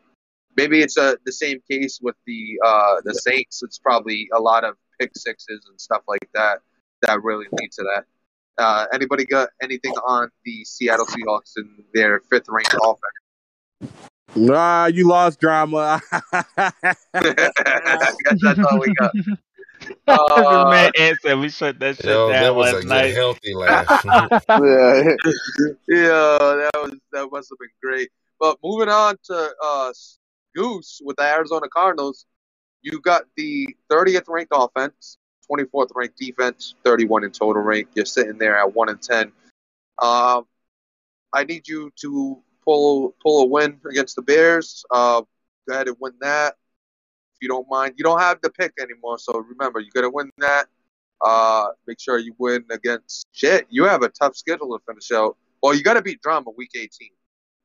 [0.57, 3.63] Maybe it's uh, the same case with the uh, the Saints.
[3.63, 6.61] It's probably a lot of pick sixes and stuff like that
[7.03, 8.05] that really lead to that.
[8.59, 13.93] Uh, anybody got anything on the Seattle Seahawks and their fifth ranked offense?
[14.35, 16.01] Nah, you lost drama.
[16.13, 17.53] I guess
[18.43, 19.13] that's all we got.
[19.79, 21.37] This Uh, man answered.
[21.39, 23.15] We shut that shit Yo, down that was a last good, night.
[23.15, 24.05] healthy laugh.
[24.05, 24.23] yeah,
[25.87, 28.09] yeah, that was that must have been great.
[28.41, 29.93] But moving on to uh,
[30.55, 32.25] Goose with the Arizona Cardinals,
[32.83, 35.19] you got the 30th ranked offense,
[35.51, 37.89] 24th ranked defense, 31 in total rank.
[37.95, 39.31] You're sitting there at one and ten.
[40.01, 40.47] Um,
[41.33, 44.85] I need you to pull pull a win against the Bears.
[44.91, 45.23] Uh,
[45.67, 46.57] go ahead and win that
[47.37, 47.95] if you don't mind.
[47.97, 50.67] You don't have the pick anymore, so remember you got to win that.
[51.25, 53.67] Uh, make sure you win against shit.
[53.71, 55.37] You have a tough schedule to finish out.
[55.63, 56.89] Well, you got to beat drama week 18.
[57.01, 57.09] You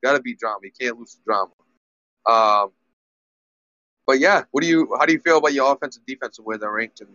[0.03, 0.60] got to beat drama.
[0.64, 1.52] You can't lose to drama.
[2.26, 2.72] Um,
[4.07, 4.95] but yeah, what do you?
[4.99, 7.07] How do you feel about your offense and defense and where they're ranked in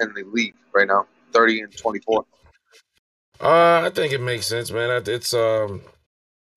[0.00, 1.06] in the league right now?
[1.32, 2.24] 30 and 24.
[3.40, 5.02] Uh, I think it makes sense, man.
[5.06, 5.80] It's um,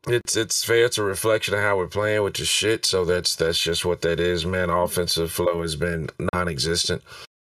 [0.07, 0.85] it's it's fair.
[0.85, 2.85] It's a reflection of how we're playing, which is shit.
[2.85, 4.69] So that's that's just what that is, man.
[4.69, 7.01] Offensive flow has been non-existent.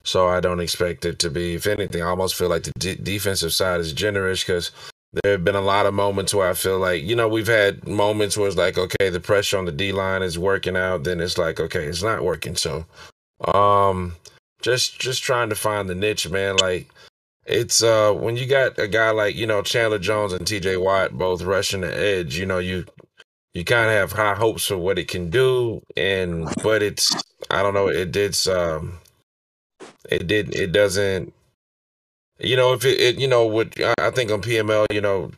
[0.04, 1.54] So I don't expect it to be.
[1.54, 4.70] If anything, I almost feel like the de- defensive side is generous because
[5.12, 7.86] there have been a lot of moments where I feel like you know we've had
[7.86, 11.04] moments where it's like okay, the pressure on the D line is working out.
[11.04, 12.56] Then it's like okay, it's not working.
[12.56, 12.86] So,
[13.52, 14.14] um,
[14.62, 16.56] just just trying to find the niche, man.
[16.56, 16.88] Like
[17.46, 20.76] it's uh when you got a guy like you know Chandler Jones and T.J.
[20.78, 22.84] Watt both rushing the edge, you know you
[23.54, 27.14] you kind of have high hopes for what it can do, and but it's
[27.48, 28.98] I don't know it did um
[30.10, 31.32] it did it doesn't
[32.38, 35.30] you know if it, it you know I I think on PML you know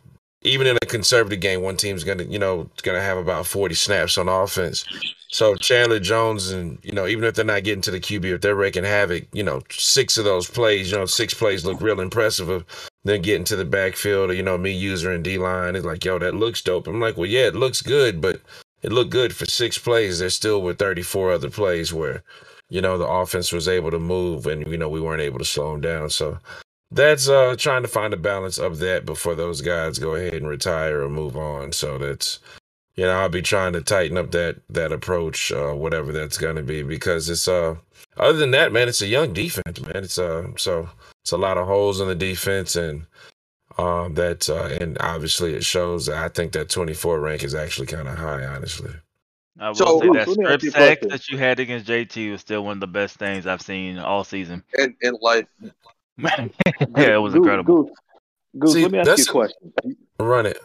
[0.42, 4.16] even in a conservative game one team's gonna you know gonna have about forty snaps
[4.18, 4.84] on offense.
[5.30, 8.40] So Chandler Jones and you know even if they're not getting to the QB if
[8.40, 12.00] they're wreaking havoc you know six of those plays you know six plays look real
[12.00, 12.64] impressive of
[13.04, 16.04] them getting to the backfield or you know me user and D line it's like
[16.04, 16.86] yo that looks dope.
[16.86, 18.40] I'm like well yeah it looks good but
[18.82, 20.20] it looked good for six plays.
[20.20, 22.22] There still were 34 other plays where
[22.70, 25.44] you know the offense was able to move and you know we weren't able to
[25.44, 26.10] slow them down.
[26.10, 26.38] So
[26.90, 30.48] that's uh trying to find a balance of that before those guys go ahead and
[30.48, 32.38] retire or move on so that's
[32.96, 36.56] you know i'll be trying to tighten up that that approach uh whatever that's going
[36.56, 37.74] to be because it's uh
[38.16, 40.88] other than that man it's a young defense man it's uh so
[41.22, 43.04] it's a lot of holes in the defense and
[43.76, 48.08] um that uh and obviously it shows i think that 24 rank is actually kind
[48.08, 48.90] of high honestly
[49.60, 51.58] I will So- say Bruce, that let me ask strip you sack that you had
[51.58, 54.62] against JT was still one of the best things I've seen all season.
[54.78, 55.46] in, in life.
[56.18, 57.84] Yeah, it was Goose, incredible.
[57.84, 57.92] Goose,
[58.58, 59.72] Goose, See, let me ask you a question.
[60.18, 60.58] run it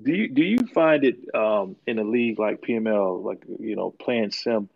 [0.00, 3.90] Do you do you find it um, in a league like PML, like you know,
[3.90, 4.68] playing sim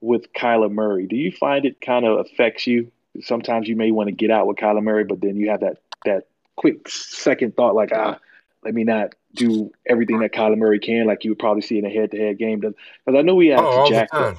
[0.00, 1.06] with Kyler Murray?
[1.06, 2.90] Do you find it kind of affects you?
[3.22, 5.78] Sometimes you may want to get out with Kyler Murray, but then you have that
[6.04, 6.26] that
[6.56, 8.18] quick second thought, like ah,
[8.62, 11.84] let me not do everything that Kyler Murray can, like you would probably see in
[11.84, 12.60] a head-to-head game.
[12.60, 12.74] Because
[13.08, 14.36] I know we had oh all the jack time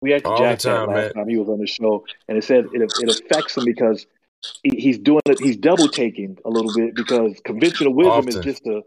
[0.00, 1.12] we had to All the jack time, last man.
[1.14, 4.06] time he was on the show, and it said it, it affects him because
[4.62, 5.40] he, he's doing it.
[5.40, 8.82] He's double taking a little bit because conventional wisdom is just to,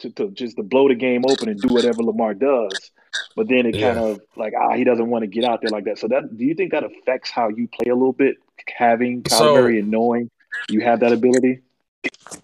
[0.00, 2.90] to to just to blow the game open and do whatever Lamar does.
[3.36, 5.84] But then it kind of like ah, he doesn't want to get out there like
[5.84, 5.98] that.
[5.98, 8.36] So that do you think that affects how you play a little bit,
[8.76, 10.30] having Kyler So- Murray and knowing
[10.68, 11.60] you have that ability?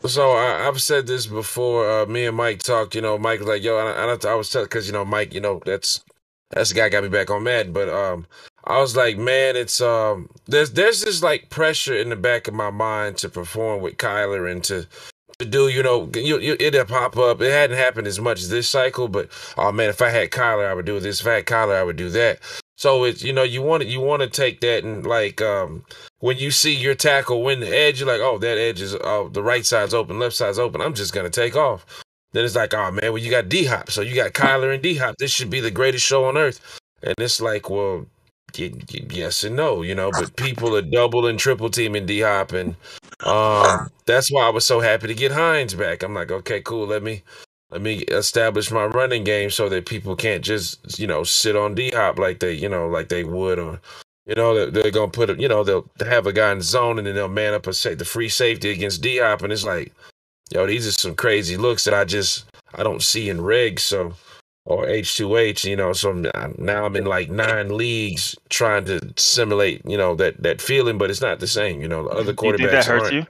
[0.06, 1.90] So I, I've said this before.
[2.02, 2.94] Uh, me and Mike talked.
[2.94, 5.34] You know, Mike was like, "Yo," and I, I was telling because you know Mike,
[5.34, 6.04] you know that's
[6.50, 7.72] that's the guy got me back on Madden.
[7.72, 8.26] But um,
[8.64, 12.54] I was like, man, it's um, there's there's this like pressure in the back of
[12.54, 14.86] my mind to perform with Kyler and to
[15.38, 15.68] to do.
[15.68, 17.40] You know, you, you it'll pop up.
[17.40, 20.66] It hadn't happened as much as this cycle, but oh man, if I had Kyler,
[20.66, 21.20] I would do this.
[21.20, 22.40] If I had Kyler, I would do that.
[22.76, 25.84] So it's you know you want to you want to take that and like um
[26.20, 29.28] when you see your tackle win the edge, you're like, oh, that edge is oh
[29.28, 30.80] the right side's open, left side's open.
[30.80, 31.84] I'm just gonna take off.
[32.32, 34.82] Then it's like, oh man, well you got D Hop, so you got Kyler and
[34.82, 35.16] D Hop.
[35.18, 36.60] This should be the greatest show on earth.
[37.02, 38.06] And it's like, well,
[38.56, 40.10] yes and no, you know.
[40.10, 42.76] But people are double and triple teaming D Hop, and
[43.24, 46.02] um, that's why I was so happy to get Hines back.
[46.02, 46.86] I'm like, okay, cool.
[46.86, 47.22] Let me
[47.70, 51.74] let me establish my running game so that people can't just you know sit on
[51.74, 53.80] D Hop like they you know like they would or
[54.26, 56.98] you know they're, they're gonna put it you know they'll have a guy in zone
[56.98, 59.64] and then they'll man up a say the free safety against D Hop and it's
[59.64, 59.92] like
[60.50, 62.44] yo these are some crazy looks that I just
[62.74, 64.14] I don't see in regs so
[64.64, 69.96] or H2H you know so now I'm in like nine leagues trying to simulate you
[69.96, 72.52] know that that feeling but it's not the same you know the other Do you
[72.56, 73.26] think that hurts you?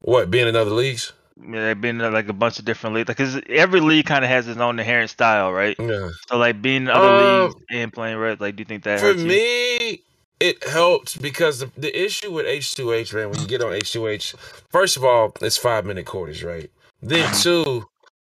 [0.00, 3.06] what being in other leagues Yeah, they've been in like a bunch of different leagues
[3.08, 5.78] because every league kind of has its own inherent style, right?
[5.78, 8.84] yeah So like being in other um leagues and playing red, like do you think
[8.84, 9.28] that For hurts you?
[9.28, 10.02] me,
[10.40, 14.34] it helps because the, the issue with H2H, man, when you get on H2H,
[14.70, 16.70] first of all, it's five minute quarters, right?
[17.02, 17.42] Then Mhm.
[17.42, 17.86] two,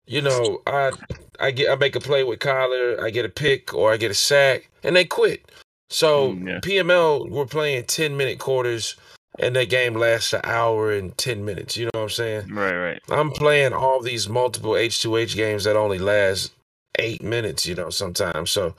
[0.06, 0.92] you know, I
[1.38, 4.10] I get I make a play with Kyler, I get a pick or I get
[4.10, 5.44] a sack, and they quit.
[5.88, 6.60] So Mm, yeah.
[6.60, 8.96] PML, we're playing ten minute quarters,
[9.38, 11.76] and that game lasts an hour and ten minutes.
[11.76, 12.54] You know what I'm saying?
[12.54, 13.02] Right, right.
[13.08, 16.52] I'm playing all these multiple H2H games that only last
[16.98, 18.50] eight minutes, you know, sometimes.
[18.50, 18.74] So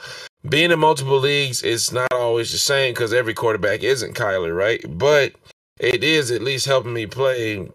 [0.47, 4.83] being in multiple leagues is not always the same because every quarterback isn't Kyler, right?
[4.87, 5.33] But
[5.79, 7.69] it is at least helping me play.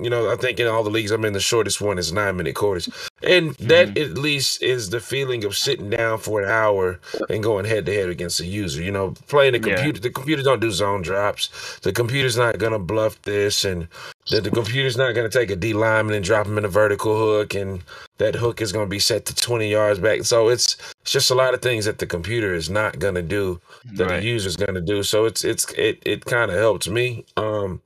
[0.00, 2.36] You know, I think in all the leagues I'm in, the shortest one is nine
[2.36, 2.88] minute quarters.
[3.22, 4.02] And that Mhm.
[4.10, 6.98] at least is the feeling of sitting down for an hour
[7.28, 8.82] and going head to head against a user.
[8.82, 9.76] You know, playing the Yeah.
[9.76, 11.50] computer, the computer don't do zone drops.
[11.82, 13.88] The computer's not going to bluff this and
[14.30, 16.68] the, the computer's not going to take a D lineman and drop him in a
[16.68, 17.82] vertical hook, and
[18.18, 20.22] that hook is going to be set to 20 yards back.
[20.24, 23.22] So it's, it's just a lot of things that the computer is not going to
[23.22, 23.60] do
[23.96, 24.20] that Right.
[24.20, 25.02] the user's going to do.
[25.02, 27.24] So it's it's it it kind of helps me.
[27.36, 27.82] Um,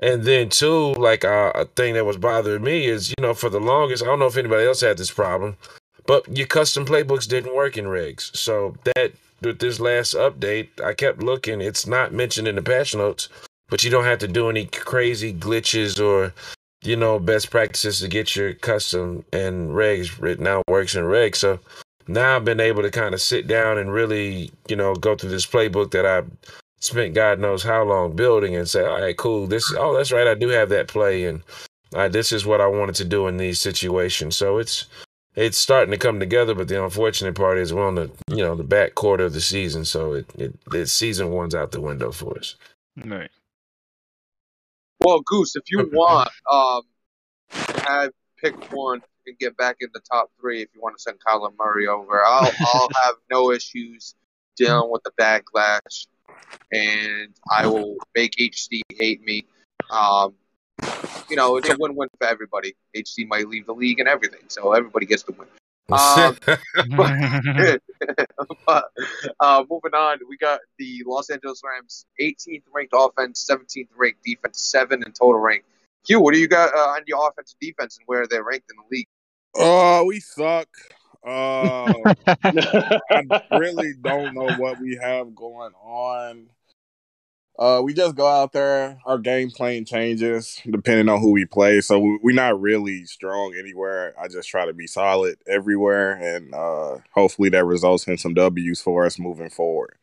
[0.00, 3.48] and then too, like uh, a thing that was bothering me is, you know, for
[3.48, 5.56] the longest, I don't know if anybody else had this problem,
[6.06, 8.34] but your custom playbooks didn't work in regs.
[8.36, 11.60] So that with this last update, I kept looking.
[11.60, 13.28] It's not mentioned in the patch notes,
[13.68, 16.32] but you don't have to do any crazy glitches or,
[16.82, 20.38] you know, best practices to get your custom and regs.
[20.38, 21.36] Now works in regs.
[21.36, 21.58] So
[22.06, 25.30] now I've been able to kind of sit down and really, you know, go through
[25.30, 26.22] this playbook that I
[26.80, 29.46] spent God knows how long building and say, all right, cool.
[29.46, 30.26] This, oh, that's right.
[30.26, 31.42] I do have that play, and
[31.94, 34.36] uh, this is what I wanted to do in these situations.
[34.36, 34.86] So it's
[35.34, 36.54] it's starting to come together.
[36.54, 39.40] But the unfortunate part is we're on the you know the back quarter of the
[39.40, 42.56] season, so it it, it season one's out the window for us.
[42.96, 43.30] Right.
[45.00, 46.82] Well, Goose, if you want, um,
[47.86, 50.62] have pick one and get back in the top three.
[50.62, 54.14] If you want to send Kyler Murray over, I'll I'll have no issues
[54.56, 56.06] dealing with the backlash,
[56.72, 59.46] and I will make HD hate me.
[59.90, 60.34] Um,
[61.28, 62.74] you know, it's a win-win for everybody.
[62.94, 65.48] HD might leave the league and everything, so everybody gets to win.
[65.92, 66.36] Um,
[68.66, 68.84] but
[69.40, 74.60] uh, moving on, we got the Los Angeles Rams 18th ranked offense, 17th ranked defense,
[74.60, 75.64] seven in total rank.
[76.06, 78.70] Q, what do you got uh, on your offense and defense and where they're ranked
[78.70, 79.08] in the league?
[79.58, 80.68] Uh, we suck.
[81.24, 81.92] Uh,
[82.26, 86.46] I really don't know what we have going on.
[87.58, 88.98] Uh, we just go out there.
[89.06, 93.54] Our game plan changes depending on who we play, so we- we're not really strong
[93.58, 94.14] anywhere.
[94.20, 98.82] I just try to be solid everywhere, and uh, hopefully that results in some W's
[98.82, 99.96] for us moving forward.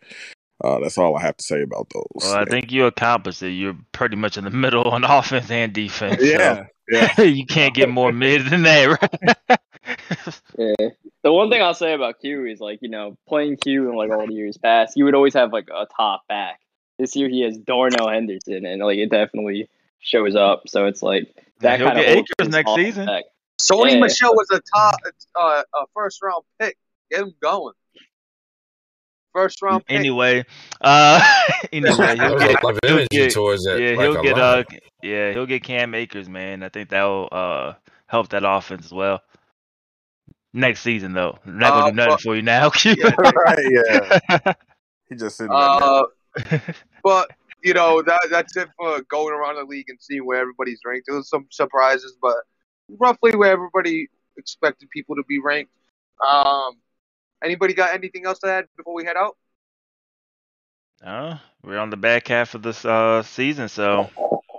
[0.63, 2.05] Uh, that's all I have to say about those.
[2.23, 3.51] Well, I think you accomplished it.
[3.51, 6.21] You're pretty much in the middle on offense and defense.
[6.21, 7.21] so yeah, yeah.
[7.21, 9.59] you can't get more mid than that, right?
[10.57, 10.89] Yeah.
[11.23, 14.11] The one thing I'll say about Q is like, you know, playing Q in like
[14.11, 16.59] all the years past, you would always have like a top back.
[16.99, 19.69] This year he has Darnell Henderson and like it definitely
[19.99, 20.67] shows up.
[20.67, 23.07] So it's like that He'll kind of get Akers next season.
[23.59, 23.99] Sony Yeah.
[23.99, 24.95] Michel was a top,
[25.39, 26.77] uh, a first round pick.
[27.09, 27.73] Get him going.
[29.33, 29.97] First round pick.
[29.97, 30.45] Anyway,
[30.81, 31.21] uh,
[31.71, 34.63] anyway, he'll get, he'll get, yeah, like he'll a get, uh,
[35.01, 36.61] yeah, he'll get Cam Akers, man.
[36.63, 37.73] I think that'll uh
[38.07, 39.21] help that offense as well.
[40.53, 42.69] Next season, though, I'm not gonna Uh, do nothing but- for you now.
[42.73, 42.95] Q.
[43.35, 44.53] right, yeah.
[45.09, 45.59] He just sitting there.
[45.59, 46.03] Uh,
[47.03, 47.29] but
[47.63, 51.07] you know that that's it for going around the league and seeing where everybody's ranked.
[51.07, 52.35] There was some surprises, but
[52.99, 54.07] roughly where everybody
[54.37, 55.71] expected people to be ranked.
[56.27, 56.73] Um,
[57.43, 59.37] anybody got anything else to add before we head out?
[61.03, 64.09] Uh, we're on the back half of this uh season, so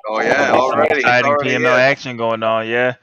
[0.06, 0.96] Oh yeah, some already.
[0.96, 1.70] exciting already PML here.
[1.70, 2.66] action going on.
[2.68, 2.94] Yeah,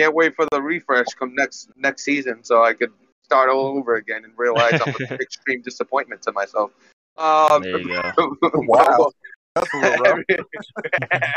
[0.00, 2.90] Can't wait for the refresh come next next season so I could
[3.22, 6.70] start all over again and realize I'm an extreme disappointment to myself.
[7.18, 8.36] Um, there you go.
[8.54, 9.10] Wow.
[9.54, 10.20] That's a little rough.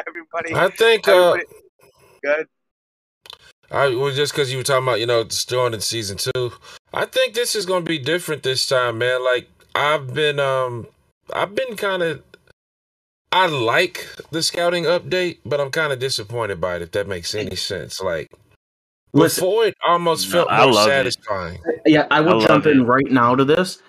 [0.08, 1.40] everybody, I think uh,
[2.24, 2.48] good.
[3.70, 6.54] I well, just because you were talking about, you know, still in season two.
[6.94, 9.26] I think this is going to be different this time, man.
[9.26, 10.88] Like I've been, um,
[11.34, 12.24] I've been kind of.
[13.34, 16.82] I like the scouting update, but I'm kind of disappointed by it.
[16.84, 18.32] If that makes any sense, like
[19.14, 20.92] Listen, Before it almost No, felt I more love it.
[20.92, 21.60] satisfying.
[21.86, 22.84] yeah, I I will love jump in it.
[22.84, 23.82] right now to this.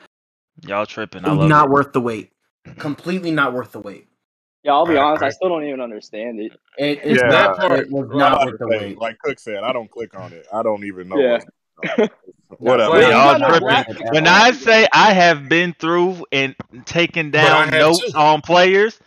[0.67, 1.25] Y'all tripping.
[1.25, 1.71] I love Not it.
[1.71, 2.33] worth the wait.
[2.79, 4.07] Completely not worth the wait.
[4.63, 5.23] Yeah, I'll be I- honest.
[5.23, 6.53] I I- still don't even understand it.
[6.79, 7.31] It, it's Yeah.
[7.31, 8.99] That part- It was not worth the wait.
[8.99, 10.47] like Cook said, I don't click on it.
[10.53, 11.19] I don't even know.
[11.19, 11.39] Yeah.
[12.59, 12.93] Whatever.
[12.93, 14.07] Well, y'all you got no tripping.
[14.13, 18.17] When I say I have been through and taken down notes too.
[18.17, 18.99] on players,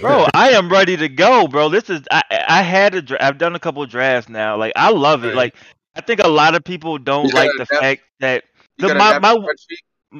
[0.00, 1.68] bro, I am ready to go, bro.
[1.68, 4.56] This is I I had a dra- I've done a couple of drafts now.
[4.56, 5.34] Like I love it.
[5.34, 5.54] Like
[5.94, 8.44] I think a lot of people don't like the fact that
[8.78, 9.36] the, my my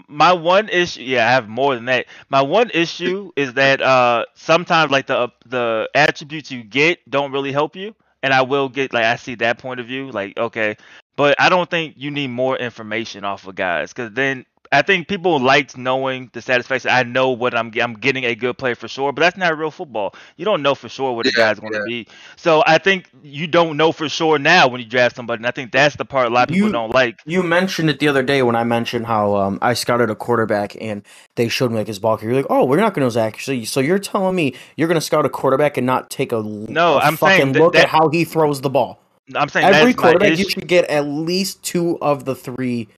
[0.08, 4.24] my one issue yeah i have more than that my one issue is that uh
[4.34, 8.92] sometimes like the the attributes you get don't really help you and i will get
[8.92, 10.76] like i see that point of view like okay
[11.16, 15.08] but i don't think you need more information off of guys because then i think
[15.08, 18.88] people liked knowing the satisfaction i know what i'm i'm getting a good player for
[18.88, 21.60] sure but that's not real football you don't know for sure what a Yeah, guy's
[21.60, 21.84] going to yeah.
[21.86, 22.06] be
[22.36, 25.50] so i think you don't know for sure now when you draft somebody and i
[25.50, 28.08] think that's the part a lot of people You- don't like You mentioned it the
[28.08, 31.02] other day when I mentioned how um, I scouted a quarterback and
[31.34, 32.34] they showed me like his ball carrier.
[32.34, 33.64] You're like, oh, we're not going to know his accuracy.
[33.64, 36.96] So you're telling me you're going to scout a quarterback and not take a No,
[36.96, 39.00] a I'm fucking saying that- look that- at how he throws the ball.
[39.34, 40.42] i'm saying Every that's my quarterback issue.
[40.44, 42.88] you should get at least two of the three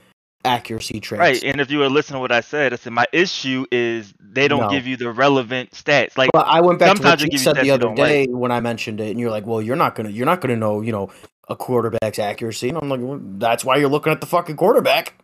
[0.49, 1.21] accuracy traits.
[1.21, 4.13] Right, and if you were listening to what I said, I said my issue is
[4.21, 4.71] they don't No.
[4.71, 6.17] give you the relevant stats.
[6.19, 7.99] Like But I went back to Sometimes what you you said stats the other don't
[7.99, 8.09] like.
[8.09, 10.57] day when I mentioned it, and you're like, "Well, you're not gonna, you're not gonna
[10.57, 11.11] know, you know,
[11.49, 15.15] a quarterback's accuracy." And I'm like, well, "That's why you're looking at the fucking quarterback."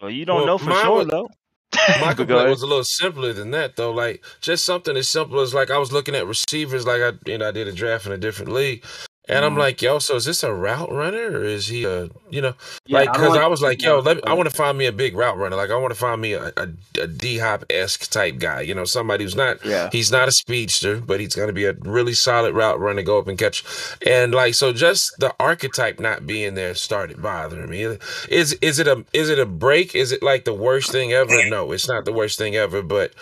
[0.00, 1.28] well, you don't Well, know for mine sure was- though.
[2.00, 3.90] My But complaint was a little simpler than that, though.
[3.92, 7.36] Like just something as simple as like I was looking at receivers, like I you
[7.38, 8.84] know I did a draft in a different league,
[9.28, 9.58] and I'm Mhm.
[9.58, 12.54] like, yo, so is this a route runner or is he a you know
[12.86, 14.86] Yeah, like because I, like was like, yo, let me, I want to find me
[14.86, 15.56] a big route runner.
[15.56, 16.68] Like I want to find me a, a,
[17.00, 18.60] a D hop esque type guy.
[18.62, 19.88] You know, somebody who's not Yeah.
[19.92, 23.28] he's not a speedster, but he's gonna be a really solid route runner, go up
[23.28, 23.64] and catch.
[24.06, 27.98] And like so, just the archetype not being there started bothering me.
[28.28, 29.94] Is is it a is it a break?
[29.94, 31.48] Is it like the worst thing ever?
[31.48, 32.82] No, it's not the worst thing ever.
[32.82, 33.12] But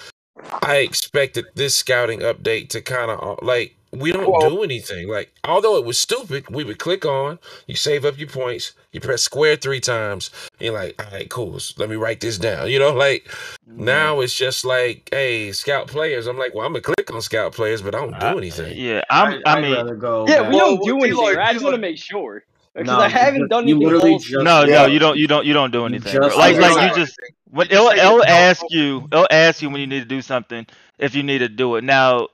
[0.63, 5.09] I expected this scouting update to kind of like we don't Well- do anything.
[5.09, 9.01] Like although it was stupid, we would click on, you save up your points, you
[9.01, 11.59] press square three times, and you're like, all right, cool.
[11.61, 12.71] so let me write this down.
[12.71, 13.25] You know, like
[13.69, 13.85] Mm-hmm.
[13.85, 16.29] now it's just like, hey, scout players.
[16.29, 18.79] I'm like, well, I'm gonna click on scout players, but I don't do I- anything.
[18.79, 19.43] yeah, I'm.
[19.45, 20.25] I, I'd mean, go.
[20.29, 21.11] Yeah, back- we don't Well, do anything.
[21.17, 21.49] T-Log, right?
[21.49, 22.45] I just want to make sure
[22.75, 23.93] because No, I haven't done you anything.
[23.95, 24.83] literally just- no, Yeah.
[24.83, 26.13] no, you don't, you don't, you don't do anything.
[26.13, 27.35] just- Like, like you just anything.
[27.51, 30.65] when You it'll, it'll ask you, it'll ask you when you need to do something
[30.99, 31.83] if you need to do it.
[31.85, 32.29] Now,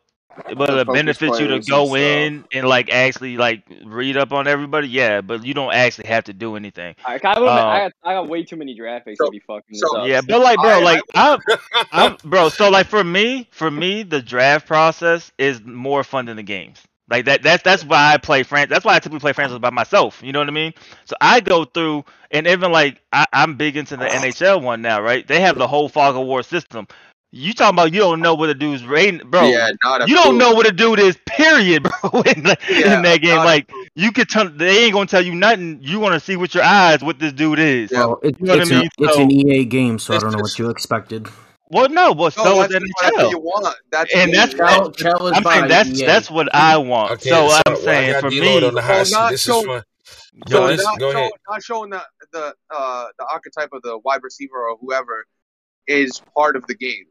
[0.56, 4.16] will The it benefits you to players and go in and like actually like read
[4.16, 4.88] up on everybody?
[4.88, 6.94] Yeah, but you don't actually have to do anything.
[7.04, 9.30] I, I, got, um, I, got, I got way too many draft picks So- to
[9.30, 10.08] be fucking this so- up.
[10.08, 11.40] Yeah, but like, bro, I- like I'm,
[11.92, 12.48] I'm, bro.
[12.48, 16.82] So like for me, for me, the draft process is more fun than the games.
[17.10, 17.42] Like that.
[17.42, 18.70] That's that's why I play France.
[18.70, 20.22] That's why I typically play franchise by myself.
[20.22, 20.72] You know what I mean?
[21.04, 24.22] So I go through, and even like I, I'm big into the ah.
[24.22, 25.26] NHL one now, right?
[25.26, 26.86] They have the whole fog of war system.
[27.34, 29.44] You talking about you don't know what a dude's rating, bro?
[29.48, 30.38] yeah, not a you don't clue.
[30.38, 32.20] know what a dude is, period, bro.
[32.22, 35.34] In, the, Yeah, in that game, like you could tell they ain't gonna tell you
[35.34, 35.78] nothing.
[35.80, 37.90] You want to see with your eyes what this dude is.
[37.90, 38.04] Yeah.
[38.06, 38.90] Well, it, You know what it's, I an, mean?
[38.98, 41.26] it's So- an EA game, so I don't know what you expected.
[41.70, 43.30] Well, no, but No, so is that's, that's what NHL.
[43.30, 43.76] you want.
[43.90, 44.68] That's And that's you what-
[44.98, 46.04] Chell, Chell is I'm by saying that's EA.
[46.06, 47.12] that's what I want.
[47.12, 49.60] Okay, so so I'm well, saying for me, on the hot Well, not This so-
[49.60, 49.82] is fun.
[50.50, 51.30] Go So this- not, go show, ahead.
[51.48, 52.02] not showing the
[52.32, 55.24] the uh, the archetype of the wide receiver or whoever
[55.86, 57.04] is part of the game.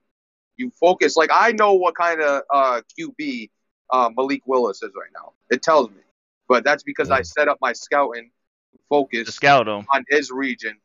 [0.62, 3.50] You focus like I know what kind of uh, QB
[3.92, 5.34] uh, Malik Willis is right now.
[5.50, 6.02] It tells me,
[6.48, 7.26] but that's because I Mm.
[7.26, 8.30] set up my scouting
[8.74, 9.88] to focus scout him.
[9.92, 10.78] on his region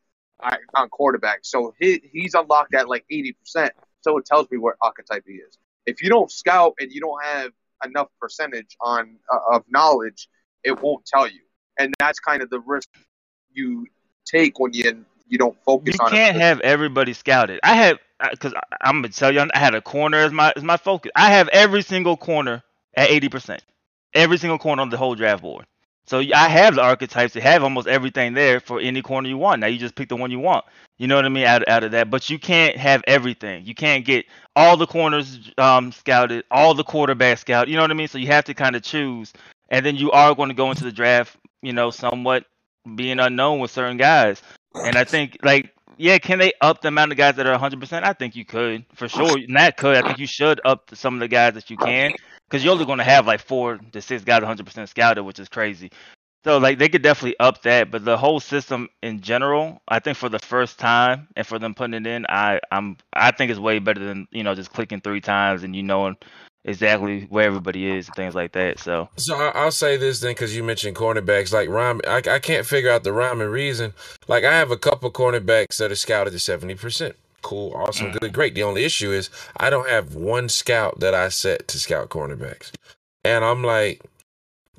[0.42, 1.40] I, on quarterback.
[1.42, 3.72] So he, he's unlocked at like eighty percent.
[4.00, 5.58] So it tells me what archetype he is.
[5.84, 7.52] If you don't scout and you don't have
[7.84, 10.28] enough percentage on uh, of knowledge,
[10.64, 11.42] it won't tell you,
[11.78, 12.88] and that's kind of the risk
[13.52, 13.86] you
[14.24, 16.10] take when you you don't focus You on.
[16.10, 16.38] can't it.
[16.38, 17.60] have everybody scouted.
[17.62, 17.98] I have
[18.30, 21.12] because I'm gonna tell you, I had a corner as my as my focus.
[21.16, 22.62] I have every single corner
[22.96, 23.62] at eighty percent.
[24.14, 25.66] Every single corner on the whole draft board.
[26.06, 27.34] So I have the archetypes.
[27.34, 29.60] They have almost everything there for any corner you want.
[29.60, 30.64] Now you just pick the one you want.
[30.98, 31.44] You know what I mean?
[31.44, 33.66] Out, out of that, but you can't have everything.
[33.66, 34.26] You can't get
[34.56, 37.70] all the corners um, scouted, all the quarterbacks scouted.
[37.70, 38.08] You know what I mean?
[38.08, 39.32] So you have to kind of choose,
[39.68, 42.44] and then you are going to go into the draft, you know, somewhat
[42.94, 44.42] being unknown with certain guys.
[44.84, 48.02] And I think, like, yeah, can they up the amount of guys that are 100%?
[48.04, 49.36] I think you could, for sure.
[49.48, 49.96] Not could.
[49.96, 52.12] I think you should up some of the guys that you can,
[52.48, 55.48] because you're only going to have like four to six guys 100% scouted, which is
[55.48, 55.90] crazy.
[56.46, 60.16] So like they could definitely up that, but the whole system in general, I think
[60.16, 63.58] for the first time and for them putting it in, I I'm I think it's
[63.58, 66.16] way better than you know just clicking three times and you knowing
[66.66, 68.80] exactly where everybody is and things like that.
[68.80, 72.02] So So I, I'll say this then, because you mentioned cornerbacks, like rhyme.
[72.06, 73.94] I, I can't figure out the rhyme and reason.
[74.28, 77.16] Like I have a couple cornerbacks that are scouted to seventy percent.
[77.42, 78.20] Cool, awesome, Mm.
[78.20, 78.54] good, great.
[78.56, 82.72] The only issue is I don't have one scout that I set to scout cornerbacks,
[83.24, 84.02] and I'm like,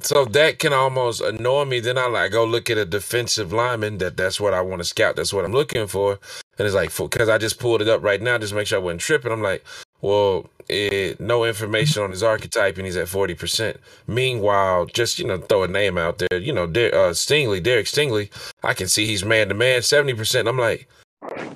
[0.01, 1.80] so that can almost annoy me.
[1.80, 4.85] Then I like go look at a defensive lineman that that's what I want to
[4.85, 5.15] scout.
[5.18, 6.19] That's what I'm looking for,
[6.59, 8.80] and it's like because I just pulled it up right now just to make sure
[8.80, 9.31] I wasn't tripping.
[9.31, 9.64] I'm like,
[10.01, 13.77] well, it, no information on his archetype, and he's at forty percent.
[14.05, 16.39] Meanwhile, just you know, throw a name out there.
[16.39, 18.29] You know, Der- uh, Stingley, Derek Stingley.
[18.63, 20.47] I can see he's man to man, seventy percent.
[20.47, 20.87] I'm like,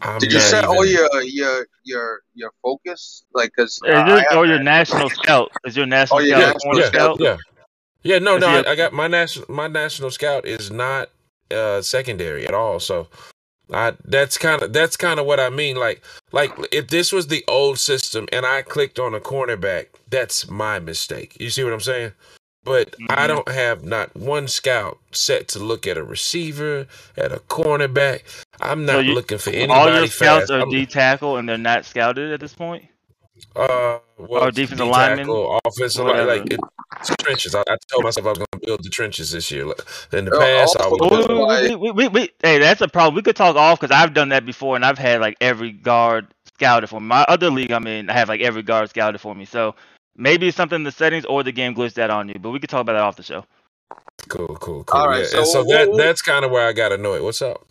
[0.01, 0.69] I'm Did you not set even.
[0.75, 3.25] all your your your your focus?
[3.33, 4.63] Like, cause uh, is I this have or your that.
[4.63, 5.51] national scout?
[5.65, 7.19] Is your national Oh, yeah, scout yeah, national yeah, scout scout?
[7.19, 7.37] yeah,
[8.03, 8.19] yeah.
[8.19, 11.09] No, Is no, he a I, I got my national my national scout is not
[11.51, 12.79] uh secondary at all.
[12.79, 13.07] So
[13.73, 15.77] I that's kind of that's kind of what I mean.
[15.77, 20.49] Like like if this was the old system and I clicked on a cornerback, that's
[20.49, 21.37] my mistake.
[21.39, 22.13] You see what I'm saying?
[22.63, 23.27] But I Mhm.
[23.27, 26.87] don't have not one scout set to look at a receiver,
[27.17, 28.23] at a cornerback.
[28.61, 30.51] I'm So not you looking for any all your scouts fast.
[30.51, 32.85] are D tackle and they're not scouted at this point,
[33.55, 36.43] uh well or defensive lineman, tackle, offensive line, whatever.
[36.45, 36.59] like
[36.99, 37.55] it's trenches.
[37.55, 39.65] I, I told myself I was gonna build the trenches this year.
[40.11, 41.39] In the Uh, past, I also, would that's build.
[41.39, 41.61] why.
[41.69, 43.15] We, we, we, we, hey, that's a problem.
[43.15, 46.27] We could talk off because I've done that before, and I've had like every guard
[46.45, 47.07] scouted for me.
[47.07, 49.45] My other league I'm in, I have like every guard scouted for me.
[49.45, 49.75] So
[50.15, 52.35] maybe it's something in the settings or the game glitched that on you.
[52.39, 53.45] But we could talk about that off the show.
[54.29, 55.05] Cool, cool, All cool.
[55.07, 57.21] right, Yeah, so and so we'll, that we'll, that's kind of where I got annoyed.
[57.23, 57.65] What's up?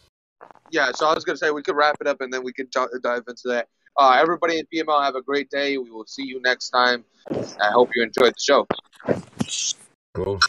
[0.72, 0.90] yeah.
[0.92, 2.88] So I was gonna say we could wrap it up and then we could jo-
[3.02, 3.68] dive into that.
[3.98, 5.76] Uh, everybody in PML have a great day.
[5.76, 7.04] We will see you next time.
[7.30, 8.66] I hope you enjoyed the show.
[10.14, 10.40] Cool.